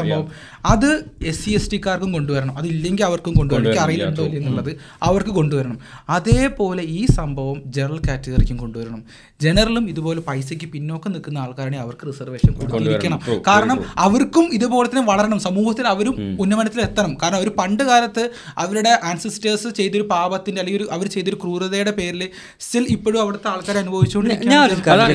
[0.00, 0.26] സംഭവം.
[0.72, 0.90] അത്
[1.30, 2.54] എസ് സി എസ് ടിക്കാർക്കും കൊണ്ടുവരണം.
[2.60, 3.66] അതില്ലെങ്കിൽ അവർക്കും കൊണ്ടുവരണം.
[3.68, 4.72] എനിക്ക് അറിയില്ലുണ്ടോ എന്നുള്ളത്
[5.08, 5.78] അവർക്ക് കൊണ്ടുവരണം.
[6.16, 9.00] അതേപോലെ ഈ സംഭവം ജനറൽ കാറ്റഗറിക്കും കൊണ്ടുവരണം.
[9.44, 13.20] ജനറലും ഇതുപോലെ പൈസയ്ക്ക് പിന്നോക്കം നിൽക്കുന്ന ആൾക്കാരാണെങ്കിൽ അവർക്ക് റിസർവേഷൻ കൊടുത്തിരിക്കണം.
[13.48, 15.38] കാരണം അവർക്കും ഇതുപോലെ തന്നെ വളരണം.
[15.46, 16.14] സമൂഹത്തിൽ അവരും
[16.44, 17.12] ഉന്നമനത്തിൽ എത്തണം.
[17.22, 18.24] കാരണം അവർ പണ്ട് കാലത്ത്
[18.64, 22.22] അവരുടെ ആൻസിസ്റ്റേഴ്സ് ചെയ്തൊരു പാപത്തിന്റെ അല്ലെങ്കിൽ ഒരു അവർ ചെയ്തൊരു ക്രൂരതയുടെ പേരിൽ
[22.66, 23.78] സ്റ്റിൽ ഇപ്പോഴും അവിടുത്തെ ആൾക്കാർ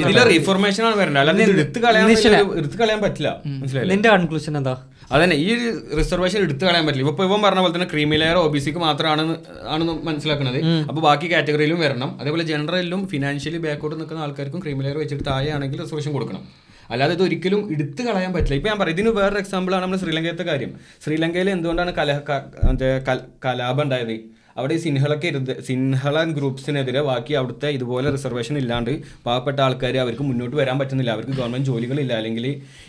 [0.04, 1.22] ഇതിലെ റിഫോർമേഷൻ ആണ് വരേണ്ടത്.
[1.24, 3.30] അല്ലാതെ എടുത്ത് കളയാൻ പറ്റില്ല,
[3.92, 4.76] നിന്റെ കൺക്ലൂഷൻ എന്താ?
[5.16, 5.50] അതന്നെ ഈ
[6.00, 7.04] റിസർവേഷൻ എടുത്തു കളയാൻ പറ്റില്ല.
[7.14, 9.24] ഇപ്പൊ ഇവൻ പറഞ്ഞ പോലെ തന്നെ ക്രീമി ലെയർ ഒ ബി സിക്ക് മാത്രമാണ്
[9.74, 12.10] ആണെന്ന് മനസ്സിലാക്കുന്നത് അപ്പൊ ബാക്കി കാറ്റഗറിയിലും വരണം.
[12.22, 16.44] അതേപോലെ ജനറലിലും ഫിനാൻഷ്യലി ബാക്കോട്ട് നിൽക്കുന്ന ആൾക്കാർക്കും ക്രീമി ലെയർ വെച്ചിട്ട് താഴെയാണെങ്കിൽ റിസർവേഷൻ കൊടുക്കണം.
[16.94, 18.58] അല്ലാതെ ഇത് ഒരിക്കലും എടുത്തു കളയാൻ പറ്റില്ല.
[18.60, 20.74] ഇപ്പൊ ഞാൻ പറയും ഇതിന് വേറൊരു എക്സാമ്പിൾ ആണ് നമ്മുടെ ശ്രീലങ്കയിലത്തെ കാര്യം.
[21.06, 22.20] ശ്രീലങ്കയിൽ എന്തുകൊണ്ടാണ് കലഹ
[22.68, 22.90] മറ്റേ
[23.46, 24.16] കലാപം ഉണ്ടായത്?
[24.60, 25.30] അവിടെ ഈ സിൻഹളക്ക്
[25.68, 28.92] സിൻഹള ഗ്രൂപ്പ്സിനെതിരെ ബാക്കി അവിടുത്തെ ഇതുപോലെ റിസർവേഷൻ ഇല്ലാണ്ട്
[29.26, 31.12] പാവപ്പെട്ട ആൾക്കാർ അവർക്ക് മുന്നോട്ട് വരാൻ പറ്റുന്നില്ല.
[31.16, 32.14] അവർക്ക് ഗവൺമെന്റ് ജോലികളില്ല.
[32.22, 32.46] അല്ലെങ്കിൽ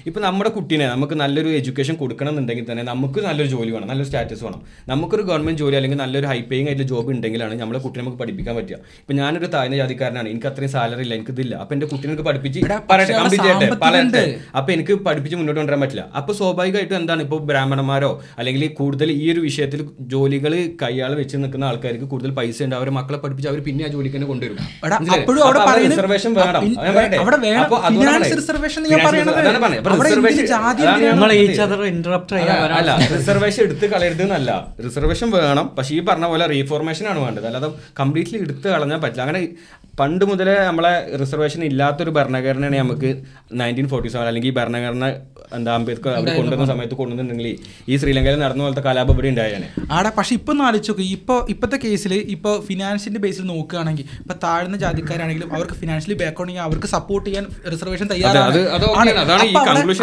[0.09, 4.45] ഇപ്പോൾ നമ്മുടെ കുട്ടീനെ നമുക്ക് നല്ലൊരു എഡ്യൂക്കേഷൻ കൊടുക്കണം എന്നുണ്ടെങ്കിൽ തന്നെ നമുക്ക് നല്ലൊരു ജോലി വേണം നല്ലൊരു സ്റ്റാറ്റസ്
[4.47, 4.61] വേണം.
[4.93, 8.79] നമുക്കൊരു ഗവൺമെന്റ് ജോലി അല്ലെങ്കിൽ നല്ലൊരു ഹൈ പേയിങ് ആയിട്ടുള്ള ജോബ് ഉണ്ടെങ്കിലാണ് നമ്മുടെ കുട്ടിയെ നമുക്ക് പഠിപ്പിക്കാൻ പറ്റുക.
[9.03, 10.29] ഇപ്പം ഞാനൊരു താഴ്ന്ന ജാതിക്കാരനാണ്.
[10.35, 11.55] എനിക്ക് അത്രയും സാലറി ഇല്ല എനിക്ക് ഇതില്ല.
[11.77, 14.25] എന്റെ കുട്ടീനെ പഠിപ്പിച്ച് ചെയ്യട്ടെ പറയട്ടെ.
[14.59, 16.05] അപ്പൊ എനിക്ക് പഠിപ്പിച്ച് മുന്നോട്ട് കൊണ്ടുവരാൻ പറ്റില്ല.
[16.19, 19.81] അപ്പോൾ സ്വാഭാവികമായിട്ടും എന്താണ് ഇപ്പോൾ ബ്രാഹ്മണന്മാരോ അല്ലെങ്കിൽ കൂടുതൽ ഈ ഒരു വിഷയത്തിൽ
[20.15, 20.53] ജോലികൾ
[20.83, 22.77] കൈയാൾ വെച്ച് നിൽക്കുന്ന ആൾക്കാർക്ക് കൂടുതൽ പൈസ ഉണ്ട്.
[22.77, 24.57] അവരെ മക്കളെ പഠിപ്പിച്ച് അവർ പിന്നെ ആ ജോലിക്ക് തന്നെ കൊണ്ടുവരും.
[25.91, 26.63] റിസർവേഷൻ വേണം.
[32.73, 34.67] അല്ല റിസർവേഷൻ എടുത്ത് കളയരുത് എന്നല്ല.
[34.85, 35.71] റിസർവേഷൻ വേണം.
[35.79, 37.47] പക്ഷേ ഈ പറഞ്ഞ പോലെ റീഫോർമേഷൻ ആണ് വേണ്ടത്.
[37.47, 37.69] അല്ലാതെ
[38.01, 39.23] കംപ്ലീറ്റ്ലി എടുത്ത് കളഞ്ഞാൽ പറ്റില്ല.
[39.23, 39.49] അങ്ങനെ
[40.01, 43.11] പണ്ട് മുതലേ നമ്മളെ റിസർവേഷൻ ഇല്ലാത്തൊരു ഭരണഘടനയാണ് നമുക്ക്
[43.61, 45.07] നയന്റീൻ ഫോർട്ടി സെവൻ അല്ലെങ്കിൽ ഈ ഭരണഘടന
[45.57, 47.49] എന്താ അംബേദ്കർ അവിടെ കൊണ്ടുവന്ന സമയത്ത് കൊണ്ടുവന്നിട്ടുണ്ടെങ്കിൽ
[47.93, 49.69] ഈ ശ്രീലങ്കയിൽ നടന്ന പോലത്തെ കലാപം ഇവിടെ ഉണ്ടായേനെ.
[49.97, 51.07] ആടെ പക്ഷെ ഇപ്പൊ ഒന്ന് ആലോചിച്ച് നോക്കി.
[51.17, 56.91] ഇപ്പൊ ഇപ്പോഴത്തെ കേസിൽ ഇപ്പൊ ഫിനാൻഷ്യന്റെ ബേസിൽ നോക്കുകയാണെങ്കിൽ ഇപ്പൊ താഴ്ന്ന ജാതിക്കാരാണെങ്കിലും അവർക്ക് ഫിനാൻഷ്യലി ബാക്ക് ഉണ്ടെങ്കിൽ അവർക്ക്
[56.95, 58.61] സപ്പോർട്ട് ചെയ്യാൻ റിസർവേഷൻ തയ്യാറാണ്.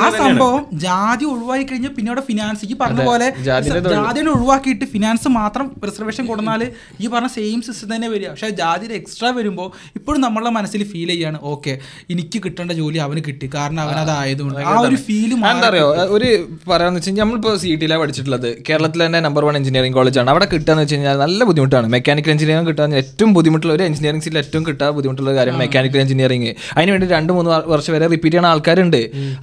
[0.05, 5.69] ആ സംഭവം ജാതി ഒഴിവാക്കി കഴിഞ്ഞാൽ പിന്നെ അവിടെ ഫിനാൻസ് ഈ പറഞ്ഞ പോലെ ജാതിനെ ഒഴിവാക്കിയിട്ട് ഫിനാൻസ് മാത്രം
[5.89, 6.63] റിസർവേഷൻ കൊടുത്താൽ
[7.03, 8.27] ഈ പറഞ്ഞ സെയിം സിസ്റ്റം തന്നെ വരിക.
[8.33, 9.69] പക്ഷേ ജാതിയുടെ എക്സ്ട്രാ വരുമ്പോൾ
[9.99, 11.73] ഇപ്പോഴും നമ്മളെ മനസ്സിൽ ഫീൽ ചെയ്യാണ് ഓക്കെ
[12.15, 13.49] എനിക്ക് കിട്ടേണ്ട ജോലി അവന് കിട്ടി.
[13.57, 15.31] കാരണം അവൻ അതായതുകൊണ്ട് ആ ഒരു ഫീൽ
[15.71, 15.87] അറിയോ?
[16.17, 16.29] ഒരു
[16.71, 18.47] പറയാന്ന് വെച്ചാൽ നമ്മളിപ്പോൾ നമ്മളിപ്പോ സി ടിയിലാണ് പഠിച്ചിട്ടുള്ളത്.
[18.67, 21.87] കേരളത്തിൽ തന്നെ നമ്പർ വൺ എഞ്ചിനീയറിംഗ് കോളേജാണ് അവിടെ കിട്ടാന്ന് വെച്ച് കഴിഞ്ഞാൽ നല്ല ബുദ്ധിമുട്ടാണ്.
[21.95, 26.91] മെക്കാനിക്കൽ എഞ്ചിനീയറിംഗ് കിട്ടാൻ ഏറ്റവും ബുദ്ധിമുട്ടുള്ള ഒരു എഞ്ചിനീയറിംഗ് സീറ്റിൽ ഏറ്റവും കിട്ടാൻ ബുദ്ധിമുട്ടുള്ള കാര്യം മെക്കാനിക്കൽ എഞ്ചിനീയറിംഗ് അതിന്
[26.95, 29.01] വേണ്ടി രണ്ട് മൂന്ന് വർഷം വരെ റിപ്പീറ്റ് ചെയ്യുന്ന ആൾക്കാരുണ്ട്.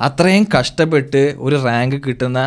[0.09, 2.41] അത്രയും കഷ്ടപ്പെട്ട് ഒരു റാങ്ക് കിട്ടുന്ന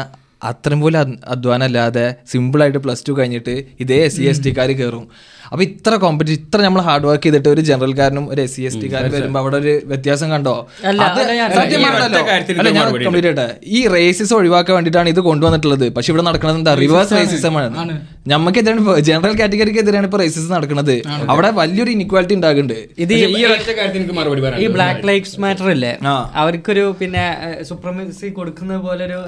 [0.49, 5.05] അത്രയും പോലും അധ്വാനം അധ്വാനമല്ലാതെ സിമ്പിളായിട്ട് പ്ലസ് ടു കഴിഞ്ഞിട്ട് ഇതേ എസ് സി എസ് ടിക്കാർ കയറും
[5.51, 8.87] അപ്പൊ ഇത്ര കോമ്പറ്റീഷൻ ഇത്ര നമ്മൾ ഹാർഡ് വർക്ക് ചെയ്തിട്ട് ഒരു ജനറൽക്കാരനും ഒരു എസ് സി എസ് ടി
[8.93, 10.53] കാരനും വരുമ്പോൾ അവിടെ ഒരു വ്യത്യാസം കണ്ടോ?
[10.89, 12.05] അല്ല, ഞാൻ- സത്യമാണല്ലോ.
[12.05, 15.85] ഈ ഒറ്റ അല്ല, ഞാൻ മറുപടി complete ഈ റേസിസം ഒഴിവാക്കാൻ വേണ്ടിയിട്ടാണ് ഇത് കൊണ്ടുവന്നിട്ടുള്ളത്.
[15.95, 16.73] പക്ഷെ ഇവിടെ നടക്കുന്നത് എന്താ?
[16.83, 17.95] റിവേഴ്സ് റേസിസം ആണ്.
[18.27, 20.93] നമുക്കെതിരാണ് ജനറൽ കാറ്റഗറിക്ക് എതിരാണ് ഇപ്പൊ റേസിസം നടക്കുന്നത്.
[21.29, 22.77] അവിടെ വലിയൊരു ഇനിക്വാലിറ്റി ഉണ്ടാകുന്നുണ്ട്.
[23.03, 25.91] ഇത് ഈ ബ്ലാക്ക് ലൈഫ്സ് മാറ്റർ ഇല്ലേ.
[26.35, 27.25] അവർക്കൊരു പിന്നെ
[27.69, 29.19] സുപ്രമസി കൊടുക്കുന്ന പോലെ ഒരു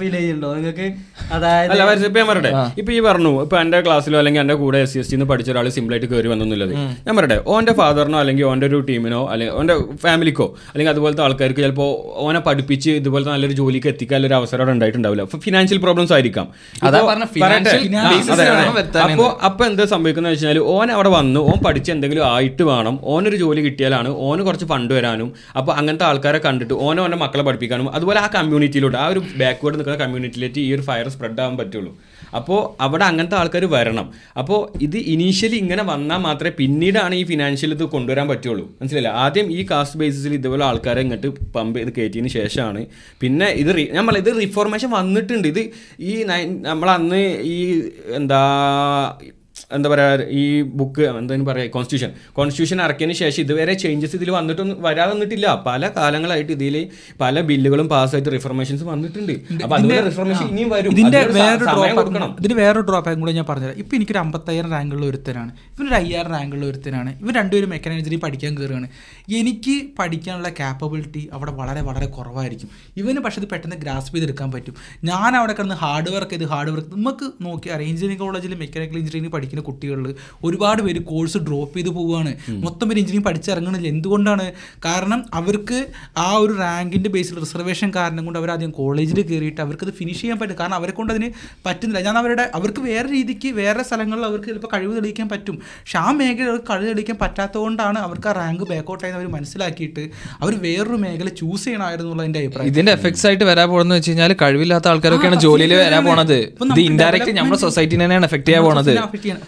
[0.00, 0.50] ഫീൽ ചെയ്യുന്നുണ്ടോ?
[0.54, 0.88] നിങ്ങൾക്ക്
[1.32, 2.06] അതായത്
[2.80, 5.72] ഇപ്പൊ ഈ പറഞ്ഞു ഇപ്പൊ എന്റെ ക്ലാസ്സിലോ അല്ലെങ്കിൽ എന്റെ കൂടെ എസ് സി എസ് ടി പഠിച്ച ഒരാൾ
[5.76, 6.74] സിമ്പിളായിട്ട് കയറി വന്നൊന്നുമില്ലത്
[7.06, 11.90] ഞാൻ പറയട്ടെ ഓന്റെ ഫാദറിനോ അല്ലെങ്കിൽ ഓന്റെ ഒരു ടീമിനോ അല്ലെങ്കിൽ ഓന്റെ ഫാമിലിക്കോ അല്ലെങ്കിൽ അതുപോലത്തെ ആൾക്കാർക്ക് ചിലപ്പോൾ
[12.24, 15.24] ഓനെ പഠിപ്പിച്ച് ഇതുപോലത്തെ നല്ലൊരു ജോലിക്ക് എത്തിക്കാൻ ഒരു അവസരം അവിടെ ഉണ്ടായിട്ടുണ്ടാവില്ല.
[15.44, 16.46] ഫിനാൻഷ്യൽ പ്രോബ്ലംസ് ആയിരിക്കാം.
[19.06, 19.28] അപ്പോൾ.
[19.48, 24.10] അപ്പൊ എന്താ സംഭവിക്കുന്നത് വെച്ചാൽ ഓൻ അവിടെ വന്നു ഓൻ പഠിച്ച് എന്തെങ്കിലും ആയിട്ട് വേണം ഓനൊരു ജോലി കിട്ടിയാലാണ്
[24.26, 28.98] ഓന് കുറച്ച് ഫണ്ട് വരാനും അപ്പൊ അങ്ങനത്തെ ആൾക്കാരെ കണ്ടിട്ട് ഓനെ ഓന്റെ മക്കളെ പഠിപ്പിക്കാനും അതുപോലെ ആ കമ്മ്യൂണിറ്റിയിലോട്ട്
[28.98, 31.92] ആ ഒരു ബാക്ക്വേർഡ് നിൽക്കുന്ന കമ്മ്യൂണിറ്റിയിലേക്ക് ഈ ഒരു ഫയർ സ്പ്രെഡ് ആവാൻ പറ്റുള്ളൂ.
[32.38, 34.06] അപ്പോൾ അവിടെ അങ്ങനത്തെ ആൾക്കാർ വരണം.
[34.40, 38.64] അപ്പോൾ ഇത് ഇനീഷ്യലി ഇങ്ങനെ വന്നാൽ മാത്രമേ പിന്നീടാണ് ഈ ഫിനാൻഷ്യൽ ഇത് കൊണ്ടുവരാൻ പറ്റുള്ളൂ.
[38.80, 39.12] മനസ്സിലായില്ല?
[39.24, 42.82] ആദ്യം ഈ കാസ്റ്റ് ബേസിസിൽ ഇതുപോലെ ആൾക്കാരെ ഇങ്ങോട്ട് പമ്പ് ചെയ്ത് കയറ്റിയതിന് ശേഷമാണ്.
[43.22, 45.48] പിന്നെ ഇത് ഞാൻ പറയാം ഇത് റിഫോർമേഷൻ വന്നിട്ടുണ്ട്.
[45.48, 45.62] ഇത്
[46.10, 47.22] ഈ നയൻ നമ്മളന്ന്
[47.54, 47.58] ഈ
[48.20, 48.40] എന്താ
[49.76, 50.44] എന്താ പറയുക ഈ
[50.80, 56.52] ബുക്ക് എന്തെങ്കിലും പറയുക കോൺസ്റ്റിറ്റ്യൂഷൻ കോൺസ്റ്റിറ്റ്യൂഷൻ ഇറക്കിയതിന് ശേഷം ഇതുവരെ ചേഞ്ചസ് ഇതിൽ വന്നിട്ടൊന്നും വരാതെ വന്നിട്ടില്ല പല കാലങ്ങളായിട്ട്
[56.58, 56.76] ഇതിൽ
[57.22, 59.34] പല ബില്ലുകളും പാസ്സായിട്ട് റിഫർമേഷൻസ് വന്നിട്ടുണ്ട്.
[59.64, 60.94] അപ്പോൾ അതുപോലെ റിഫോർമേഷൻ ഇനിയും വരും.
[61.38, 62.30] വേറൊരു കൊടുക്കണം.
[62.40, 63.78] ഇതിന് വേറൊരു ഡ്രോപ്പ് കൂടെ ഞാൻ പറഞ്ഞുതരാം.
[63.84, 65.50] ഇപ്പൊ എനിക്കൊരു അമ്പത്തയ്യായിരം റാങ്കുള്ള ഒരുത്തനാണ്.
[65.74, 67.10] ഇവനൊരു അയ്യായിരം റാങ്കുള്ള ഒരുത്തനാണ്.
[67.22, 68.88] ഇവർ രണ്ടുപേരും മെക്കാനിക് എഞ്ചിനീയറിംഗ് പഠിക്കാൻ കയറുകയാണ്
[69.40, 72.68] എനിക്ക് പഠിക്കാനുള്ള കാപ്പബിലിറ്റി അവിടെ വളരെ വളരെ കുറവായിരിക്കും.
[73.00, 74.74] ഇവന് പക്ഷേ ഇത് പെട്ടെന്ന് ഗ്രാസ്പ് ചെയ്തെടുക്കാൻ പറ്റും.
[75.10, 79.32] ഞാൻ അവിടെ കിടന്ന് ഹാർഡ് വർക്ക് ചെയ്ത് ഹാർഡ് വർക്ക് നമുക്ക് നോക്കി അറിയാം എഞ്ചിനീയറിംഗ് കോളേജിൽ മെക്കാനിക്കൽ എഞ്ചിനീയറിംഗ്
[79.36, 82.32] പഠിക്കാൻ പഠിക്കുന്ന കുട്ടികളിൽ ഒരുപാട് പേര് കോഴ്സ് ഡ്രോപ്പ് ചെയ്ത് പോവുകയാണ്.
[82.64, 83.86] മൊത്തം പേര് എഞ്ചിനീയറിംഗ് പഠിച്ചിറങ്ങണില്ല.
[83.88, 84.46] എന്തുകൊണ്ടാണ്?
[84.84, 85.78] കാരണം അവർക്ക്
[86.16, 90.56] ആ ഒരു റാങ്കിന്റെ ബേസിൽ റിസർവേഷൻ കാരണം കൊണ്ട് അവർ ആദ്യം കോളേജിൽ കയറിയിട്ട് അവർക്കത് ഫിനിഷ് ചെയ്യാൻ പറ്റും.
[90.60, 91.30] കാരണം അവരെ കൊണ്ട് അതിന്
[91.66, 92.04] പറ്റുന്നില്ല.
[92.06, 95.56] ഞാൻ അവരുടെ അവർക്ക് വേറെ രീതിക്ക് വേറെ സ്ഥലങ്ങളിൽ അവർക്ക് ചിലപ്പോൾ കഴിവ് തെളിയിക്കാൻ പറ്റും.
[95.82, 100.04] പക്ഷെ ആ മേഖല അവർക്ക് കഴിവ് തെളിയിക്കാൻ പറ്റാത്തതുകൊണ്ടാണ് അവർക്ക് ആ റാങ്ക് ബാക്കൗട്ട് ആയെന്ന് അവർ മനസ്സിലാക്കിയിട്ട്
[100.40, 102.70] അവർ വേറൊരു മേഖല ചൂസ് ചെയ്യണമായിരുന്നു എന്നുള്ള എന്റെ അഭിപ്രായം.
[102.72, 105.74] ഇതിന്റെ എഫക്ട്സ് ആയിട്ട് വരാൻ പോകുന്നത് വെച്ച് കഴിഞ്ഞാൽ കഴിവില്ലാത്ത ആൾക്കാരൊക്കെയാണ് ജോലിയിൽ.
[105.74, 106.38] വരാൻ പോണത്.
[106.72, 108.92] ഇത് ഇൻഡയറക്റ്റ് നമ്മുടെ സൊസൈറ്റിനെ തന്നെയാണ് എഫക്ട് ചെയ്യാൻ പോണത്.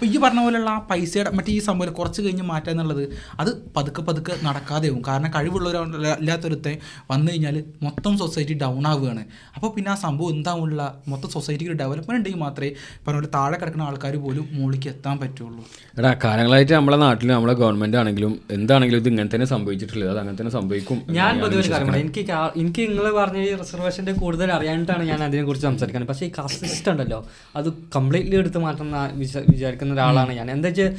[0.00, 0.18] Society നെ affect ചെയ്യണം.
[0.18, 3.08] അപ്പൊ ഈ പറഞ്ഞ പോലെയുള്ള ആ പൈസയുടെ മറ്റേ ഈ സംഭവം കുറച്ച് കഴിഞ്ഞ് മാറ്റുക എന്നുള്ളത്
[3.40, 6.78] അത് പതുക്കെ പതുക്കെ നടക്കാതെയാവും കാരണം കഴിവുള്ളവരല്ലാത്തൊരുത്തെ
[7.10, 9.24] വന്നു കഴിഞ്ഞാൽ മൊത്തം സൊസൈറ്റി ഡൗൺ ആവുകയാണ്.
[9.56, 14.16] അപ്പോൾ പിന്നെ ആ സംഭവം എന്താവുള്ള മൊത്തം സൊസൈറ്റിക്ക് ഡെവലപ്മെന്റ് ഉണ്ടെങ്കിൽ മാത്രമേ പറഞ്ഞ പോലെ താഴെ കിടക്കുന്ന ആൾക്കാർ
[14.16, 15.64] പോലും മുകളിലേക്ക് എത്താൻ പറ്റുള്ളൂ.
[15.98, 20.10] എടാ കാലങ്ങളായിട്ട് നമ്മളെ നാട്ടിൽ നമ്മളെ ഗവൺമെന്റ് ആണെങ്കിലും എന്താണെങ്കിലും ഇത് ഇങ്ങനെ തന്നെ സംഭവിച്ചിട്ടുള്ളത്.
[20.10, 21.02] അത് അങ്ങനെ തന്നെ സംഭവിക്കും.
[21.10, 21.72] ഞാൻ പൊതുവെ ഒരു.
[21.72, 26.08] എനിക്ക് എനിക്ക് നിങ്ങൾ പറഞ്ഞ ഈ റിസർവേഷന്റെ കൂടുതൽ അറിയാനിട്ടാണ് ഞാൻ അതിനെക്കുറിച്ച് സംസാരിക്കുന്നത്.
[26.08, 27.26] പക്ഷേ ഈ കാസ്റ്റ് സിസ്റ്റം ഉണ്ടല്ലോ
[27.56, 30.48] അത് കംപ്ലീറ്റ്ലി എടുത്ത് മാറ്റണം എന്ന് വിചാ- വിചാരിക്കുന്ന ഒരാളാണ് ഞാൻ.
[30.56, 30.90] എന്താ വെച്ചാൽ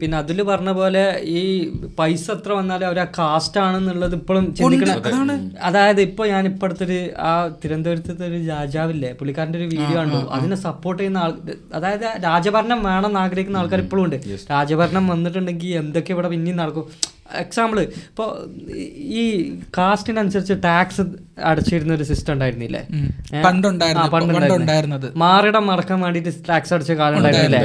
[0.00, 1.02] പിന്നെ അതിൽ പറഞ്ഞ പോലെ
[1.38, 1.40] ഈ
[1.98, 6.96] പൈസ എത്ര വന്നാലും അവർ ആ കാസ്റ്റ് ആണെന്നുള്ളത് ഇപ്പോഴും ചിന്തിക്കണം അതായത് ഇപ്പൊ ഞാൻ ഇപ്പടുത്തൊരു
[7.28, 7.32] ആ
[7.62, 10.20] തിരുവനന്തപുരത്തെ ഒരു രാജാവില്ലേ പുള്ളിക്കാരന്റെ ഒരു വീഡിയോ കണ്ടു.
[10.36, 11.34] അതിനെ സപ്പോർട്ട് ചെയ്യുന്ന ആൾ
[11.78, 14.16] അതായത് രാജഭരണം വേണം എന്ന് ആഗ്രഹിക്കുന്ന ആൾക്കാർ ഇപ്പോഴും ഉണ്ട്.
[14.54, 16.86] രാജഭരണം വന്നിട്ടുണ്ടെങ്കിൽ എന്തൊക്കെ ഇവിടെ പിന്നെയും നടക്കും.
[17.42, 17.78] എക്സാമ്പിൾ
[18.10, 18.28] ഇപ്പോൾ
[19.20, 19.22] ഈ
[19.78, 21.02] കാസ്റ്റിനനുസരിച്ച് ടാക്സ്
[21.48, 22.82] അടച്ചിരുന്ന ഒരു സിസ്റ്റം ഉണ്ടായിരുന്നില്ലേ.
[23.46, 25.06] പണ്ടുണ്ടായിരുന്നത്.
[25.22, 27.60] മാറിടം മറക്കാൻ വേണ്ടിട്ട് ടാക്സ് അടച്ച കാലം ഉണ്ടായിരുന്നില്ലേ?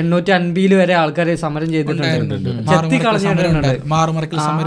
[0.00, 2.50] എണ്ണൂറ്റി അൻപതിൽ വരെ ആൾക്കാരെ സമരം ചെയ്തിട്ടുണ്ട്.
[2.72, 3.70] ചെത്തി കളഞ്ഞിട്ടുണ്ട്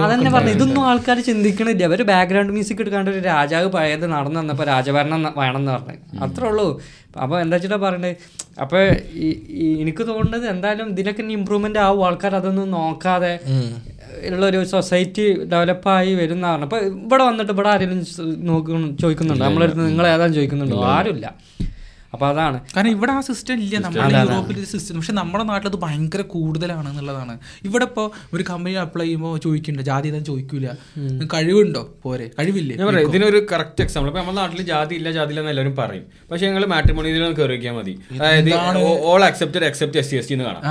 [0.07, 1.83] അതന്നെ പറഞ്ഞു ഇതൊന്നും ആൾക്കാർ ചിന്തിക്കണില്ല.
[1.91, 5.97] അവർ ബാക്ക്ഗ്രൗണ്ട് മ്യൂസിക് എടുക്കാണ്ട് ഒരു രാജാവ് പഴയത് നടന്നു വന്നപ്പോ രാജഭരണം വേണം വേണമെന്ന് പറഞ്ഞു.
[6.25, 6.67] അത്രേ ഉള്ളൂ.
[7.23, 8.11] അപ്പൊ എന്താ വെച്ചിട്ടാ പറയണ്ടേ
[8.63, 8.79] അപ്പൊ
[9.81, 12.01] എനിക്ക് തോന്നുന്നത് എന്തായാലും ഇതിലൊക്കെ ഇമ്പ്രൂവ്മെന്റ് ആവും.
[12.07, 13.33] ആൾക്കാർ അതൊന്നും നോക്കാതെ
[14.29, 18.05] ഉള്ളൊരു സൊസൈറ്റി ഡെവലപ്പായി വരുന്ന പറഞ്ഞു അപ്പൊ ഇവിടെ വന്നിട്ട് ഇവിടെ ആരെങ്കിലും
[18.45, 20.83] നോക്കുന്നു ചോദിക്കുന്നുണ്ടോ നമ്മളെടുത്ത് നിങ്ങൾ ഏതാണ് ചോദിക്കുന്നുണ്ടോ?
[20.85, 21.27] ആരുമില്ല.
[22.13, 22.57] അപ്പൊ അതാണ്.
[22.75, 23.75] കാരണം ഇവിടെ ആ സിസ്റ്റം ഇല്ല.
[23.83, 27.33] നമ്മുടെ യൂറോപ്പിൽ സിസ്റ്റം പക്ഷെ നമ്മുടെ നാട്ടിൽ അത് ഭയങ്കര കൂടുതലാണ് എന്നുള്ളതാണ്
[27.67, 29.81] ഇവിടെ ഇപ്പോൾ ഒരു കമ്പനി അപ്ലൈ ചെയ്യുമ്പോൾ ചോദിക്കണ്ട?
[29.89, 30.67] ജാതി ഇതാ ചോദിക്കൂല.
[31.33, 31.83] കഴിവുണ്ടോ?
[32.05, 32.27] പോരെ.
[32.39, 32.75] കഴിവില്ലേ?
[32.79, 36.03] ഞാൻ പറയാം ഇതിനൊരു കറക്റ്റ് എക്സാമ്പിൾ ഇപ്പൊ നമ്മുടെ നാട്ടിൽ ജാതി ഇല്ല ജാതി ഇല്ല എല്ലാവരും പറയും.
[36.31, 37.93] പക്ഷെ ഞങ്ങൾ മാട്രിമോണിയിൽ കയറി വയ്ക്കാൻ മതി.
[38.19, 38.51] അതായത്
[39.11, 40.63] all accepted accept S C S T എന്ന് കാണാം.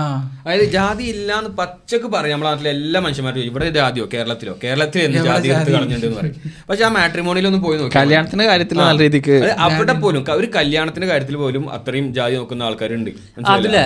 [0.45, 2.35] അതായത് ജാതി ഇല്ല എന്ന് പച്ചക്ക് പറയും.
[2.37, 4.07] നമ്മുടെ നാട്ടിലെ എല്ലാ മനുഷ്യന്മാരും ഇവിടെ ജാതിയോ?
[4.15, 4.55] കേരളത്തിലോ?
[4.67, 6.37] കേരളത്തിൽ എന്ത് ജാതി എടുത്ത് കളഞ്ഞിട്ടുണ്ട് പറയും.
[6.69, 9.37] പക്ഷെ ആ മാട്രിമോണിയിൽ ഒന്ന് പോയി നോക്കി കല്യാണത്തിന്റെ കാര്യത്തിൽ നല്ല രീതിക്ക്
[9.69, 13.11] അവിടെ പോലും ഒരു കല്യാണത്തിന്റെ കാര്യത്തിൽ പോലും അത്രയും ജാതി നോക്കുന്ന ആൾക്കാരുണ്ട്.
[13.47, 13.77] അതിൽ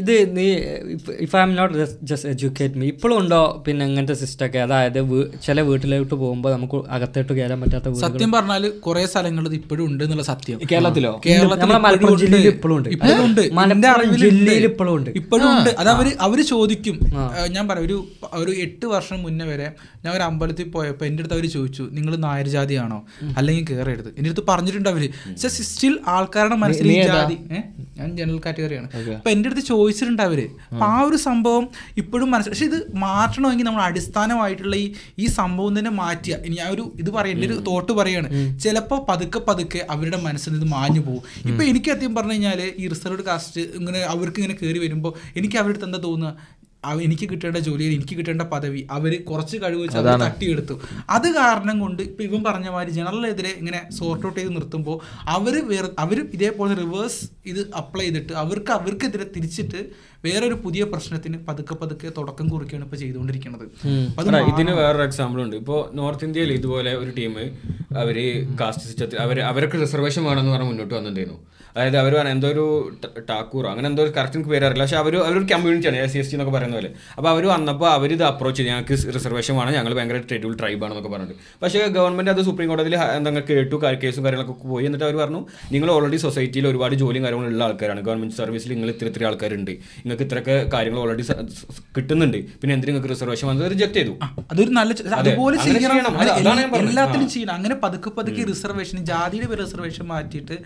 [0.00, 0.46] ഇത് നീ
[1.20, 5.00] if I'm not just educate me ഇപ്പോഴും ഉണ്ടോ പിന്നെ ഇങ്ങനത്തെ സിസ്റ്റം ഒക്കെ അതായത്
[5.46, 8.08] ചില വീട്ടിലോട്ട് പോകുമ്പോൾ നമുക്ക് അകത്തോട്ട് കയറാൻ പറ്റാത്ത വീടുകൾ?
[8.08, 10.60] സത്യം പറഞ്ഞാൽ കുറെ സ്ഥലങ്ങളിൽ ഇത് ഇപ്പോഴും ഉണ്ട് എന്നുള്ള സത്യം.
[10.72, 11.12] കേരളത്തിലോ?
[11.26, 12.24] കേരളത്തിൽ മലപ്പുറം ഉണ്ട്.
[12.24, 12.88] ജില്ലയിൽ ഇപ്പോഴും ഉണ്ട്.
[12.88, 13.42] ഇപ്പോഴും ഉണ്ട്.
[13.52, 14.16] മലപ്പുറം.
[14.24, 15.10] ജില്ലയിൽ ഇപ്പോഴും ഉണ്ട്.
[15.10, 15.70] ഇപ്പോഴും ഉണ്ട്.
[15.78, 16.98] അത് അവർ അവർ ചോദിക്കും.
[17.50, 17.96] ഞാൻ പറയാം ഒരു
[18.32, 19.68] ഒരു എട്ട് വർഷം മുന്നേ വരെ
[20.04, 22.98] ഞാൻ ഒരു അമ്പലത്തിൽ പോയപ്പോൾ എന്റെ അടുത്ത് അവർ ചോദിച്ചു നിങ്ങൾ നായർ ജാതിയാണോ?
[23.36, 25.02] അല്ലെങ്കിൽ കയറരുത് എന്റെ അടുത്ത് പറഞ്ഞിട്ടുണ്ട് അവർ.
[25.36, 27.36] സ്റ്റിൽ ആൾക്കാരുടെ മനസ്സിൽ ഈ ജാതി
[27.98, 28.88] ഞാൻ ജനറൽ കാറ്റഗറിയാണ്
[29.18, 30.40] അപ്പൊ എന്റെ അടുത്ത് ചോദിച്ചിട്ടുണ്ട് അവർ.
[30.70, 31.64] അപ്പൊ ആ ഒരു സംഭവം
[32.02, 34.86] ഇപ്പോഴും മനസ്സിൽ പക്ഷെ ഇത് മാറ്റണമെങ്കിൽ നമ്മൾ അടിസ്ഥാനമായിട്ടുള്ള ഈ
[35.22, 36.38] ഈ സംഭവം തന്നെ മാറ്റുക.
[36.46, 37.34] ഇനി ഞാൻ ഒരു ഇത് പറയാം.
[37.36, 38.28] എന്റെ ഒരു തോട്ട് പറയാണ്.
[38.64, 41.22] ചിലപ്പോൾ പതുക്കെ പതുക്കെ അവരുടെ മനസ്സിൽ നിന്ന് ഇത് മാഞ്ഞു പോകും.
[41.50, 45.74] ഇപ്പൊ എനിക്ക് സത്യം പറഞ്ഞു കഴിഞ്ഞാൽ ഈ റിസർവ്ഡ് കാസ്റ്റ് ഇങ്ങനെ അവർക്ക് ഇങ്ങനെ കയറി വരുമ്പോൾ എനിക്ക് അവരുടെ
[45.76, 46.32] അടുത്ത് എന്താ തോന്നുക?
[47.06, 50.74] എനിക്ക് കിട്ടേണ്ട ജോലിയിൽ എനിക്ക് കിട്ടേണ്ട പദവി അവർ കുറച്ച് കഴിവ് വെച്ച് അവർ തട്ടിയെടുത്തു.
[51.16, 54.98] അത് കാരണം കൊണ്ട് ഇപ്പൊ ഇവൻ പറഞ്ഞ മാതിരി ജനറലെതിരെ ഇങ്ങനെ സോർട്ട് ഔട്ട് ചെയ്ത് നിർത്തുമ്പോൾ
[55.36, 57.22] അവർ വേറെ അവർ ഇതേപോലെ റിവേഴ്സ്
[57.52, 59.80] ഇത് അപ്ലൈ ചെയ്തിട്ട് അവർക്ക് അവർക്കെതിരെ തിരിച്ചിട്ട്
[60.26, 63.66] വേറൊരു പുതിയ പ്രശ്നത്തിന് പതുക്കെ പതുക്കെ തുടക്കം കുറിക്കുകയാണ് ഇപ്പൊ ചെയ്തുകൊണ്ടിരിക്കുന്നത്.
[64.20, 65.56] അത് ഇതിന് വേറൊരു എക്സാമ്പിൾ ഉണ്ട്.
[65.62, 67.34] ഇപ്പോൾ നോർത്ത് ഇന്ത്യയിൽ ഇതുപോലെ ഒരു ടീം
[68.02, 68.16] അവർ
[68.60, 71.40] കാസ്റ്റ് സിസ്റ്റത്തിൽ അവർ അവരൊക്കെ റിസർവേഷൻ വേണമെന്ന് പറഞ്ഞ് മുന്നോട്ട് വന്നിട്ടുണ്ടായിരുന്നു.
[71.76, 72.64] അതായത് അവർ പറഞ്ഞ എന്തോ ഒരു
[73.30, 74.84] ടാക്കൂർ ടാക്കൂറോ അങ്ങനെ എന്തോ ഒരു കറക്റ്റ് എനിക്ക് പേര് അറിയില്ല.
[74.84, 76.90] പക്ഷെ അവർ അവരൊരു കമ്മ്യൂണിറ്റിയാണ് എസ് സി എസ് ടി എന്നൊക്കെ പറയുന്ന പോലെ.
[77.16, 78.70] അപ്പോൾ അവർ വന്നപ്പോൾ അവർ ഇത് അപ്രോച്ച് ചെയ്തു.
[78.72, 81.36] ഞങ്ങൾക്ക് റിസർവേഷൻ വേണം ഞങ്ങൾ ഭയങ്കര ട്രെഡ്യൂൾ ട്രൈബ് ആണെന്നൊക്കെ പറഞ്ഞിട്ട്.
[81.62, 84.86] പക്ഷേ ഗവൺമെന്റ് അത് സുപ്രീം കോടതിയിൽ എന്താ കേട്ടു കേസും കാര്യങ്ങളൊക്കെ പോയി.
[84.88, 85.40] എന്നിട്ട് അവർ പറഞ്ഞു
[85.74, 88.00] നിങ്ങൾ ഓൾറെഡി സൊസൈറ്റിയിൽ ഒരുപാട് ജോലിയും കാര്യങ്ങളും ഉള്ള ആൾക്കാരാണ്.
[88.08, 89.72] ഗവൺമെന്റ് സർവീസിൽ നിങ്ങൾ ഇത്ര ഇത്ര ആൾക്കാരുണ്ട്.
[90.04, 91.26] നിങ്ങൾക്ക് ഇത്രയൊക്കെ കാര്യങ്ങൾ ഓൾറെഡി
[91.98, 92.38] കിട്ടുന്നുണ്ട്.
[92.60, 94.14] പിന്നെ എന്തിനും നിങ്ങൾക്ക് റിസർവേഷൻ വന്നത് റിജക്ട് ചെയ്തു.
[94.52, 96.16] അതൊരു നല്ല അതുപോലെ ചെയ്യണം.
[96.82, 97.54] എല്ലാത്തിലും ചെയ്യണം.
[97.58, 100.56] അങ്ങനെ പതുക്കെ പതുക്കെ റിസർവേഷൻ ജാതിയുടെ റിസർവേഷൻ മാറ്റിയിട്ട്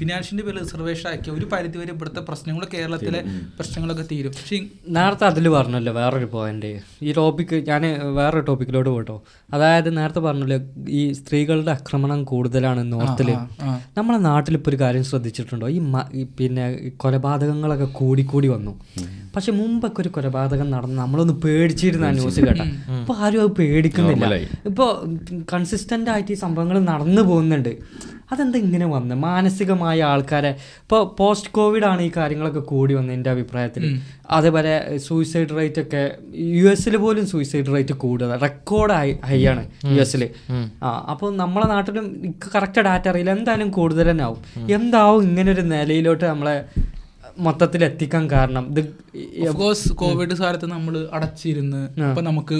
[0.00, 3.20] ഫിനാൻഷ്യന്റെ പേര് റിസർവേഷൻ ആക്കിയ ഒരു പരിധിവരെ ഇവിടുത്തെ പ്രശ്നങ്ങൾ കേരളത്തിലെ
[3.56, 4.30] പ്രശ്നങ്ങളൊക്കെ തീരും.
[4.30, 4.58] പക്ഷേ
[4.88, 6.70] നേരത്തെ അതിൽ പറഞ്ഞല്ലോ വേറൊരു പോയിന്റ്
[7.02, 7.82] ഈ ടോപ്പിക്ക് ഞാൻ
[8.14, 9.22] വേറൊരു ടോപ്പിക്കിലോട്ട് പോട്ടോ.
[9.54, 10.58] അതായത് നേരത്തെ പറഞ്ഞല്ലോ
[10.88, 13.80] ഈ സ്ത്രീകളുടെ ആക്രമണം കൂടുതലാണ് നോർത്തിൽ ആ.
[13.96, 15.68] നമ്മളെ നാട്ടിൽ ഇപ്പോൾ ഒരു കാര്യം ശ്രദ്ധിച്ചിട്ടുണ്ടോ?
[15.68, 15.80] ഈ
[16.38, 18.72] പിന്നെ കൊലപാതകങ്ങളൊക്കെ കൂടിക്കൂടി വന്നു.
[19.36, 22.62] പക്ഷെ മുമ്പൊക്കെ ഒരു കൊലപാതകം നടന്ന് നമ്മളൊന്ന് പേടിച്ചിരുന്ന ന്യൂസ് കേട്ട.
[23.00, 24.34] ഇപ്പൊ ആരും അത് പേടിക്കുന്നില്ല.
[24.66, 24.88] ഇപ്പോൾ
[25.52, 27.72] കൺസിസ്റ്റന്റ് ആയിട്ട് ഈ സംഭവങ്ങൾ നടന്നു പോകുന്നുണ്ട്.
[28.30, 30.50] അതെന്താ ഇങ്ങനെ വന്നത് മാനസികമായ ആൾക്കാരെ
[30.82, 33.84] ഇപ്പോൾ പോസ്റ്റ് കോവിഡ് ആണ് ഈ കാര്യങ്ങളൊക്കെ കൂടി വന്നത് എന്റെ അഭിപ്രായത്തിൽ
[34.30, 36.02] അതേപോലെ സൂയിസൈഡ് റേറ്റ് ഒക്കെ
[36.52, 40.24] യു എസിൽ പോലും സൂയിസൈഡ് റേറ്റ് കൂടുതൽ റെക്കോർഡ് ഹൈ ഹൈ ആണ് യു എസിൽ
[40.82, 42.06] ആ അപ്പോൾ നമ്മളെ നാട്ടിലും
[42.54, 43.30] കറക്റ്റ് ഡാറ്റ അറിയില്ല.
[43.30, 46.56] എന്തായാലും കൂടുതൽ തന്നെ ആവും എന്താവും ഇങ്ങനെ ഒരു നിലയിലോട്ട് നമ്മളെ
[47.46, 48.64] മൊത്തത്തിൽ എത്തിക്കാൻ കാരണം.
[48.72, 48.80] ഇത്
[49.42, 52.56] ഓഫ്കോഴ്സ് കോഴ്സ് കോവിഡ് കാലത്ത് നമ്മൾ അടച്ചിരുന്ന് ഇപ്പൊ നമുക്ക്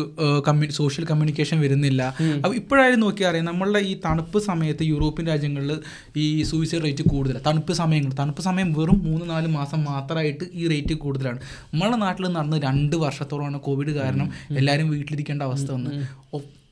[0.78, 2.03] സോഷ്യൽ കമ്മ്യൂണിക്കേഷൻ വരുന്നില്ല.
[2.43, 5.72] അപ്പൊ ഇപ്പോഴായാലും നോക്കിയാൽ അറിയാം നമ്മളുടെ ഈ തണുപ്പ് സമയത്ത് യൂറോപ്യൻ രാജ്യങ്ങളിൽ
[6.16, 10.97] ഈ സൂയിസൈഡ് റേറ്റ് കൂടുതലാണ് തണുപ്പ് സമയങ്ങൾ തണുപ്പ് സമയം വെറും മൂന്ന് നാല് മാസം മാത്രമായിട്ട് ഈ റേറ്റ്
[11.05, 11.41] കൂടുതലാണ്.
[11.74, 15.93] നമ്മളെ നാട്ടിൽ നടന്ന് രണ്ട് വർഷത്തോളമാണ് കോവിഡ് കാരണം എല്ലാവരും വീട്ടിലിരിക്കേണ്ട അവസ്ഥ വന്ന്.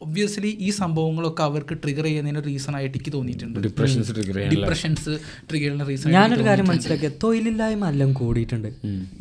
[0.00, 3.58] ഒബ്വിയസ്ലി ഈ സംഭവങ്ങളൊക്കെ അവർക്ക് ട്രിഗർ ചെയ്യുന്നതിന് റീസൺ ആയിട്ട് എനിക്ക് തോന്നിയിട്ടുണ്ട്.
[3.66, 4.12] ഡിപ്രഷൻസ്
[4.54, 5.12] ഡിപ്രഷൻസ്
[5.48, 7.16] ട്രിഗർ ചെയ്യുന്ന റീസൺ ഞാനൊരു കാര്യം മനസ്സിലാക്കിയത്.
[7.24, 8.68] തൊഴിലില്ലായ്മ എല്ലാം കൂടിയിട്ടുണ്ട്.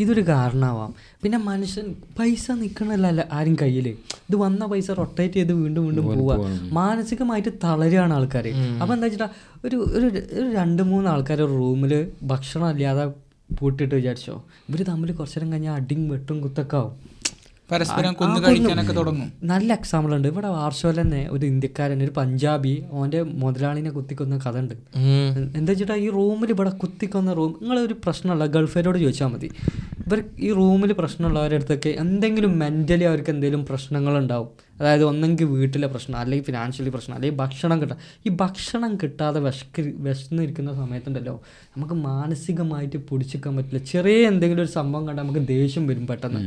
[0.04, 0.92] ഇതൊരു കാരണമാവാം.
[1.24, 1.88] പിന്നെ മനുഷ്യൻ
[2.20, 3.88] പൈസ നിൽക്കണല്ല ആരും കയ്യിൽ
[4.30, 6.36] ഇത് വന്ന പൈസ റൊട്ടേറ്റ് ചെയ്ത് വീണ്ടും വീണ്ടും പോവുക
[6.80, 8.48] മാനസികമായിട്ട് തളരുകയാണ് ആൾക്കാർ
[8.82, 9.30] അപ്പം എന്താ വെച്ചിട്ടാ
[9.66, 10.08] ഒരു ഒരു
[10.40, 11.94] ഒരു രണ്ട് മൂന്ന് ആൾക്കാർ റൂമിൽ
[12.34, 13.06] ഭക്ഷണം ഇല്ലാതെ
[13.60, 14.34] പൂട്ടിയിട്ട് വിചാരിച്ചോ?
[14.70, 16.96] ഇവർ തമ്മിൽ കുറച്ചു നേരം കഴിഞ്ഞാൽ അടിയും വെട്ടും കുത്തൊക്കെ ആവും.
[17.72, 18.40] പരസ്പരം കൊന്നു.
[18.48, 19.30] കഴിക്കാനൊക്കെ തുടങ്ങും.
[19.44, 20.28] നല്ല എക്സാമ്പിൾ ഉണ്ട്.
[20.28, 24.76] ഇവിടെ വാർഷോയിൽ തന്നെ ഒരു ഇന്ത്യക്കാരൻ ഒരു പഞ്ചാബി ഓന്റെ മുതലാളിനെ കുത്തിക്കൊന്ന കഥ ഉണ്ട്
[25.58, 29.50] എന്താ വെച്ചിട്ടാ ഈ റൂമിൽ ഇവിടെ കുത്തിക്കൊന്ന റൂം നിങ്ങളൊരു പ്രശ്നമുള്ള ഗൾഫേരോട് ചോദിച്ചാൽ മതി.
[30.08, 34.50] ഇവർ ഈ റൂമിൽ പ്രശ്നമുള്ളവരുടെ അടുത്തൊക്കെ എന്തെങ്കിലും മെന്റലി അവർക്ക് എന്തെങ്കിലും പ്രശ്നങ്ങളുണ്ടാവും.
[34.80, 40.74] അതായത് ഒന്നെങ്കിൽ വീട്ടിലെ പ്രശ്നം അല്ലെങ്കിൽ ഫിനാൻഷ്യലി പ്രശ്നം അല്ലെങ്കിൽ ഭക്ഷണം കിട്ടാം ഈ ഭക്ഷണം കിട്ടാതെ വിശക്ക് വിശന്നിരിക്കുന്ന
[40.82, 41.36] സമയത്തുണ്ടല്ലോ
[41.78, 43.82] നമുക്ക് മാനസികമായിട്ട് പിടിച്ചിക്കാൻ പറ്റില്ല.
[43.94, 46.42] ചെറിയ എന്തെങ്കിലും ഒരു സംഭവം കണ്ടാൽ നമുക്ക് ദേഷ്യം വരും പെട്ടെന്ന്.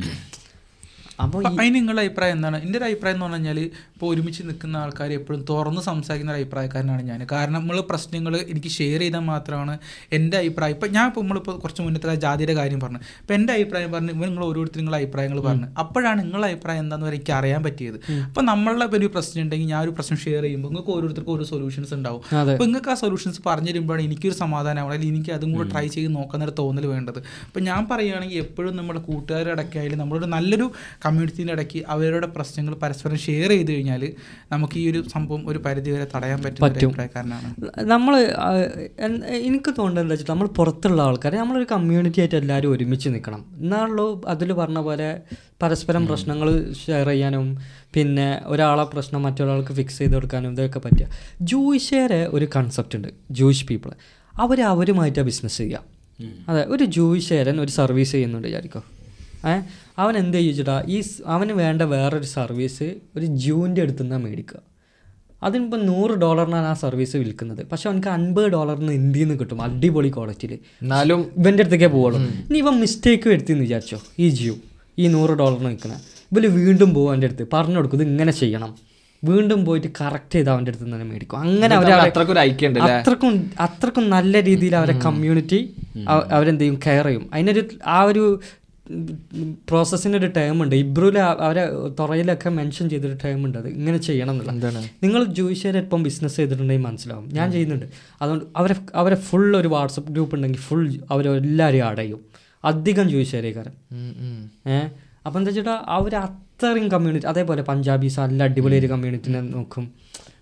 [1.24, 2.58] അപ്പോൾ അതിന് നിങ്ങളുടെ അഭിപ്രായം എന്താണ്?
[2.64, 3.58] എന്റെ ഒരു അഭിപ്രായം എന്ന് പറഞ്ഞു കഴിഞ്ഞാൽ
[3.94, 7.20] ഇപ്പോൾ ഒരുമിച്ച് നിൽക്കുന്ന ആൾക്കാർ എപ്പോഴും തുറന്ന് സംസാരിക്കുന്ന ഒരു അഭിപ്രായക്കാരനാണ് ഞാൻ.
[7.32, 9.74] കാരണം നമ്മൾ പ്രശ്നങ്ങൾ എനിക്ക് ഷെയർ ചെയ്താൽ മാത്രമാണ്
[10.18, 10.74] എന്റെ അഭിപ്രായം.
[10.76, 13.00] ഇപ്പം ഞാൻ ഇപ്പോൾ നമ്മളിപ്പോൾ കുറച്ച് മുന്നത്തെ ജാതിയുടെ കാര്യം പറഞ്ഞു.
[13.22, 15.68] ഇപ്പം എന്റെ അഭിപ്രായം പറഞ്ഞു ഇവർ നിങ്ങൾ ഓരോരുത്തർ നിങ്ങളുടെ അഭിപ്രായങ്ങൾ പറഞ്ഞു.
[15.82, 17.98] അപ്പോഴാണ് നിങ്ങളുടെ അഭിപ്രായം എന്താണെന്ന് എനിക്ക് അറിയാൻ പറ്റിയത്.
[18.28, 22.22] അപ്പം നമ്മളുടെ ഒരു പ്രശ്നം ഉണ്ടെങ്കിൽ ഞാൻ ഒരു പ്രശ്നം ഷെയർ ചെയ്യുമ്പോൾ നിങ്ങൾക്ക് ഓരോരുത്തർക്കും ഓരോ സൊല്യൂഷൻസ് ഉണ്ടാവും.
[22.42, 26.54] അപ്പോൾ നിങ്ങൾക്ക് ആ സൊല്യൂഷൻസ് പറഞ്ഞു തരുമ്പോഴാണ് എനിക്കൊരു സമാധാനമാവും അല്ലെങ്കിൽ എനിക്ക് അതും കൂടെ ട്രൈ ചെയ്ത് നോക്കാന്നൊരു
[26.62, 27.20] തോന്നൽ വേണ്ടത്.
[27.48, 30.68] അപ്പം ഞാൻ പറയുകയാണെങ്കിൽ എപ്പോഴും നമ്മുടെ കൂട്ടുകാരുടെ ഇടയ്ക്കായാലും നമ്മളൊരു നല്ലൊരു
[31.10, 34.02] കമ്മ്യൂണിറ്റീന്റെ ഇടയ്ക്ക് അവരുടെ പ്രശ്നങ്ങൾ പരസ്പരം ഷെയർ ചെയ്ത് കഴിഞ്ഞാൽ
[34.52, 36.90] നമുക്ക് ഈ ഒരു സംഭവം ഒരു പരിധി വരെ തടയാൻ പറ്റും.
[37.92, 38.14] നമ്മൾ
[39.40, 44.52] എനിക്ക് തോന്നുന്നത് എന്താ വെച്ചാൽ നമ്മൾ പുറത്തുള്ള ആൾക്കാർ നമ്മളൊരു കമ്മ്യൂണിറ്റി ആയിട്ട് എല്ലാവരും ഒരുമിച്ച് നിൽക്കണം എന്നാണല്ലോ അതിൽ
[44.54, 45.08] പറഞ്ഞ പോലെ
[45.62, 46.48] പരസ്പരം പ്രശ്നങ്ങൾ
[46.80, 47.46] ഷെയർ ചെയ്യാനും
[47.94, 51.08] പിന്നെ ഒരാളെ പ്രശ്നം മറ്റൊരാൾക്ക് ഫിക്സ് ചെയ്ത് കൊടുക്കാനും ഇതൊക്കെ പറ്റുക
[51.50, 53.92] ജൂയിഷേരെ ഒരു കൺസെപ്റ്റ് ഉണ്ട് ജൂയിഷ് പീപ്പിൾ
[54.34, 55.82] അവർ അവരുമായിട്ടാണ് ബിസിനസ് ചെയ്യുക
[56.48, 58.80] അതെ ഒരു ജൂയിഷേരൻ ഒരു സർവീസ് ചെയ്യുന്നുണ്ട് വിചാരിക്കോ.
[59.98, 64.58] അവൻ എന്ത് ചോദിച്ചിട്ടാ ഈ അവന് വേണ്ട വേറൊരു സർവീസ് ഒരു ജൂന്റെ അടുത്ത് നിന്നാണ് മേടിക്കുക.
[65.42, 67.66] അതിനിപ്പോൾ നൂറ് ഡോളറിനാണ് ആ സർവീസ് വിൽക്കുന്നത്.
[67.72, 69.62] പക്ഷെ അവനക്ക് അൻപത് ഡോളറിന് ഇന്ത്യയിൽ നിന്ന് കിട്ടും.
[69.62, 70.58] അടിപൊളി ക്വാളിറ്റിയിൽ.
[70.82, 72.20] എന്നാലും ഇവന്റെ അടുത്തേക്കേ പോവുള്ളൂ.
[72.20, 73.98] ഇനി ഇവൻ മിസ്റ്റേക്ക് വരുത്തിയെന്ന് വിചാരിച്ചോ?
[74.18, 74.54] ഈ ജിയോ
[74.98, 75.96] ഈ നൂറ് ഡോളറിന് വിൽക്കുന്ന
[76.32, 77.46] ഇവർ വീണ്ടും പോകും അവന്റെ അടുത്ത്.
[77.52, 78.90] പറഞ്ഞു കൊടുക്കും ഇത് ഇങ്ങനെ ചെയ്യണം.
[79.24, 81.38] വീണ്ടും പോയിട്ട് കറക്റ്റ് ചെയ്ത് അവന്റെ അടുത്ത് നിന്ന് തന്നെ മേടിക്കും.
[81.38, 85.74] അങ്ങനെ അവരെ അത്രക്കും അത്രക്കും നല്ല രീതിയിൽ അവരെ കമ്മ്യൂണിറ്റി
[86.08, 86.80] അവരെന്ത് ചെയ്യും?
[86.86, 87.30] കെയർ ചെയ്യും.
[87.34, 88.40] അതിനൊരു ആ ഒരു
[89.68, 90.74] പ്രോസസ്സിന് ഒരു ടേം ഉണ്ട്.
[90.74, 91.64] ഇബ്രുവിൽ അവരെ
[92.00, 93.58] തുറയിലൊക്കെ മെൻഷൻ ചെയ്തൊരു ടേം ഉണ്ട്.
[93.58, 97.28] അത് ഇങ്ങനെ ചെയ്യണം എന്നുള്ള നിങ്ങൾ ജൂയിഷ്യർ ഇപ്പം ബിസിനസ് ചെയ്തിട്ടുണ്ടെങ്കിൽ മനസ്സിലാവും.
[97.32, 97.86] ഞാൻ ചെയ്യുന്നുണ്ട്.
[98.22, 102.20] അതുകൊണ്ട് അവരെ അവരെ ഫുൾ ഒരു വാട്സപ്പ് ഗ്രൂപ്പ് ഉണ്ടെങ്കിൽ ഫുൾ അവരെല്ലാവരും അടയും
[102.64, 103.72] അധികം ജൂയിഷ്യരേക്കാരൻ
[104.70, 104.88] ഏഹ്
[105.26, 109.84] അപ്പം എന്താ വെച്ചിട്ടാ അവർ അത്രയും കമ്മ്യൂണിറ്റി അതേപോലെ പഞ്ചാബീസ് നല്ല അടിപൊളി ഒരു കമ്മ്യൂണിറ്റിനെ നോക്കും.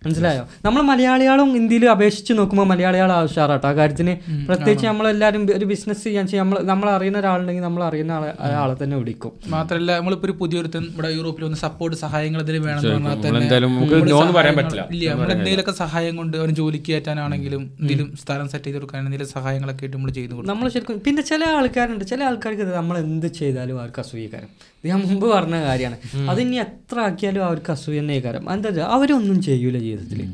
[0.05, 0.43] മനസ്സിലായോ?
[0.65, 4.13] നമ്മൾ മലയാളികളും ഇന്ത്യയിൽ അപേക്ഷിച്ച് നോക്കുമ്പോൾ മലയാളികൾ ആവശ്യമാറാട്ടോ ആ കാര്യത്തിന്
[4.49, 8.29] പ്രത്യേകിച്ച് നമ്മളെല്ലാവരും ഒരു ബിസിനസ് ചെയ്യാൻ നമ്മൾ നമ്മൾ അറിയുന്ന ഒരാളുണ്ടെങ്കിൽ നമ്മൾ അറിയുന്ന ആളെ
[8.61, 9.33] ആളെ തന്നെ വിളിക്കും.
[9.55, 14.23] മാത്രമല്ല നമ്മളിപ്പോ ഒരു പുതിയൊരുത്തൻ ഇവിടെ യൂറോപ്പിൽ വന്ന് സപ്പോർട്ട് സഹായങ്ങൾ ഇതിൽ വേണം തന്നെ നമ്മളെന്തായാലും നമുക്ക് നമ്മൾ
[14.27, 14.85] എന്ന് പറയാൻ പറ്റില്ല.
[14.97, 19.85] ഇല്ല നമ്മൾ എന്തെങ്കിലുമൊക്കെ സഹായം കൊണ്ട് അവന് ജോലിക്ക് കയറ്റാനാണെങ്കിലും എന്തെങ്കിലും സ്ഥലം സെറ്റ് ചെയ്ത് കൊടുക്കാൻ എന്തെങ്കിലും സഹായങ്ങളൊക്കെ
[19.85, 20.53] ആയിട്ട് നമ്മൾ ചെയ്തു കൊടുക്കും.
[20.53, 25.01] നമ്മൾ ശരിക്കും പിന്നെ ചില ആൾക്കാരുണ്ട് ചില ആൾക്കാർക്ക് ഇത് നമ്മൾ എന്ത് ചെയ്താലും അവർക്ക് അസൂയക്കാരം ഇത് ഞാൻ
[25.05, 25.97] മുമ്പ് പറഞ്ഞ കാര്യമാണ്.
[26.33, 30.33] അതിനി എത്ര ആക്കിയാലും അവർക്ക് അസൂയ തന്നെ കാരം എന്താ വെച്ചാൽ അവരൊന്നും ചെയ്യൂല ജീവിതത്തിൽ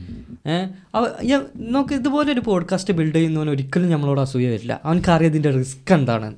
[0.48, 4.80] ഏഹ് നമുക്ക് ഇതുപോലെ ഒരു പോഡ്കാസ്റ്റ് ബിൽഡ് ചെയ്യുന്നവൻ ഒരിക്കലും നമ്മളോട് അസൂയ വരില്ല.
[4.84, 6.34] അവനക്ക് അറിയാം ഇതിന്റെ റിസ്ക് എന്താണ്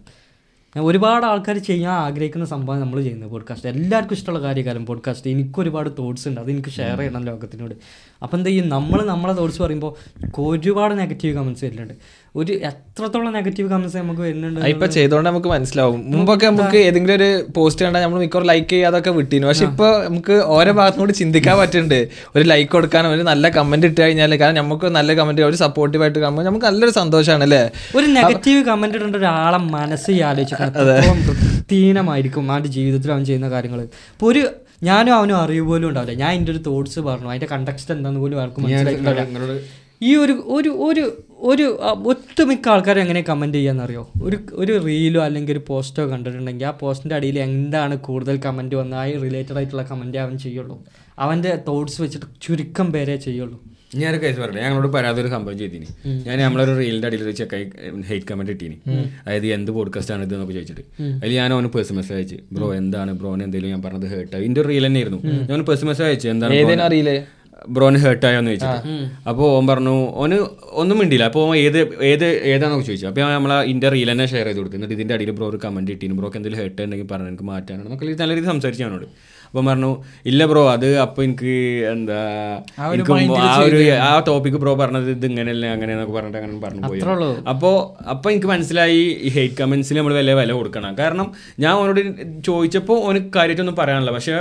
[0.81, 6.29] ഒരുപാട് ആൾക്കാർ ചെയ്യാൻ ആഗ്രഹിക്കുന്ന സംഭവം നമ്മൾ ചെയ്യുന്നത് പോഡ്കാസ്റ്റ് എല്ലാവർക്കും ഇഷ്ടമുള്ള കാര്യക്കാരം പോഡ്കാസ്റ്റ് എനിക്ക് ഒരുപാട് തോട്ട്സ്
[6.29, 6.41] ഉണ്ട്.
[6.41, 7.75] അത് എനിക്ക് ഷെയർ ചെയ്യണം ലോകത്തിനോട്.
[8.23, 8.69] അപ്പം എന്താ ചെയ്യും?
[8.69, 9.95] നമ്മൾ നമ്മളെ തോട്ട്സ് പറയുമ്പോൾ
[10.39, 11.95] ഒരുപാട് നെഗറ്റീവ് കമൻസ് വരുന്നുണ്ട്.
[12.37, 16.01] ഒരു എത്രത്തോളം നെഗറ്റീവ് കമന്റ്സ് നമുക്ക് വരുന്നുണ്ട് ഇപ്പൊ ചെയ്തോണ്ട് നമുക്ക് മനസ്സിലാവും.
[16.13, 20.71] മുമ്പൊക്കെ നമുക്ക് ഏതെങ്കിലും ഒരു പോസ്റ്റ് കണ്ടാൽ നമ്മൾ മിക്കവാറും ലൈക്ക് ചെയ്യാതൊക്കെ വിട്ടിരുന്നു പക്ഷെ ഇപ്പൊ നമുക്ക് ഓരോ
[20.73, 21.99] ഭാഗത്തുനിന്ന് കൂടി ചിന്തിക്കാൻ പറ്റുന്നുണ്ട്
[22.35, 26.19] ഒരു ലൈക്ക് കൊടുക്കാനും ഒരു നല്ല കമന്റ് ഇട്ട് കഴിഞ്ഞാൽ കാരണം നമുക്ക് നല്ല കമന്റ് ഒരു സപ്പോർട്ടീവ് ആയിട്ട്
[26.19, 27.63] കാണുമ്പോൾ നമുക്ക് നല്ലൊരു സന്തോഷമാണ് അല്ലേ?
[27.97, 33.81] ഒരു നെഗറ്റീവ് കമന്റ് ഇടേണ്ട ഒരാളെ മനസ്സിൽ ആലോചിക്കണം അവന്റെ വൃത്തിഹീനമായിരിക്കും അവന്റെ ജീവിതത്തിൽ അവൻ ചെയ്യുന്ന കാര്യങ്ങൾ
[34.13, 34.43] ഇപ്പോൾ ഒരു
[34.85, 36.15] ഞാനും അവനും അറിവ് പോലും ഉണ്ടാവില്ല.
[36.21, 37.29] ഞാൻ എന്റെ ഒരു തോട്ട്സ് പറഞ്ഞു.
[37.31, 39.59] അതിന്റെ കണ്ടക്സ്റ്റ് എന്താന്ന് പോലും ആർക്കും മനസ്സിലായിട്ടുണ്ടാവില്ല
[40.01, 41.03] ഈ ഒരു ഒരു ഒരു
[41.39, 44.11] ഒരു ഒത്തുമിക്ക ഒട്ടുമിക്ക ആൾക്കാരും എങ്ങനെ കമന്റ് ചെയ്യാന്നറിയോ?
[44.23, 49.11] ഒരു ഒരു റീലോ അല്ലെങ്കിൽ ഒരു പോസ്റ്റോ കണ്ടിട്ടുണ്ടെങ്കിൽ ആ പോസ്റ്റിന്റെ അടിയിൽ എന്താണ് കൂടുതൽ കമന്റ് വന്ന ആ
[49.11, 50.85] റിലേറ്റഡ് ആയിട്ടുള്ള കമന്റ് അവൻ ചെയ്യുള്ളൂ.
[51.19, 53.63] അവന്റെ തോട്ട്സ് വെച്ചിട്ട് ചുരുക്കം പേരെ ചെയ്യുള്ളൂ.
[53.95, 54.61] ഞാനൊരു കേസ് പറയട്ടെ.
[54.61, 55.87] ഞങ്ങളോട് പരാതി ഒരു സംഭവം ചെയ്തിനി.
[56.07, 57.71] ഞാൻ നമ്മളൊരു റീലിന്റെ അടിയിൽ ഒരു ചെക്കായി
[58.07, 58.81] ഹെയ്റ്റ് കമന്റ് ഇട്ടീനി.
[59.27, 63.13] അതായത് എന്ത് പോഡ്കാസ്റ്റ് ആണ് ഇത് എന്നൊക്കെ ചോദിച്ചിട്ട് അതിൽ ഞാൻ അവന് പേഴ്സൺ മെസ്സേജ് അയച്ചു ബ്രോ എന്താണ്?
[63.13, 65.21] ബ്രോന് എന്തെങ്കിലും ഞാൻ പറഞ്ഞത് ഹേർട്ട് ഇതിന്റെ ഒരു റീൽ തന്നെയായിരുന്നു
[65.51, 67.27] ഞാൻ പേഴ്സൺ മെസ്സേജ് അയച്ചു എന്താണ്
[67.77, 68.97] ബ്രോന് ഹേർട്ടായോന്ന് ചോദിച്ചിട്ട്.
[69.31, 70.39] അപ്പോൾ ഓൻ പറഞ്ഞു ഓന്
[70.81, 71.79] ഒന്നും മിണ്ടില്ല അപ്പോൾ ഏത്
[72.11, 73.07] ഏത് ഏതാണെന്നൊക്കെ ചോദിച്ചു.
[73.11, 74.77] അപ്പോൾ നമ്മൾ ഇതിന്റെ റീൽ തന്നെ ഷെയർ ചെയ്ത് കൊടുത്തു.
[74.79, 76.17] എന്നിട്ട് ഇതിന്റെ അടിയിൽ ബ്രോ ഒരു കമന്റ് ഇട്ടിന്.
[76.19, 77.87] ബ്രോക്ക് എന്തെങ്കിലും ഹേർട്ട് ഉണ്ടെങ്കിൽ പറഞ്ഞു എനിക്ക് മാറ്റാനാണ്.
[77.89, 79.09] എന്നൊക്കെ നല്ല രീതിയിൽ സംസാരിച്ചു അവനോട്.
[79.49, 79.91] അപ്പം പറഞ്ഞു
[80.31, 81.55] ഇല്ല ബ്രോ അത് അപ്പോൾ എനിക്ക്
[81.93, 82.21] എന്താ
[82.95, 83.13] എനിക്ക്
[83.49, 83.79] ആ ഒരു
[84.09, 87.03] ആ ടോപ്പിക്ക് ബ്രോ പറഞ്ഞത് ഇത് ഇങ്ങനെയല്ലേ അങ്ങനെ എന്നൊക്കെ പറഞ്ഞിട്ട് അങ്ങനെ പറഞ്ഞു പോയി
[87.53, 87.77] അപ്പോൾ
[88.15, 90.95] അപ്പോൾ എനിക്ക് മനസ്സിലായി ഈ ഹെയ്റ്റ് കമൻസിൽ നമ്മൾ വലിയ വില കൊടുക്കണം.
[91.03, 91.29] കാരണം
[91.65, 92.03] ഞാൻ അവനോട്
[92.49, 94.15] ചോദിച്ചപ്പോൾ ഓന് കാര്യമായിട്ടൊന്നും പറയാനില്ല.
[94.17, 94.39] പക്ഷേ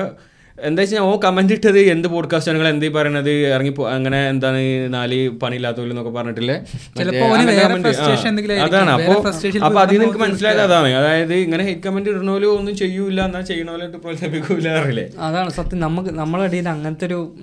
[0.64, 3.30] എന്താ വെച്ചാൽ ഓ കമന്റ് ഇട്ടത് എന്ത് പോഡ്കാസ്റ്റ് നിങ്ങൾ എന്തീ പറയണത്?
[3.30, 6.56] ഇറങ്ങി അങ്ങനെ എന്താണ് നാല് പണിയില്ലാത്തവരെന്നൊക്കെ പറഞ്ഞിട്ടില്ലേ?
[8.64, 8.90] അതാണ്.
[8.92, 9.28] അപ്പോൾ
[9.66, 10.88] അപ്പൊ അതിൽ എനിക്ക് മനസ്സിലായത് അതാണ്.
[10.88, 15.80] അതായത് ഇങ്ങനെ ഹെയ്റ്റ് കമന്റ് ഇടണോലും ഒന്നും ചെയ്യൂല എന്നാ ചെയ്യണോലോ പ്രോത്സാഹിപ്പിക്കൂല അറിയില്ലേ അതാണ് സത്യം.
[15.80, 17.36] നമുക്ക് നമ്മളെ ഇടയിൽ അങ്ങനത്തെ ഒരു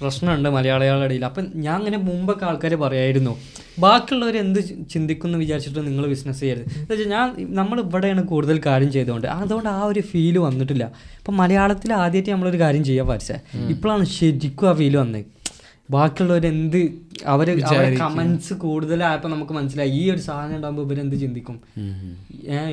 [0.00, 1.24] പ്രശ്നമുണ്ട് മലയാളികളുടെ ഇടയിൽ.
[1.24, 3.32] അപ്പം ഞാൻ അങ്ങനെ മുമ്പൊക്കെ ആൾക്കാർ പറയായിരുന്നു
[3.78, 4.60] ബാക്കിയുള്ളവർ എന്ത്
[4.92, 6.68] ചിന്തിക്കുന്നു വിചാരിച്ചിട്ട് നിങ്ങൾ ബിസിനസ് ചെയ്യരുത്.
[6.76, 9.26] എന്ന് വെച്ചാൽ ഞാൻ നമ്മൾ ഇവിടെയാണ് കൂടുതൽ കാര്യം ചെയ്തുകൊണ്ട്.
[9.26, 10.84] അതുകൊണ്ട് ആ ഒരു ഫീൽ വന്നിട്ടില്ല.
[11.18, 15.24] അപ്പം മലയാളത്തിൽ ആദ്യമായിട്ട് നമ്മളൊരു കാര്യം ചെയ്യാൻ പഠിച്ചത് ഇപ്പോഴാണ് ശരിക്കും ആ ഫീൽ വന്നത്
[15.90, 16.80] ബാക്കിയുള്ളവർ എന്ത്
[17.26, 19.90] അവർ കമൻസ് കമന്റ്സ് കൂടുതലായപ്പോൾ നമുക്ക് മനസ്സിലായി.
[19.90, 21.56] ഈ ഒരു സാധനം ഉണ്ടാകുമ്പോൾ ഇവരെന്ത് ചിന്തിക്കും?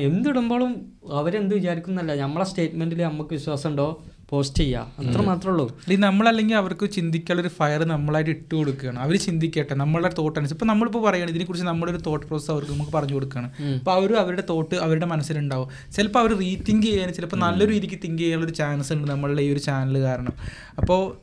[0.08, 0.72] എന്തിടുമ്പോഴും
[1.12, 3.88] അവരെന്ത് വിചാരിക്കുന്നല്ല നമ്മളെ സ്റ്റേറ്റ്മെന്റിൽ നമുക്ക് വിശ്വാസം ഉണ്ടോ
[4.30, 4.92] പോസ്റ്റ് ചെയ്യാം.
[4.98, 5.80] അത്ര മാത്രമേ ഉള്ളൂ.
[5.90, 8.98] നമ്മളല്ലെങ്കിൽ അവർക്ക് ചിന്തിക്കാനുള്ള ഒരു ഫയർ നമ്മളായിട്ട് ഇട്ട് കൊടുക്കുകയാണ്.
[8.98, 10.54] അവർ ചിന്തിക്കട്ടെ നമ്മളുടെ തോട്ട് അനുസരിച്ച്.
[10.54, 13.50] ഇപ്പൊ നമ്മളിപ്പോൾ പറയുകയാണ് ഇതിനെക്കുറിച്ച് നമ്മുടെ ഒരു തോട്ട് പ്രോസസ് അവർക്ക് നമുക്ക് പറഞ്ഞു കൊടുക്കുകയാണ്.
[13.78, 15.92] അപ്പോൾ അവരും അവരുടെ തോട്ട് അവരുടെ മനസ്സിലുണ്ടാവും.
[15.96, 19.58] ചിലപ്പോൾ അവർ റീതിങ്ക് ചെയ്യാൻ ചിലപ്പോൾ നല്ലൊരു രീതിക്ക് തിങ്ക് ചെയ്യാനുള്ള ഒരു ചാൻസ് ഉണ്ട് നമ്മളുടെ ഈ ഒരു
[19.58, 20.32] ചാനൽ കാരണം.
[20.78, 21.16] അപ്പോൾ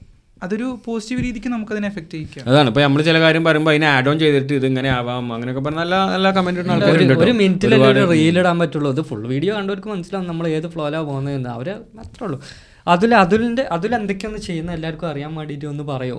[0.44, 2.50] അതൊരു പോസിറ്റീവ് രീതിക്ക് നമുക്ക് അതിനെ എഫക്ട് ചെയ്യിക്കാം.
[2.50, 2.68] അതാണ്.
[2.68, 6.12] ഇപ്പൊ നമ്മൾ ചില കാര്യം പറയുമ്പോൾ അതിനെ ആഡ് ഓൺ ചെയ്തിട്ട് ഇത് ഇങ്ങനെ ആവാം അങ്ങനെയൊക്കെ പറഞ്ഞ നല്ല
[6.12, 8.02] നല്ല കമന്റ് ഒരു- മിനിറ്റിൽ ഒരു കേട്ടോ.
[8.02, 8.92] ഒരു റീൽ ഇടാൻ പറ്റുള്ളൂ.
[8.92, 11.50] ഇത് ഫുൾ വീഡിയോ കണ്ടവർക്ക് മനസ്സിലാവും നമ്മൾ ഏത് ഫ്ലോയിലാണ് പോകുന്നതെന്ന്.
[11.50, 12.44] അവർ അത്രേ ഉള്ളൂ.
[12.88, 16.18] അതിൽ അതിലിന്റെ അതിൽ എന്തൊക്കെയാണ് ചെയ്യുന്ന എല്ലാവർക്കും അറിയാൻ വേണ്ടിയിട്ട് ഒന്ന് പറയോ?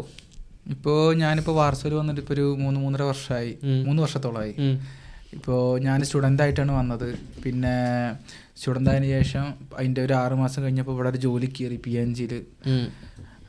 [0.75, 3.51] ഇപ്പോൾ ഞാനിപ്പോൾ വാർസയിൽ വന്നിട്ട് ഇപ്പോൾ ഒരു മൂന്ന് മൂന്നര വർഷമായി
[3.87, 4.55] മൂന്ന് വർഷത്തോളമായി.
[5.37, 7.09] ഇപ്പോൾ ഞാൻ സ്റ്റുഡന്റ് ആയിട്ടാണ് വന്നത്.
[7.45, 7.75] പിന്നെ
[8.59, 9.45] സ്റ്റുഡന്റ് ആയതിനു ശേഷം
[9.79, 12.35] അതിന്റെ ഒരു ആറ് മാസം കഴിഞ്ഞപ്പോൾ ഇവിടെ ഒരു ജോലി കയറി പി എൻ ജിയിൽ.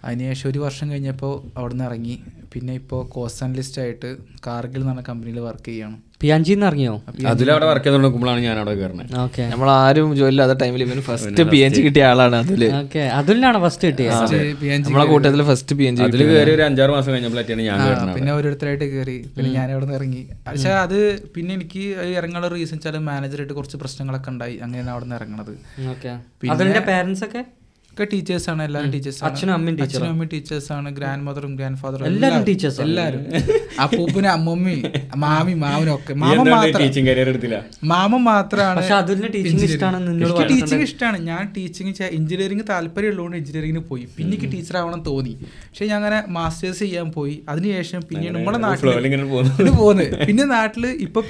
[0.07, 2.17] അതിനുശേഷം ഒരു വർഷം കഴിഞ്ഞപ്പോൾ അവിടെ നിന്ന് ഇറങ്ങി.
[2.53, 4.09] പിന്നെ ഇപ്പോൾ കോസ്റ്റ് അനലിസ്റ്റ് ആയിട്ട്
[4.47, 5.97] കാർഗിൽ എന്ന് പറഞ്ഞ കമ്പനിയിൽ വർക്ക് ചെയ്യാണ്.
[6.21, 6.93] പി ഇറങ്ങിയോ?
[7.31, 11.59] അതിലവിടെ വർക്ക് ചെയ്ത് നോക്കുമ്പോഴാണ് ഞാൻ അവിടെ കയറുന്നത് ഓക്കെ നമ്മൾ ആരും ജോലിയില്ലാത്ത ടൈമിൽ ഇവന് ഫസ്റ്റ് പി
[11.65, 12.63] എൻ ജി കിട്ടിയ ആളാണ് അതിൽ.
[12.81, 14.37] ഓക്കെ അതിലാണ് ഫസ്റ്റ് കിട്ടിയത്
[14.85, 17.81] നമ്മളെ കൂട്ടത്തിൽ ഫസ്റ്റ് പി എൻ ജി അതിൽ കയറി ഒരു അഞ്ചാറ് മാസം കഴിഞ്ഞപ്പോഴാണ് ഞാൻ
[18.17, 20.23] പിന്നെ ഓരോരുത്തരായിട്ട് കയറി പിന്നെ ഞാൻ അവിടെ നിന്ന് ഇറങ്ങി.
[20.47, 20.97] പക്ഷെ അത്
[21.35, 21.83] പിന്നെ എനിക്ക്
[22.19, 24.57] ഇറങ്ങാനുള്ള റീസൺ വെച്ചാൽ മാനേജറായിട്ട് കുറച്ച് പ്രശ്നങ്ങളൊക്കെ ഉണ്ടായി.
[24.65, 25.53] അങ്ങനെയാണ് അവിടെ നിന്ന് ഇറങ്ങണത്.
[25.93, 26.13] ഓക്കെ.
[26.55, 27.43] അതിന്റെ പേരൻസ് ഒക്കെ?
[27.95, 32.05] ഒക്കെ ടീച്ചേഴ്സ് ആണ് എല്ലാവരും ടീച്ചേഴ്സ് അച്ഛനും അമ്മയും അച്ഛനും അമ്മയും ടീച്ചേഴ്സ് ആണ് ഗ്രാൻഡ് മദറും ഗ്രാൻഡ് ഫാദറും
[32.09, 32.41] എല്ലാവരും.
[32.49, 32.87] ടീച്ചേഴ്സ് ആണ്.
[32.89, 33.21] എല്ലാവരും.
[33.83, 34.75] അപ്പൂപ്പനും അമ്മമ്മി
[35.23, 35.93] മാമി മാമനൊക്കെ.
[35.95, 37.57] ഒക്കെ മാമ മാത്രം ടീച്ചിങ് കരിയർ എടുത്തില്ല.
[37.91, 44.03] മാമ മാത്രമാണ് പക്ഷെ അതിന് ടീച്ചിങ് ഇഷ്ടമാണ് ഞാൻ ടീച്ചിങ് എഞ്ചിനീയറിംഗ് താല്പര്യം ഉള്ളതുകൊണ്ട് എഞ്ചിനീയറിംഗിന് പോയി.
[44.17, 45.33] പിന്നെ എനിക്ക് ടീച്ചർ ആവണം തോന്നി.
[45.69, 47.37] പക്ഷെ ഞാൻ അങ്ങനെ മാസ്റ്റേഴ്സ് ചെയ്യാൻ പോയി.
[47.53, 51.21] അതിനുശേഷം പിന്നെ നമ്മുടെ നാട്ടിൽ പോകുന്നത് പിന്നെ നാട്ടിൽ ഇപ്പൊ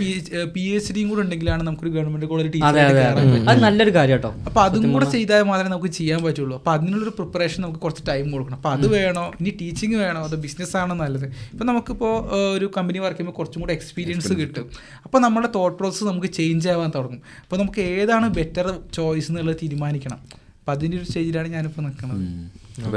[0.55, 5.07] പി എച്ച് ഡിയും കൂടെ ഉണ്ടെങ്കിലാണ് നമുക്കൊരു ഗവൺമെന്റ് കോളേജ് ടീച്ചർ നല്ലൊരു കാര്യം കേട്ടോ അപ്പൊ അതും കൂടെ
[5.15, 6.54] ചെയ്താൽ മാത്രമേ നമുക്ക് ചെയ്യാൻ പറ്റുള്ളൂ.
[6.59, 8.57] അപ്പൊ അതിനുള്ളൊരു പ്രിപ്പറേഷൻ നമുക്ക് കുറച്ച് ടൈം കൊടുക്കണം.
[8.59, 9.25] അപ്പോൾ അത് വേണോ?
[9.39, 10.21] ഇനി ടീച്ചിങ് വേണോ?
[10.27, 11.27] അതോ ബിസിനസ് ആണോ നല്ലത്?
[11.53, 12.13] ഇപ്പോൾ നമുക്കിപ്പോൾ
[12.57, 14.67] ഒരു കമ്പനി വർക്ക് ചെയ്യുമ്പോൾ കുറച്ചും കൂടെ എക്സ്പീരിയൻസ് കിട്ടും.
[15.05, 17.21] അപ്പോൾ നമ്മുടെ തോട്ട് പ്രോസസ്സ് നമുക്ക് ചേഞ്ച് ആവാൻ തുടങ്ങും.
[17.45, 18.67] അപ്പോൾ നമുക്ക് ഏതാണ് ബെറ്റർ
[18.99, 20.21] ചോയ്സ് എന്നുള്ളത് തീരുമാനിക്കണം.
[20.59, 22.23] അപ്പോൾ അതിന്റെ ഒരു സ്റ്റേജിലാണ് ഞാനിപ്പോൾ നിൽക്കുന്നത്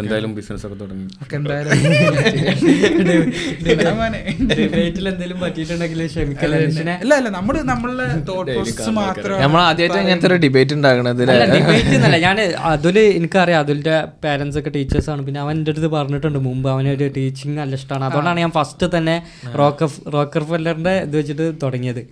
[0.03, 1.05] എന്തായാലും ബിസിനസ് ഒക്കെ തുടങ്ങി
[7.03, 7.55] അല്ല അല്ല നമ്മൾ
[8.99, 11.23] മാത്രം നമ്മൾ ആദ്യമായിട്ട് ഇങ്ങനത്തെ ഒരു ഡിബേറ്റ് ഉണ്ടാകണത്
[11.55, 12.39] ഡിബേറ്റ് എന്നല്ല ഞാൻ
[12.73, 15.21] അതുൽ എനിക്കറിയാം അതുലിന്റെ പാരന്റ്സ് ഒക്കെ ടീച്ചേഴ്സ് ആണ്.
[15.29, 19.17] പിന്നെ അവൻ എന്റെ അടുത്ത് പറഞ്ഞിട്ടുണ്ട് മുമ്പ് അവനൊരു ടീച്ചിങ് നല്ല ഇഷ്ടമാണ് അതുകൊണ്ടാണ് ഞാൻ ഫസ്റ്റ് തന്നെ
[19.63, 22.03] റോക്കർ റോക്കർ ഫെല്ലറിന്റെ ഇത് വെച്ചിട്ട് തുടങ്ങിയത്.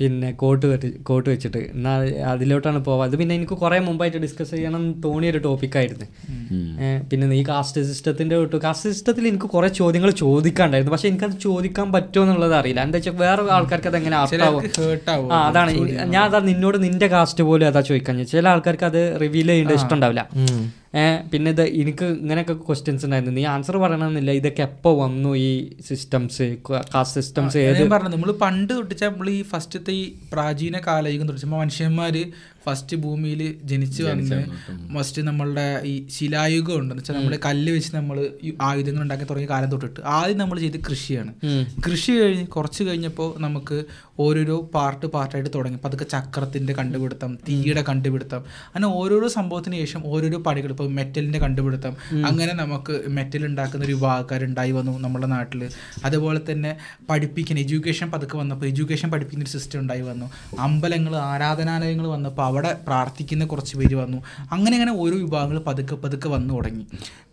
[0.00, 0.66] പിന്നെ കോട്ട്
[1.10, 1.62] കോട്ട് വെച്ചിട്ട്.
[1.74, 2.00] എന്നാൽ
[2.34, 3.02] അതിലോട്ടാണ് പോവാ.
[3.08, 6.06] അത് പിന്നെ എനിക്ക് കുറെ മുമ്പായിട്ട് ഡിസ്കസ് ചെയ്യണം തോന്നിയൊരു തോന്നിയ ഒരു ടോപ്പിക്കായിരുന്നു
[7.10, 8.56] പിന്നെ ഈ കാസ്റ്റ് സിസ്റ്റത്തിന്റെ വിട്ടു.
[8.64, 12.82] കാസ്റ്റ് സിസ്റ്റത്തിൽ എനിക്ക് കുറെ ചോദ്യങ്ങൾ ചോദിക്കാണ്ടായിരുന്നു പക്ഷെ എനിക്കത് ചോദിക്കാൻ പറ്റുമോ എന്നുള്ളത് അറിയില്ല.
[12.86, 15.72] എന്താ വെച്ചാൽ വേറെ ആൾക്കാർക്ക് അത് എങ്ങനെ ആവും ആ അതാണ്.
[16.14, 20.24] ഞാൻ അതാ നിന്നോട് നിന്റെ കാസ്റ്റ് പോലും അതാ ചോദിക്കാൻ ചില ആൾക്കാർക്ക് അത് റിവീൽ ചെയ്യേണ്ട ഇഷ്ടമുണ്ടാവില്ല.
[20.44, 20.62] ഏഹ്
[21.32, 23.34] പിന്നെ ഇത് എനിക്ക് ഇങ്ങനെയൊക്കെ ക്വസ്റ്റ്യൻസ് ഉണ്ടായിരുന്നു.
[23.38, 24.30] നീ ആൻസർ പറയണമെന്നില്ല.
[24.40, 25.50] ഇതൊക്കെ എപ്പോൾ വന്നു ഈ
[25.88, 27.68] സിസ്റ്റംസ് കാസ്റ്റ് സിസ്റ്റംസ് ഏത്?
[27.74, 31.48] പറഞ്ഞത് പറഞ്ഞു നമ്മൾ പണ്ട് തൊട്ടിച്ച നമ്മൾ ഈ ഫസ്റ്റത്തെ ഈ പ്രാചീന കാലയുഗം തൊട്ടിച്ച.
[31.58, 32.16] മനുഷ്യന്മാർ
[32.64, 34.36] ഫസ്റ്റ് ഭൂമിയിൽ ജനിച്ചു വന്ന്
[34.94, 38.16] ഫസ്റ്റ് നമ്മളുടെ ഈ ശിലായുഗം ഉണ്ടെന്ന് വെച്ചാൽ നമ്മൾ കല്ല് വെച്ച് നമ്മൾ
[38.62, 40.00] ആയുധങ്ങൾ ഉണ്ടാക്കി തുടങ്ങിയ കാലം തൊട്ടിട്ട്.
[40.16, 41.32] ആദ്യം നമ്മൾ ചെയ്ത് കൃഷിയാണ്.
[41.86, 43.78] കൃഷി കഴിഞ്ഞ് കുറച്ച് കഴിഞ്ഞപ്പോൾ നമുക്ക്
[44.18, 45.76] ഓരോരോ പാർട്ട് പാർട്ടായിട്ട് തുടങ്ങി.
[45.78, 48.44] അപ്പോൾ അതൊക്കെ ചക്രത്തിന്റെ കണ്ടുപിടുത്തം തീയുടെ കണ്ടുപിടുത്തം.
[48.68, 51.94] അങ്ങനെ ഓരോരോ സംഭവത്തിന് ശേഷം ഓരോരോ പണികൾ ഇപ്പോൾ മെറ്റലിന്റെ കണ്ടുപിടുത്തം.
[52.28, 55.60] അങ്ങനെ നമുക്ക് മെറ്റൽ ഉണ്ടാക്കുന്ന ഒരു വിഭാഗക്കാരുണ്ടായി വന്നു നമ്മുടെ നാട്ടിൽ
[56.04, 56.70] അതുപോലെ തന്നെ
[57.10, 60.26] പഠിപ്പിക്കുന്ന എഡ്യൂക്കേഷൻ പതുക്കെ വന്നപ്പോൾ എഡ്യൂക്കേഷൻ പഠിപ്പിക്കുന്ന ഒരു സിസ്റ്റം ഉണ്ടായി വന്നു.
[60.58, 64.18] അമ്പലങ്ങൾ ആരാധനാലയങ്ങൾ വന്നപ്പോൾ അവിടെ പ്രാർത്ഥിക്കുന്ന കുറച്ച് പേര് വന്നു.
[64.52, 66.84] അങ്ങനെ അങ്ങനെ ഓരോ വിഭാഗങ്ങൾ പതുക്കെ പതുക്കെ വന്നു തുടങ്ങി.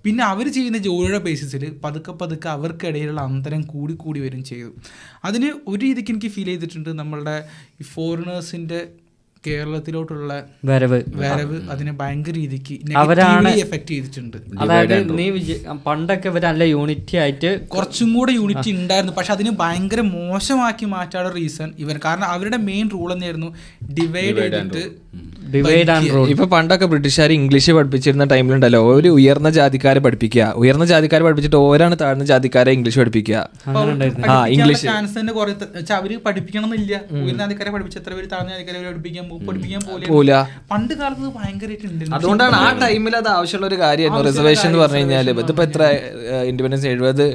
[0.03, 4.71] പിന്നെ അവർ ചെയ്യുന്ന ജോലിയുടെ ബേസിസിൽ പതുക്കെ പതുക്കെ അവർക്കിടയിലുള്ള അന്തരം കൂടി കൂടി വരും ചെയ്തു.
[5.25, 7.37] അതിന് ഒരു രീതിക്ക് എനിക്ക് ഫീൽ ചെയ്തിട്ടുണ്ട് നമ്മളുടെ
[7.81, 8.81] ഈ ഫോറിനേഴ്സിന്റെ
[9.47, 11.01] കേരളത്തിലോട്ടുള്ള വരവ്.
[11.15, 14.37] വരവ് അതിനെ ഭയങ്കര രീതിക്ക് അവരാണ് എഫക്ട് ചെയ്തിട്ടുണ്ട്.
[14.59, 19.13] അതായത് നീ വിജയ- പണ്ടൊക്കെ ഇവർ നല്ല യൂണിറ്റി ആയിട്ട് കുറച്ചും കൂടെ യൂണിറ്റി ഉണ്ടായിരുന്നു.
[19.13, 23.55] പക്ഷെ അതിനെ ഭയങ്കര മോശമാക്കി മാറ്റാനുള്ള റീസൺ ഇവർ കാരണം അവരുടെ മെയിൻ റൂൾ തന്നെയായിരുന്നു
[23.93, 25.09] ഡിവൈഡ് ചെയ്തിട്ട്
[25.53, 30.53] ഡിവൈഡ് ആൻഡ് റൂൾ ഇപ്പൊ പണ്ടൊക്കെ ബ്രിട്ടീഷുകാർ ഇംഗ്ലീഷ് പഠിപ്പിച്ചിരുന്ന ടൈമിലുണ്ടല്ലോ ഒരു ഉയർന്ന ജാതിക്കാരെ പഠിപ്പിക്കുക.
[30.55, 33.49] ഉയർന്ന ജാതിക്കാരെ പഠിപ്പിച്ചിട്ട് ഓരാണ് താഴ്ന്ന ജാതിക്കാരെ ഇംഗ്ലീഷ് പഠിപ്പിക്കുക.
[34.47, 34.87] ഇംഗ്ലീഷ്
[35.93, 40.31] അവർ പഠിപ്പിക്കണം എന്നില്ല ഉയർന്ന ജാതിക്കാരെ പഠിപ്പിച്ച് എത്ര പേര് താഴ്ന്ന ജാതിക്കാരെ പഠിപ്പിക്കാൻ പഠിപ്പിക്കാൻ പോലെ പോല
[40.71, 45.29] പണ്ട് കാലത്ത് ഇത് ഭയങ്കരമായിട്ട് അതുകൊണ്ടാണ് ആ ടൈമിൽ അത് ആവശ്യമുള്ള ഒരു കാര്യമായിരുന്നു റിസർവേഷൻ എന്ന് പറഞ്ഞു കഴിഞ്ഞാൽ
[45.35, 45.83] ഇതിപ്പോ എത്ര
[46.47, 47.25] ഇൻഡിപെൻഡൻസ് എഴുപത്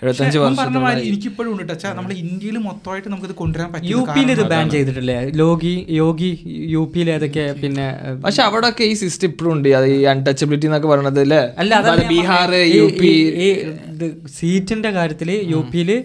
[0.00, 1.62] എഴുപത്തഞ്ച് വർഷം എനിക്കിപ്പോഴും ഉണ്ട്.
[1.70, 5.16] വെച്ചാൽ നമ്മുടെ ഇന്ത്യയിൽ മൊത്തമായിട്ട് നമുക്കിത് കൊണ്ടുവരാൻ യു പറ്റും പിയിൽ ഇത് ബാൻ ചെയ്തിട്ടില്ലേ?
[5.40, 6.28] ലോഗി യോഗി
[6.74, 7.86] യു പിയിൽ ഏതൊക്കെ പിന്നെ
[8.22, 9.68] പക്ഷെ അവിടെ ഒക്കെ ഈ സിസ്റ്റം ഇപ്പോഴും ഉണ്ട്.
[9.78, 13.10] അത് ഈ അൺടച്ചബിലിറ്റി എന്നൊക്കെ പറയണത് അല്ലേ അല്ല ബീഹാർ യു ഈ- പി
[13.48, 14.06] ഇത്
[14.36, 16.00] സീറ്റിന്റെ കാര്യത്തിൽ യു പിയിൽ ആ,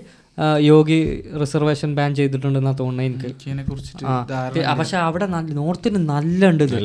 [0.67, 0.97] യോഗി
[1.41, 3.29] റിസർവേഷൻ ബാൻ ചെയ്തിട്ടുണ്ടെന്നാ തോന്നുന്നത് എനിക്ക്.
[4.79, 5.25] പക്ഷെ അവിടെ
[5.59, 6.77] നോർത്തിന് നല്ല ഉണ്ട് ഇത്.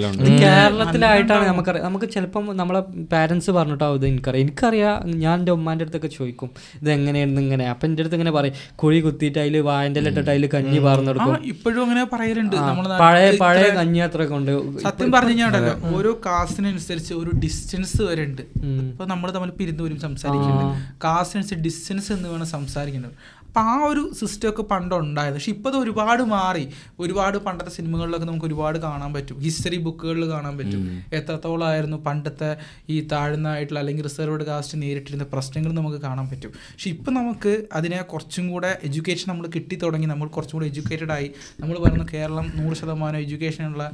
[0.42, 2.80] കേരളത്തിലായിട്ടാണ് നമുക്കറിയാം നമുക്ക് ചിലപ്പം നമ്മളെ
[3.12, 4.44] പാരന്റ്സ് പറഞ്ഞിട്ടാവും ഇത് എനിക്കറിയാം.
[4.46, 7.64] എനിക്കറിയാം ഞാൻ എന്റെ ഉമ്മാന്റെ അടുത്തൊക്കെ ചോദിക്കും ഇത് എങ്ങനെയായിരുന്നു ഇങ്ങനെ.
[7.72, 11.80] അപ്പം എന്റെ അടുത്ത് ഇങ്ങനെ പറയും കുഴി കുത്തിയിട്ട് അതിൽ വായന്റെ ഇട്ടിട്ട് അതിൽ കഞ്ഞി പറഞ്ഞെടുക്കും പാർന്നെടുക്കും ഇപ്പോഴും
[11.86, 12.56] അങ്ങനെ പറയലുണ്ട്.
[13.04, 14.52] പഴയ പഴയ കഞ്ഞി അത്ര കൊണ്ട്
[14.86, 18.44] സത്യം പറഞ്ഞു കഴിഞ്ഞാൽ ഓരോ കാസ്റ്റിനനുസരിച്ച് ഒരു ഡിസ്റ്റൻസ് വരെ ഉണ്ട്.
[18.90, 20.78] ഇപ്പൊ നമ്മൾ തമ്മിൽ പിരിന്തോരും സംസാരിക്കുന്നുണ്ട്.
[21.06, 23.14] കാസ്റ്റിനനുസരിച്ച് ഡിസ്റ്റൻസ് എന്ന് വേണം സംസാരിക്കുന്നത്
[23.48, 26.64] അപ്പൊ ആ ഒരു സിസ്റ്റമൊക്കെ പണ്ടുണ്ടായിരുന്നു പക്ഷെ ഇപ്പോൾ അത് ഒരുപാട് മാറി.
[27.00, 29.36] ഒരുപാട് പണ്ടത്തെ സിനിമകളിലൊക്കെ നമുക്ക് ഒരുപാട് കാണാൻ പറ്റും.
[29.38, 30.82] ഹിസ്റ്ററി ബുക്കുകളിൽ കാണാൻ പറ്റും.
[31.12, 32.50] എത്രത്തോളമായിരുന്നു പണ്ടത്തെ
[32.88, 36.52] ഈ താഴ്ന്നതായിട്ടുള്ള അല്ലെങ്കിൽ റിസർവ്ഡ് കാസ്റ്റ് നേരിട്ടിരുന്ന പ്രശ്നങ്ങൾ നമുക്ക് കാണാൻ പറ്റും.
[36.72, 40.06] പക്ഷെ ഇപ്പം നമുക്ക് അതിനെ കുറച്ചും കൂടെ എഡ്യൂക്കേഷൻ നമ്മൾ കിട്ടി തുടങ്ങി.
[40.06, 41.30] നമ്മൾ കുറച്ചും കൂടെ എഡ്യൂക്കേറ്റഡ് ആയി.
[41.60, 43.84] നമ്മൾ പറയുന്നു കേരളം നൂറ് ശതമാനം എഡ്യൂക്കേഷനുള്ള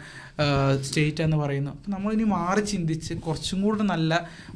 [0.81, 1.71] സ്റ്റേറ്റ് എന്ന് പറയുന്നു.
[1.71, 4.13] അപ്പം നമ്മളിനി മാറി ചിന്തിച്ച് കുറച്ചും കൂടെ നല്ല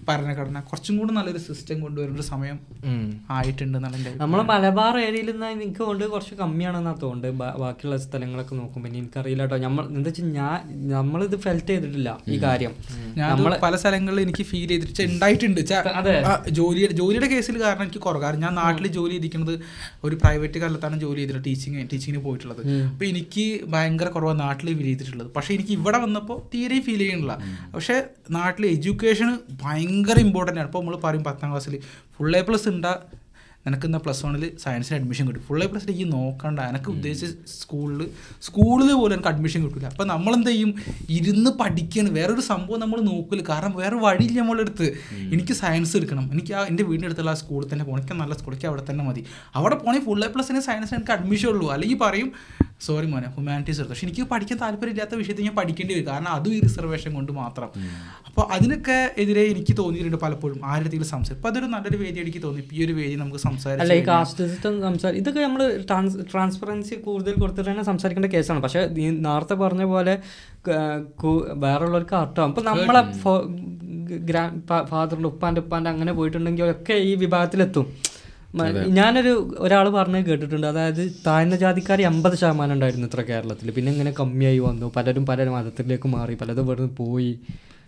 [0.09, 2.59] ഭരണഘടന കുറച്ചും കൂടെ നല്ലൊരു സിസ്റ്റം കൊണ്ടുവരേണ്ട ഒരു സമയം
[3.31, 7.35] ആയിട്ടുണ്ട് എന്റെ നമ്മളെ മലബാർ ഏരിയയിൽ നിന്ന് എനിക്ക് കൊണ്ട് കുറച്ച് കമ്മിയാണെന്നാ തോന്നുന്നത്.
[7.63, 10.59] ബാക്കിയുള്ള സ്ഥലങ്ങളൊക്കെ നോക്കുമ്പോൾ എനിക്കറിയില്ല കേട്ടോ നമ്മൾ എന്താ വെച്ചാൽ ഞാൻ
[10.93, 12.73] നമ്മളിത് ഫെൽറ്റ് ചെയ്തിട്ടില്ല ഈ കാര്യം.
[13.33, 16.53] നമ്മൾ പല സ്ഥലങ്ങളിൽ എനിക്ക് ഫീൽ ചെയ്തിട്ട് ഉണ്ടായിട്ടുണ്ട് ജോലി.
[16.59, 18.23] ജോലിയുടെ ജോലിയുടെ കേസിൽ കാരണം എനിക്ക് കുറവ്.
[18.25, 19.55] കാരണം ഞാൻ നാട്ടിൽ ജോലി ചെയ്തിരിക്കുന്നത്
[20.09, 22.63] ഒരു പ്രൈവറ്റ് കാലത്താണ് ജോലി ചെയ്തിട്ട് ടീച്ചിങ് ടീച്ചിങ്ങിന് പോയിട്ടുള്ളത്.
[22.91, 25.31] അപ്പൊ എനിക്ക് ഭയങ്കര കുറവാണ് നാട്ടിൽ ഫീൽ ചെയ്തിട്ടുള്ളത്.
[25.37, 27.37] പക്ഷെ എനിക്ക് ഇവിടെ വന്നപ്പോൾ തീരെ ഫീൽ ചെയ്യണില്ല.
[27.77, 27.97] പക്ഷെ
[28.39, 29.31] നാട്ടിൽ എഡ്യൂക്കേഷൻ
[29.65, 30.69] ഭയങ്കര ഇമ്പോർട്ടന്റ് ആണ്.
[30.71, 31.77] ഇപ്പോൾ നമ്മൾ പറയും പത്താം ക്ലാസ്സിൽ
[32.17, 32.93] ഫുൾ എ പ്ലസ് ഉണ്ടാ
[33.69, 35.43] നിനക്ക് എന്നാൽ പ്ലസ് വണ്ണിൽ സയൻസിന് അഡ്മിഷൻ കിട്ടും.
[35.49, 37.27] ഫുൾ എ പ്ലസ് എനിക്ക് നോക്കണ്ട എനിക്ക് ഉദ്ദേശിച്ച
[37.61, 38.03] സ്കൂളിൽ
[38.49, 40.71] സ്കൂളിൽ പോലും എനിക്ക് അഡ്മിഷൻ കിട്ടില്ല അപ്പം നമ്മൾ എന്ത് ചെയ്യും
[41.19, 42.13] ഇരുന്ന് പഠിക്കണം.
[42.19, 44.87] വേറൊരു സംഭവം നമ്മൾ നോക്കില്ല കാരണം വേറെ വഴിയില്ല നമ്മളെടുത്ത്
[45.35, 46.25] എനിക്ക് സയൻസ് എടുക്കണം.
[46.35, 49.25] എനിക്ക് ആ എന്റെ വീടിന്റെ അടുത്തുള്ള ആ സ്കൂളിൽ തന്നെ പോകണം എനിക്ക് നല്ല സ്കൂളിലേക്ക് അവിടെ തന്നെ മതി.
[49.59, 51.69] അവിടെ പോകണമെങ്കിൽ ഫുൾ എ പ്ലസിന് സയൻസിന് എനിക്ക് അഡ്മിഷൻ ഉള്ളൂ.
[51.77, 52.31] അല്ലെങ്കിൽ പറയും
[52.87, 53.93] സോറി മോനെ ഹ്യൂമാനിറ്റീസ് എടുത്തു.
[53.93, 56.07] പക്ഷെ എനിക്ക് പഠിക്കാൻ താല്പര്യമില്ലാത്ത വിഷയത്തിൽ ഞാൻ പഠിക്കേണ്ടി വരും.
[56.11, 57.71] കാരണം അതും ഈ റിസർവേഷൻ കൊണ്ട് മാത്രം.
[58.29, 60.59] അപ്പോൾ അതിനൊക്കെ എതിരെ എനിക്ക് തോന്നിയിട്ടുണ്ട് പലപ്പോഴും.
[60.73, 62.63] ആരുടെ സംസാരിക്കും അപ്പോൾ അതൊരു നല്ലൊരു വേദി എനിക്ക് തോന്നി.
[62.77, 63.41] ഈ ഒരു വേദി നമുക്ക്
[63.83, 65.63] അല്ല ഈ സംസാരിച്ച് കാസ്റ്റ് സിസ്റ്റം സംസാരിക്കും ഇതൊക്കെ നമ്മൾ
[66.33, 68.61] ട്രാൻസ്പെറൻസി കൂടുതൽ കൊടുത്തിട്ട് തന്നെ സംസാരിക്കേണ്ട കേസാണ്.
[68.67, 70.15] പക്ഷെ നീ നേരത്തെ പറഞ്ഞ പോലെ
[71.65, 72.49] വേറെയുള്ളവർക്ക് അർത്ഥം.
[72.53, 73.03] ഇപ്പൊ നമ്മളെ
[74.31, 77.87] ഗ്രാൻഡ് ഫാദറിന്റെ ഉപ്പാന്റെ ഉപ്പാന്റെ അങ്ങനെ പോയിട്ടുണ്ടെങ്കിൽ ഒക്കെ ഈ വിഭാഗത്തിലെത്തും.
[78.99, 79.33] ഞാനൊരു
[79.65, 80.67] ഒരാൾ പറഞ്ഞത് കേട്ടിട്ടുണ്ട്.
[80.73, 84.87] അതായത് താഴ്ന്ന ജാതിക്കാർ എൺപത് ശതമാനം ഉണ്ടായിരുന്നു ഇത്ര കേരളത്തിൽ പിന്നെ ഇങ്ങനെ കമ്മിയായി വന്നു.
[84.97, 87.33] പലരും പല മതത്തിലേക്ക് മാറി പലതും ഇവിടുന്ന് പോയി.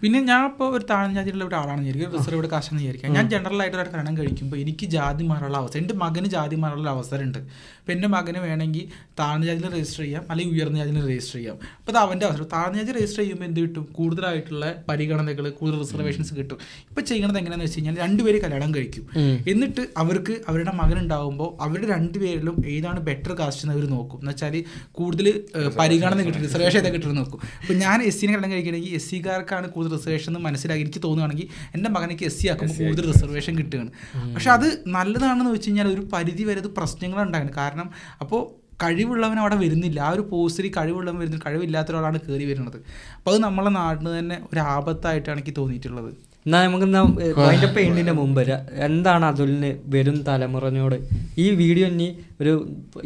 [0.03, 3.14] പിന്നെ ഞാൻ ഇപ്പോൾ ഒരു താഴ്ന്ന ജാതിയിലുള്ള ഒരാളാണ് റിസർവ് റിസർവ്ഡ് കാസ്റ്റ് എന്ന് വിചാരിക്കാം.
[3.16, 7.38] ഞാൻ ജനറൽ ആയിട്ട് ഒരു കല്യാണം കഴിക്കുമ്പോൾ എനിക്ക് ജാതി മാറാനുള്ള അവസരം എന്റെ മകന് ജാതി മാറാനുള്ള അവസരമുണ്ട്.
[7.80, 8.84] അപ്പോൾ എന്റെ മകന് വേണമെങ്കിൽ
[9.20, 11.57] താഴ്ന്ന ജാതിയിൽ രജിസ്റ്റർ ചെയ്യാം അല്ലെങ്കിൽ ഉയർന്ന ജാതിയിൽ രജിസ്റ്റർ ചെയ്യാം.
[11.78, 12.48] അപ്പോൾ അത് അവന്റെ അവസരം.
[12.55, 13.84] താഴ്ന്ന ജാതി രജിസ്റ്റർ ചെയ്യുമ്പോൾ എന്ത് കിട്ടും?
[13.98, 16.59] കൂടുതലായിട്ടുള്ള പരിഗണനകൾ കൂടുതൽ റിസർവേഷൻസ് കിട്ടും.
[16.90, 19.05] ഇപ്പോൾ ചെയ്യണത് എങ്ങനെയാണെന്ന് വെച്ച് കഴിഞ്ഞാൽ രണ്ടുപേര് കല്യാണം കഴിക്കും.
[19.55, 24.18] എന്നിട്ട് അവർക്ക് അവരുടെ മകൻ ഉണ്ടാകുമ്പോൾ അവരുടെ രണ്ടുപേരിലും ഏതാണ് ബെറ്റർ കാസ്റ്റ് എന്ന് അവർ നോക്കും.
[24.22, 24.57] എന്ന് വെച്ചാൽ
[25.01, 25.28] കൂടുതൽ
[25.80, 26.42] പരിഗണന കിട്ടും.
[26.48, 27.40] റിസർവേഷൻ ഏതാ കിട്ടുന്നത് നോക്കും.
[27.61, 31.91] അപ്പോൾ ഞാൻ എസ് സിനെ കല്യാണം കഴിക്കണമെങ്കിൽ എസ് സിക്കാർക്കാണ് കൂടുതൽ റിസർവേഷൻ എന്ന് മനസ്സിലാക്കി എനിക്ക് തോന്നുകയാണെങ്കിൽ എന്റെ
[31.97, 33.91] മകനേക്ക് എസ് സി ആക്കുമ്പോൾ കൂടുതൽ റിസർവേഷൻ കിട്ടുകയാണ്.
[34.36, 34.66] പക്ഷെ അത്
[34.97, 37.91] നല്ലതാണെന്ന് വെച്ച് കഴിഞ്ഞാൽ ഒരു പരിധി വരെ അത് പ്രശ്നങ്ങളുണ്ടാകുന്നു കാരണം
[38.24, 38.43] അപ്പോൾ
[38.82, 39.99] കഴിവുള്ളവൻ അവിടെ വരുന്നില്ല.
[40.09, 42.78] ആ ഒരു പോസ്റ്റിൽ കഴിവുള്ളവൻ വരുന്നില്ല കഴിവില്ലാത്ത ഒരാളാണ് കയറി വരുന്നത്.
[43.18, 46.11] അപ്പോൾ അത് നമ്മളെ നാടിന് തന്നെ ഒരു ആപത്തായിട്ടാണ് എനിക്ക് തോന്നിയിട്ടുള്ളത്.
[46.47, 46.86] എന്നാൽ നമുക്ക്
[47.47, 48.41] അതിന്റെ പെയിന്റിന്റെ മുമ്പ്
[48.86, 50.97] എന്താണ് അതുലിന് വരും തലമുറനോട്?
[51.43, 52.07] ഈ വീഡിയോ ഇനി
[52.43, 52.53] ഒരു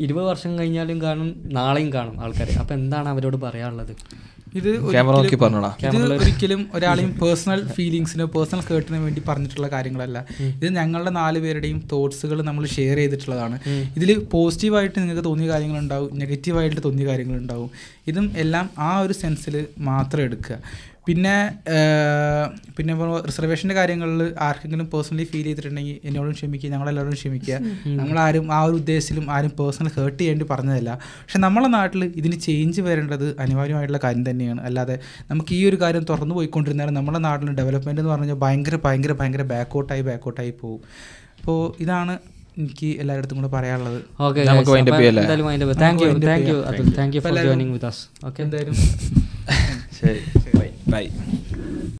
[0.05, 3.93] ഇരുപത് വർഷം കഴിഞ്ഞാലും കാണും നാളെയും കാണും ആൾക്കാർ അപ്പോൾ എന്താണ് അവരോട് പറയാനുള്ളത്?
[4.55, 5.41] ഇത് ക്യാമറ നോക്കി ഒരിക്കലും-
[5.87, 10.27] ഇത് ഒരിക്കലും ഒരാളെയും പേഴ്സണൽ ഫീലിങ്സിനോ പേഴ്സണൽ കേട്ടിനോ വേണ്ടി പറഞ്ഞിട്ടുള്ള കാര്യങ്ങളല്ല.
[10.41, 13.59] ഇത് ഞങ്ങളുടെ നാല് പേരുടെയും തോട്ട്സുകൾ നമ്മൾ ഷെയർ ചെയ്തിട്ടുള്ളതാണ്.
[13.97, 17.71] ഇതിൽ പോസിറ്റീവായിട്ട് നിങ്ങൾക്ക് തോന്നിയ കാര്യങ്ങളുണ്ടാവും നെഗറ്റീവായിട്ട് തോന്നിയ കാര്യങ്ങളുണ്ടാവും.
[18.07, 20.59] ഇതും എല്ലാം ആ ഒരു സെൻസിൽ മാത്രം എടുക്കുക.
[21.07, 21.53] പിന്നെ
[22.77, 22.95] പിന്നെ
[23.27, 26.71] റിസർവേഷന്റെ കാര്യങ്ങളിൽ ആർക്കെങ്കിലും പേഴ്സണലി ഫീൽ ചെയ്തിട്ടുണ്ടെങ്കിൽ എന്നോടും ക്ഷമിക്കുക.
[26.71, 27.55] ഞങ്ങളെല്ലാവരും ക്ഷമിക്കുക
[27.87, 30.99] നമ്മളാരും ആ ഒരു ഉദ്ദേശത്തിലും ആരും പേഴ്സണൽ ഹേർട്ട് ചെയ്യേണ്ടി പറഞ്ഞതല്ല.
[31.05, 34.61] പക്ഷെ നമ്മളെ നാട്ടിൽ ഇതിന് ചേഞ്ച് വരേണ്ടത് അനിവാര്യമായിട്ടുള്ള കാര്യം തന്നെയാണ്.
[34.63, 34.99] അല്ലാതെ
[35.31, 40.01] നമുക്ക് ഈ ഒരു കാര്യം തുറന്നു പോയിക്കൊണ്ടിരുന്നാൽ നമ്മുടെ നാട്ടിൽ ഡെവലപ്മെന്റ് എന്ന് പറഞ്ഞാൽ ഭയങ്കര ഭയങ്കര ഭയങ്കര ബാക്കോട്ടായി
[40.01, 40.81] ബാക്കോട്ടായി പോകും.
[41.41, 42.19] അപ്പോൾ ഇതാണ്
[42.59, 44.23] എനിക്ക് എല്ലായിടത്തും കൂടെ പറയാനുള്ളത്.
[44.23, 44.41] Okay
[46.69, 46.85] Atul.
[46.91, 48.29] Thank you for എല്ലാവരും- joining with us.
[48.43, 48.75] എന്തായാലും
[50.01, 50.54] ശരി.
[50.93, 51.05] ബൈ